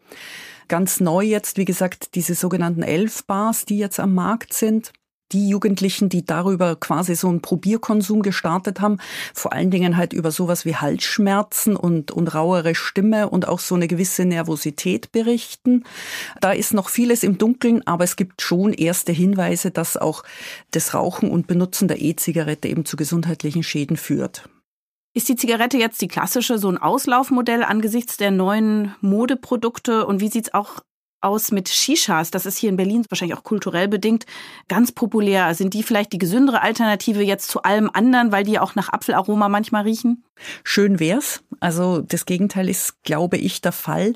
Ganz 0.69 1.01
neu 1.01 1.23
jetzt, 1.25 1.57
wie 1.57 1.65
gesagt, 1.65 2.15
diese 2.15 2.35
sogenannten 2.35 2.83
Elf-Bars, 2.83 3.65
die 3.65 3.79
jetzt 3.79 4.01
am 4.01 4.15
Markt 4.15 4.53
sind 4.53 4.93
die 5.33 5.49
Jugendlichen, 5.49 6.09
die 6.09 6.25
darüber 6.25 6.77
quasi 6.77 7.15
so 7.15 7.29
einen 7.29 7.41
Probierkonsum 7.41 8.23
gestartet 8.23 8.81
haben, 8.81 8.99
vor 9.35 9.53
allen 9.53 9.71
Dingen 9.71 9.97
halt 9.97 10.13
über 10.13 10.31
sowas 10.31 10.65
wie 10.65 10.77
Halsschmerzen 10.77 11.77
und, 11.77 12.11
und 12.11 12.35
rauere 12.35 12.75
Stimme 12.75 13.29
und 13.29 13.47
auch 13.47 13.61
so 13.61 13.75
eine 13.75 13.89
gewisse 13.89 14.25
Nervosität 14.25 15.13
berichten. 15.13 15.85
Da 16.41 16.53
ist 16.53 16.75
noch 16.75 16.89
vieles 16.89 17.23
im 17.23 17.39
Dunkeln, 17.39 17.87
aber 17.87 18.05
es 18.05 18.17
gibt 18.17 18.43
schon 18.43 18.73
erste 18.73 19.13
Hinweise, 19.13 19.71
dass 19.71 19.97
auch 19.97 20.25
das 20.73 20.95
Rauchen 20.95 21.31
und 21.31 21.47
Benutzen 21.47 21.89
der 21.89 22.01
E-Zigarette 22.01 22.69
eben 22.69 22.85
zu 22.85 22.97
gesundheitlichen 22.97 23.63
Schäden 23.63 23.97
führt. 23.97 24.49
Ist 25.13 25.29
die 25.29 25.37
Zigarette 25.37 25.77
jetzt 25.77 26.01
die 26.03 26.09
klassische, 26.09 26.59
so 26.59 26.69
ein 26.69 26.79
Auslaufmodell 26.79 27.65
angesichts 27.65 28.17
der 28.17 28.31
neuen 28.31 28.95
Modeprodukte? 29.01 30.07
Und 30.07 30.21
wie 30.21 30.29
sieht's 30.29 30.55
auch 30.55 30.81
aus 31.21 31.53
mit 31.53 31.69
Shishas? 31.69 32.31
Das 32.31 32.47
ist 32.47 32.59
hier 32.59 32.71
in 32.71 32.77
Berlin 32.77 33.05
wahrscheinlich 33.09 33.37
auch 33.37 33.45
kulturell 33.45 33.89
bedingt 33.89 34.27
ganz 34.69 34.93
populär. 34.93 35.55
Sind 35.55 35.75
die 35.75 35.83
vielleicht 35.83 36.13
die 36.13 36.19
gesündere 36.19 36.63
Alternative 36.63 37.23
jetzt 37.23 37.49
zu 37.49 37.63
allem 37.63 37.91
anderen, 37.93 38.33
weil 38.33 38.45
die 38.45 38.59
auch 38.59 38.75
nach 38.75 38.93
Apfelaroma 38.93 39.49
manchmal 39.49 39.83
riechen? 39.83 40.25
Schön 40.65 41.01
wär's. 41.01 41.43
Also 41.61 42.01
das 42.01 42.25
Gegenteil 42.25 42.69
ist, 42.69 43.03
glaube 43.03 43.37
ich, 43.37 43.61
der 43.61 43.73
Fall. 43.73 44.15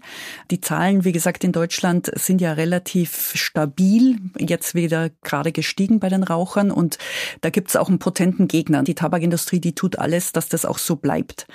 Die 0.51 0.61
Zahlen, 0.61 1.05
wie 1.05 1.13
gesagt, 1.13 1.45
in 1.45 1.53
Deutschland 1.53 2.11
sind 2.15 2.41
ja 2.41 2.53
relativ 2.55 3.33
stabil, 3.35 4.19
jetzt 4.39 4.75
wieder 4.75 5.11
gerade 5.23 5.53
gestiegen 5.53 6.01
bei 6.01 6.09
den 6.09 6.23
Rauchern 6.23 6.71
und 6.71 6.97
da 7.43 7.51
gibt's 7.51 7.77
auch 7.77 7.89
einen 7.89 7.99
potenten 7.99 8.49
Gegner. 8.49 8.83
Die 8.83 8.95
Tabakindustrie, 8.95 9.61
die 9.61 9.75
tut 9.75 9.99
alles, 9.99 10.33
dass 10.33 10.49
das 10.49 10.65
auch 10.65 10.79
so 10.79 10.97
bleibt. 10.97 11.47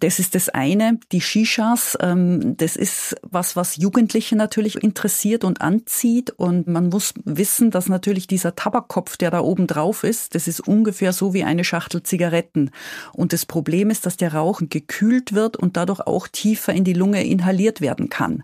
Das 0.00 0.18
ist 0.18 0.34
das 0.34 0.50
eine. 0.50 1.00
Die 1.12 1.22
Shishas, 1.22 1.96
ähm, 2.00 2.56
das 2.58 2.76
ist 2.76 3.16
was, 3.22 3.56
was 3.56 3.76
Jugendliche 3.76 4.36
natürlich 4.36 4.82
interessiert 4.90 5.44
und 5.44 5.60
anzieht. 5.60 6.30
Und 6.30 6.66
man 6.66 6.88
muss 6.88 7.14
wissen, 7.24 7.70
dass 7.70 7.88
natürlich 7.88 8.26
dieser 8.26 8.56
Tabakkopf, 8.56 9.16
der 9.16 9.30
da 9.30 9.40
oben 9.40 9.68
drauf 9.68 10.02
ist, 10.02 10.34
das 10.34 10.48
ist 10.48 10.60
ungefähr 10.60 11.12
so 11.12 11.32
wie 11.32 11.44
eine 11.44 11.62
Schachtel 11.62 12.02
Zigaretten. 12.02 12.72
Und 13.12 13.32
das 13.32 13.46
Problem 13.46 13.90
ist, 13.90 14.04
dass 14.04 14.16
der 14.16 14.34
Rauch 14.34 14.60
gekühlt 14.68 15.32
wird 15.32 15.56
und 15.56 15.76
dadurch 15.76 16.00
auch 16.00 16.26
tiefer 16.26 16.74
in 16.74 16.82
die 16.82 16.92
Lunge 16.92 17.24
inhaliert 17.24 17.80
werden 17.80 18.08
kann. 18.08 18.42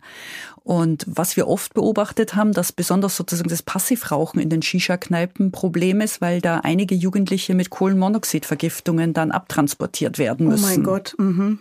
Und 0.63 1.05
was 1.09 1.37
wir 1.37 1.49
oft 1.49 1.75
beobachtet 1.75 2.35
haben, 2.35 2.53
dass 2.53 2.73
besonders 2.73 3.17
sozusagen 3.17 3.49
das 3.49 3.63
Passivrauchen 3.63 4.41
in 4.41 4.51
den 4.51 4.63
Shisha-Kneipen 4.63 5.53
Problem 5.53 6.01
ist, 6.01 6.21
weil 6.21 6.41
da 6.41 6.61
einige 6.61 6.95
Jugendliche 6.95 7.55
mit 7.55 7.71
Kohlenmonoxidvergiftungen 7.71 9.15
dann 9.15 9.31
abtransportiert 9.33 10.19
werden 10.19 10.49
müssen. 10.49 10.65
Oh 10.65 10.69
mein 10.69 10.83
Gott. 10.83 11.15
Mhm. 11.19 11.59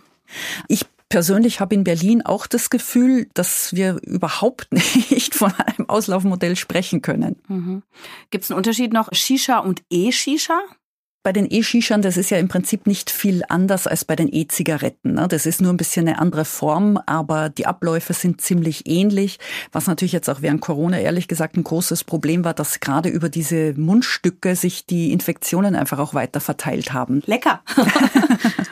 Ich 0.68 0.86
persönlich 1.08 1.60
habe 1.60 1.74
in 1.74 1.84
Berlin 1.84 2.22
auch 2.22 2.46
das 2.46 2.70
Gefühl, 2.70 3.28
dass 3.34 3.74
wir 3.74 3.98
überhaupt 4.02 4.68
nicht 5.10 5.34
von 5.34 5.52
einem 5.52 5.88
Auslaufmodell 5.88 6.56
sprechen 6.56 7.02
können. 7.02 7.36
Mhm. 7.48 7.82
Gibt 8.30 8.44
es 8.44 8.50
einen 8.50 8.58
Unterschied 8.58 8.92
noch 8.92 9.08
Shisha 9.12 9.58
und 9.58 9.82
E-Shisha? 9.90 10.60
Bei 11.22 11.32
den 11.32 11.48
E-Shishern, 11.50 12.02
das 12.02 12.16
ist 12.16 12.30
ja 12.30 12.38
im 12.38 12.46
Prinzip 12.46 12.86
nicht 12.86 13.10
viel 13.10 13.42
anders 13.48 13.88
als 13.88 14.04
bei 14.04 14.14
den 14.14 14.32
E-Zigaretten. 14.32 15.14
Ne? 15.14 15.26
Das 15.26 15.44
ist 15.44 15.60
nur 15.60 15.72
ein 15.72 15.76
bisschen 15.76 16.06
eine 16.06 16.20
andere 16.20 16.44
Form, 16.44 17.00
aber 17.04 17.48
die 17.48 17.66
Abläufe 17.66 18.12
sind 18.12 18.40
ziemlich 18.40 18.86
ähnlich. 18.86 19.40
Was 19.72 19.88
natürlich 19.88 20.12
jetzt 20.12 20.30
auch 20.30 20.40
während 20.40 20.60
Corona 20.60 21.00
ehrlich 21.00 21.26
gesagt 21.26 21.56
ein 21.56 21.64
großes 21.64 22.04
Problem 22.04 22.44
war, 22.44 22.54
dass 22.54 22.78
gerade 22.78 23.08
über 23.08 23.28
diese 23.28 23.74
Mundstücke 23.74 24.54
sich 24.54 24.86
die 24.86 25.10
Infektionen 25.10 25.74
einfach 25.74 25.98
auch 25.98 26.14
weiter 26.14 26.38
verteilt 26.38 26.92
haben. 26.92 27.24
Lecker. 27.26 27.60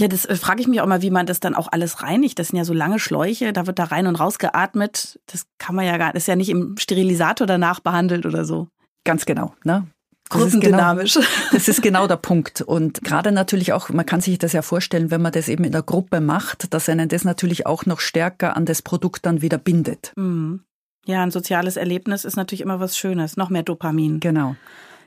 Ja, 0.00 0.08
das 0.08 0.24
äh, 0.24 0.34
frage 0.34 0.62
ich 0.62 0.66
mich 0.66 0.80
auch 0.80 0.86
mal, 0.86 1.02
wie 1.02 1.10
man 1.10 1.26
das 1.26 1.40
dann 1.40 1.54
auch 1.54 1.68
alles 1.70 2.02
reinigt. 2.02 2.38
Das 2.38 2.48
sind 2.48 2.56
ja 2.56 2.64
so 2.64 2.72
lange 2.72 2.98
Schläuche, 2.98 3.52
da 3.52 3.66
wird 3.66 3.78
da 3.78 3.84
rein 3.84 4.06
und 4.06 4.16
raus 4.16 4.38
geatmet. 4.38 5.20
Das 5.26 5.46
kann 5.58 5.74
man 5.74 5.84
ja 5.84 5.98
gar, 5.98 6.14
das 6.14 6.22
ist 6.22 6.26
ja 6.26 6.36
nicht 6.36 6.48
im 6.48 6.76
Sterilisator 6.78 7.46
danach 7.46 7.80
behandelt 7.80 8.24
oder 8.24 8.44
so. 8.44 8.68
Ganz 9.04 9.26
genau, 9.26 9.54
ne? 9.62 9.86
Gruppendynamisch. 10.30 11.14
Das, 11.14 11.24
genau, 11.26 11.52
das 11.52 11.68
ist 11.68 11.82
genau 11.82 12.06
der 12.06 12.16
Punkt. 12.16 12.62
Und 12.62 13.02
gerade 13.04 13.30
natürlich 13.30 13.74
auch, 13.74 13.90
man 13.90 14.06
kann 14.06 14.22
sich 14.22 14.38
das 14.38 14.52
ja 14.52 14.62
vorstellen, 14.62 15.10
wenn 15.10 15.20
man 15.20 15.32
das 15.32 15.48
eben 15.48 15.64
in 15.64 15.72
der 15.72 15.82
Gruppe 15.82 16.20
macht, 16.20 16.72
dass 16.72 16.88
einen 16.88 17.08
das 17.08 17.24
natürlich 17.24 17.66
auch 17.66 17.84
noch 17.84 18.00
stärker 18.00 18.56
an 18.56 18.64
das 18.64 18.80
Produkt 18.80 19.26
dann 19.26 19.42
wieder 19.42 19.58
bindet. 19.58 20.12
Mhm. 20.16 20.62
Ja, 21.04 21.22
ein 21.22 21.30
soziales 21.30 21.76
Erlebnis 21.76 22.24
ist 22.24 22.36
natürlich 22.36 22.60
immer 22.60 22.80
was 22.80 22.96
Schönes. 22.96 23.36
Noch 23.36 23.50
mehr 23.50 23.64
Dopamin. 23.64 24.20
Genau. 24.20 24.56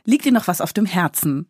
Liegt 0.05 0.25
dir 0.25 0.33
noch 0.33 0.47
was 0.47 0.59
auf 0.59 0.73
dem 0.73 0.85
Herzen? 0.85 1.47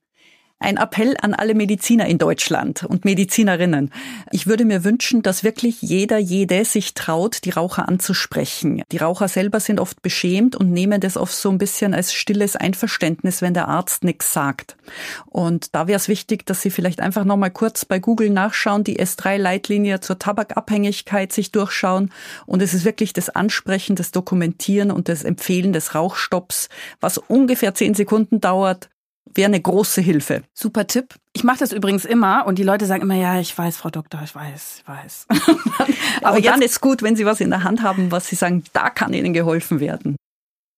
Ein 0.63 0.77
Appell 0.77 1.15
an 1.21 1.33
alle 1.33 1.55
Mediziner 1.55 2.05
in 2.07 2.17
Deutschland 2.17 2.83
und 2.83 3.05
Medizinerinnen. 3.05 3.91
Ich 4.31 4.47
würde 4.47 4.65
mir 4.65 4.83
wünschen, 4.83 5.21
dass 5.21 5.43
wirklich 5.43 5.81
jeder, 5.81 6.17
jede 6.17 6.65
sich 6.65 6.93
traut, 6.93 7.43
die 7.45 7.49
Raucher 7.49 7.87
anzusprechen. 7.87 8.81
Die 8.91 8.97
Raucher 8.97 9.27
selber 9.27 9.59
sind 9.59 9.79
oft 9.79 10.01
beschämt 10.01 10.55
und 10.55 10.71
nehmen 10.71 11.01
das 11.01 11.17
oft 11.17 11.33
so 11.33 11.49
ein 11.49 11.57
bisschen 11.57 11.93
als 11.93 12.13
stilles 12.13 12.55
Einverständnis, 12.55 13.41
wenn 13.41 13.53
der 13.53 13.67
Arzt 13.67 14.03
nichts 14.03 14.31
sagt. 14.31 14.77
Und 15.25 15.75
da 15.75 15.87
wäre 15.87 15.97
es 15.97 16.07
wichtig, 16.07 16.45
dass 16.45 16.61
Sie 16.61 16.69
vielleicht 16.69 17.01
einfach 17.01 17.25
nochmal 17.25 17.51
kurz 17.51 17.85
bei 17.85 17.99
Google 17.99 18.29
nachschauen, 18.29 18.83
die 18.83 18.99
S3-Leitlinie 18.99 19.99
zur 19.99 20.19
Tabakabhängigkeit 20.19 21.33
sich 21.33 21.51
durchschauen. 21.51 22.11
Und 22.45 22.61
es 22.61 22.73
ist 22.73 22.85
wirklich 22.85 23.13
das 23.13 23.29
Ansprechen, 23.29 23.95
das 23.95 24.11
Dokumentieren 24.11 24.91
und 24.91 25.09
das 25.09 25.23
Empfehlen 25.23 25.73
des 25.73 25.95
Rauchstopps, 25.95 26.69
was 27.01 27.17
ungefähr 27.17 27.73
zehn 27.73 27.93
Sekunden 27.93 28.39
dauert, 28.39 28.89
wäre 29.25 29.47
eine 29.47 29.61
große 29.61 30.01
Hilfe. 30.01 30.43
Super 30.53 30.87
Tipp. 30.87 31.15
Ich 31.33 31.43
mache 31.43 31.59
das 31.59 31.71
übrigens 31.71 32.05
immer 32.05 32.45
und 32.45 32.59
die 32.59 32.63
Leute 32.63 32.85
sagen 32.85 33.01
immer, 33.01 33.15
ja, 33.15 33.39
ich 33.39 33.57
weiß, 33.57 33.77
Frau 33.77 33.89
Doktor, 33.89 34.21
ich 34.23 34.35
weiß, 34.35 34.81
ich 34.81 34.87
weiß. 34.87 35.27
Aber 36.21 36.41
dann 36.41 36.61
ist 36.61 36.81
gut, 36.81 37.01
wenn 37.01 37.15
Sie 37.15 37.25
was 37.25 37.41
in 37.41 37.49
der 37.49 37.63
Hand 37.63 37.81
haben, 37.81 38.11
was 38.11 38.27
Sie 38.27 38.35
sagen, 38.35 38.63
da 38.73 38.89
kann 38.89 39.13
Ihnen 39.13 39.33
geholfen 39.33 39.79
werden. 39.79 40.15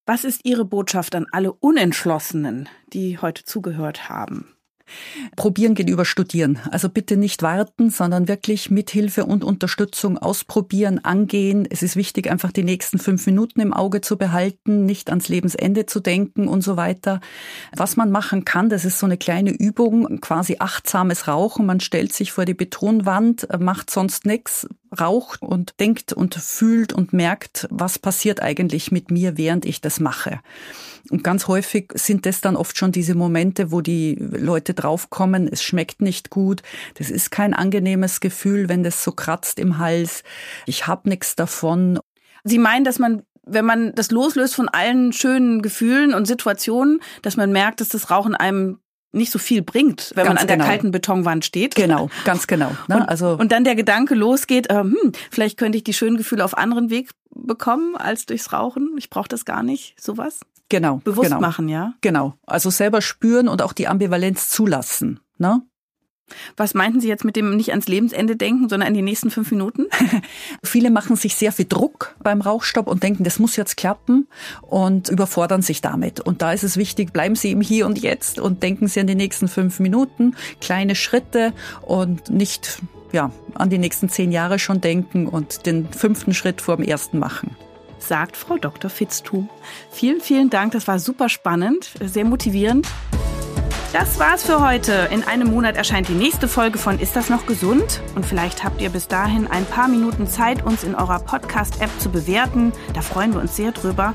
Was 0.05 0.23
ist 0.23 0.41
Ihre 0.45 0.65
Botschaft 0.65 1.15
an 1.15 1.25
alle 1.31 1.51
Unentschlossenen, 1.51 2.69
die 2.93 3.17
heute 3.17 3.43
zugehört 3.43 4.07
haben? 4.07 4.54
Probieren 5.35 5.75
geht 5.75 5.89
über 5.89 6.05
Studieren. 6.05 6.59
Also 6.71 6.89
bitte 6.89 7.17
nicht 7.17 7.41
warten, 7.41 7.89
sondern 7.89 8.27
wirklich 8.27 8.69
mit 8.69 8.89
Hilfe 8.89 9.25
und 9.25 9.43
Unterstützung 9.43 10.17
ausprobieren, 10.17 11.03
angehen. 11.03 11.67
Es 11.69 11.83
ist 11.83 11.95
wichtig, 11.95 12.29
einfach 12.29 12.51
die 12.51 12.63
nächsten 12.63 12.99
fünf 12.99 13.25
Minuten 13.25 13.61
im 13.61 13.73
Auge 13.73 14.01
zu 14.01 14.17
behalten, 14.17 14.85
nicht 14.85 15.09
ans 15.09 15.27
Lebensende 15.27 15.85
zu 15.85 15.99
denken 15.99 16.47
und 16.47 16.61
so 16.61 16.77
weiter. 16.77 17.19
Was 17.75 17.95
man 17.95 18.11
machen 18.11 18.45
kann, 18.45 18.69
das 18.69 18.85
ist 18.85 18.99
so 18.99 19.05
eine 19.05 19.17
kleine 19.17 19.51
Übung, 19.51 20.21
quasi 20.21 20.57
achtsames 20.59 21.27
Rauchen. 21.27 21.65
Man 21.65 21.79
stellt 21.79 22.13
sich 22.13 22.31
vor 22.31 22.45
die 22.45 22.53
Betonwand, 22.53 23.47
macht 23.59 23.89
sonst 23.89 24.25
nichts, 24.25 24.67
raucht 24.99 25.41
und 25.41 25.79
denkt 25.79 26.13
und 26.13 26.35
fühlt 26.35 26.93
und 26.93 27.13
merkt, 27.13 27.67
was 27.69 27.99
passiert 27.99 28.41
eigentlich 28.41 28.91
mit 28.91 29.11
mir, 29.11 29.37
während 29.37 29.65
ich 29.65 29.81
das 29.81 29.99
mache. 29.99 30.39
Und 31.09 31.23
ganz 31.23 31.47
häufig 31.47 31.91
sind 31.93 32.25
das 32.25 32.41
dann 32.41 32.55
oft 32.55 32.77
schon 32.77 32.91
diese 32.91 33.15
Momente, 33.15 33.71
wo 33.71 33.81
die 33.81 34.15
Leute 34.15 34.73
draufkommen, 34.73 35.47
es 35.51 35.61
schmeckt 35.61 36.01
nicht 36.01 36.29
gut, 36.29 36.63
das 36.95 37.09
ist 37.09 37.29
kein 37.29 37.53
angenehmes 37.53 38.19
Gefühl, 38.19 38.69
wenn 38.69 38.83
das 38.83 39.03
so 39.03 39.11
kratzt 39.11 39.59
im 39.59 39.77
Hals, 39.77 40.23
ich 40.65 40.87
habe 40.87 41.09
nichts 41.09 41.35
davon. 41.35 41.99
Sie 42.43 42.57
meinen, 42.57 42.83
dass 42.83 42.99
man 42.99 43.23
wenn 43.47 43.65
man 43.65 43.93
das 43.93 44.11
loslöst 44.11 44.55
von 44.55 44.69
allen 44.69 45.13
schönen 45.13 45.61
Gefühlen 45.61 46.13
und 46.13 46.25
Situationen, 46.25 46.99
dass 47.21 47.37
man 47.37 47.51
merkt, 47.51 47.79
dass 47.79 47.89
das 47.89 48.09
Rauchen 48.09 48.33
einem 48.33 48.79
nicht 49.15 49.31
so 49.31 49.39
viel 49.39 49.61
bringt, 49.61 50.11
wenn 50.15 50.25
ganz 50.25 50.35
man 50.35 50.37
an 50.37 50.47
genau. 50.47 50.63
der 50.63 50.67
kalten 50.67 50.91
Betonwand 50.91 51.45
steht. 51.45 51.75
Genau, 51.75 52.09
ganz 52.23 52.47
genau. 52.47 52.71
Ne? 52.87 52.97
Und, 52.97 53.03
also 53.03 53.37
und 53.37 53.51
dann 53.51 53.63
der 53.63 53.75
Gedanke 53.75 54.13
losgeht, 54.15 54.69
äh, 54.69 54.75
hm, 54.75 55.11
vielleicht 55.31 55.57
könnte 55.57 55.77
ich 55.77 55.83
die 55.83 55.93
schönen 55.93 56.17
Gefühle 56.17 56.43
auf 56.43 56.57
anderen 56.57 56.89
Weg 56.89 57.11
bekommen 57.31 57.95
als 57.95 58.25
durchs 58.25 58.53
Rauchen. 58.53 58.95
Ich 58.97 59.09
brauche 59.09 59.27
das 59.27 59.45
gar 59.45 59.63
nicht, 59.63 59.99
sowas. 60.01 60.41
Genau. 60.69 60.97
Bewusst 61.03 61.29
genau. 61.29 61.41
machen, 61.41 61.67
ja? 61.69 61.93
Genau. 62.01 62.35
Also 62.45 62.69
selber 62.69 63.01
spüren 63.01 63.47
und 63.47 63.61
auch 63.61 63.73
die 63.73 63.87
Ambivalenz 63.87 64.49
zulassen. 64.49 65.19
Ne? 65.37 65.61
Was 66.57 66.73
meinten 66.73 66.99
Sie 67.01 67.07
jetzt 67.07 67.23
mit 67.23 67.35
dem 67.35 67.55
nicht 67.55 67.69
ans 67.69 67.87
Lebensende 67.87 68.35
denken, 68.35 68.67
sondern 68.69 68.87
an 68.87 68.93
die 68.93 69.01
nächsten 69.01 69.29
fünf 69.29 69.51
Minuten? 69.51 69.85
Viele 70.63 70.89
machen 70.89 71.15
sich 71.15 71.35
sehr 71.35 71.51
viel 71.51 71.65
Druck 71.65 72.15
beim 72.21 72.41
Rauchstopp 72.41 72.87
und 72.87 73.03
denken, 73.03 73.23
das 73.23 73.39
muss 73.39 73.55
jetzt 73.55 73.77
klappen 73.77 74.27
und 74.61 75.09
überfordern 75.09 75.61
sich 75.61 75.81
damit. 75.81 76.19
Und 76.19 76.41
da 76.41 76.51
ist 76.51 76.63
es 76.63 76.77
wichtig, 76.77 77.13
bleiben 77.13 77.35
Sie 77.35 77.51
im 77.51 77.61
Hier 77.61 77.85
und 77.85 77.99
Jetzt 77.99 78.39
und 78.39 78.63
denken 78.63 78.87
Sie 78.87 78.99
an 78.99 79.07
die 79.07 79.15
nächsten 79.15 79.47
fünf 79.47 79.79
Minuten, 79.79 80.35
kleine 80.61 80.95
Schritte 80.95 81.53
und 81.81 82.29
nicht 82.29 82.79
ja, 83.11 83.31
an 83.53 83.69
die 83.69 83.77
nächsten 83.77 84.09
zehn 84.09 84.31
Jahre 84.31 84.59
schon 84.59 84.81
denken 84.81 85.27
und 85.27 85.65
den 85.65 85.91
fünften 85.91 86.33
Schritt 86.33 86.61
vor 86.61 86.77
dem 86.77 86.85
ersten 86.85 87.19
machen 87.19 87.55
sagt 87.97 88.37
Frau 88.37 88.57
Dr. 88.57 88.91
Fitztum. 88.91 89.49
Vielen, 89.89 90.21
vielen 90.21 90.51
Dank. 90.51 90.73
Das 90.73 90.87
war 90.87 90.99
super 90.99 91.27
spannend, 91.27 91.91
sehr 91.99 92.25
motivierend. 92.25 92.87
Das 93.97 94.19
war's 94.19 94.43
für 94.43 94.59
heute. 94.59 95.07
In 95.11 95.23
einem 95.23 95.51
Monat 95.51 95.77
erscheint 95.77 96.09
die 96.09 96.15
nächste 96.15 96.49
Folge 96.49 96.77
von 96.77 96.99
Ist 96.99 97.15
das 97.15 97.29
noch 97.29 97.45
gesund? 97.45 98.01
Und 98.15 98.25
vielleicht 98.25 98.65
habt 98.65 98.81
ihr 98.81 98.89
bis 98.89 99.07
dahin 99.07 99.47
ein 99.47 99.65
paar 99.65 99.87
Minuten 99.87 100.27
Zeit, 100.27 100.65
uns 100.65 100.83
in 100.83 100.95
eurer 100.95 101.19
Podcast-App 101.19 101.89
zu 101.97 102.09
bewerten. 102.09 102.73
Da 102.93 102.99
freuen 102.99 103.33
wir 103.33 103.39
uns 103.39 103.55
sehr 103.55 103.71
drüber. 103.71 104.13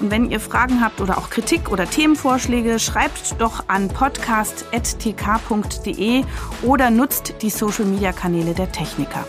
Und 0.00 0.10
wenn 0.10 0.30
ihr 0.30 0.40
Fragen 0.40 0.80
habt 0.80 1.02
oder 1.02 1.18
auch 1.18 1.28
Kritik 1.28 1.70
oder 1.70 1.84
Themenvorschläge, 1.84 2.78
schreibt 2.78 3.38
doch 3.38 3.64
an 3.68 3.88
podcast.tk.de 3.88 6.24
oder 6.62 6.88
nutzt 6.88 7.34
die 7.42 7.50
Social-Media-Kanäle 7.50 8.54
der 8.54 8.72
Techniker. 8.72 9.26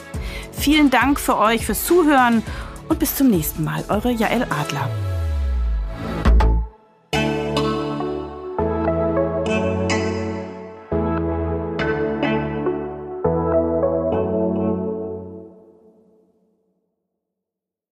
Vielen 0.53 0.91
Dank 0.91 1.19
für 1.19 1.37
euch 1.37 1.65
fürs 1.65 1.83
Zuhören 1.83 2.41
und 2.87 2.99
bis 2.99 3.17
zum 3.17 3.29
nächsten 3.29 3.65
Mal. 3.65 3.83
Eure 3.89 4.11
Jael 4.11 4.43
Adler. 4.43 4.89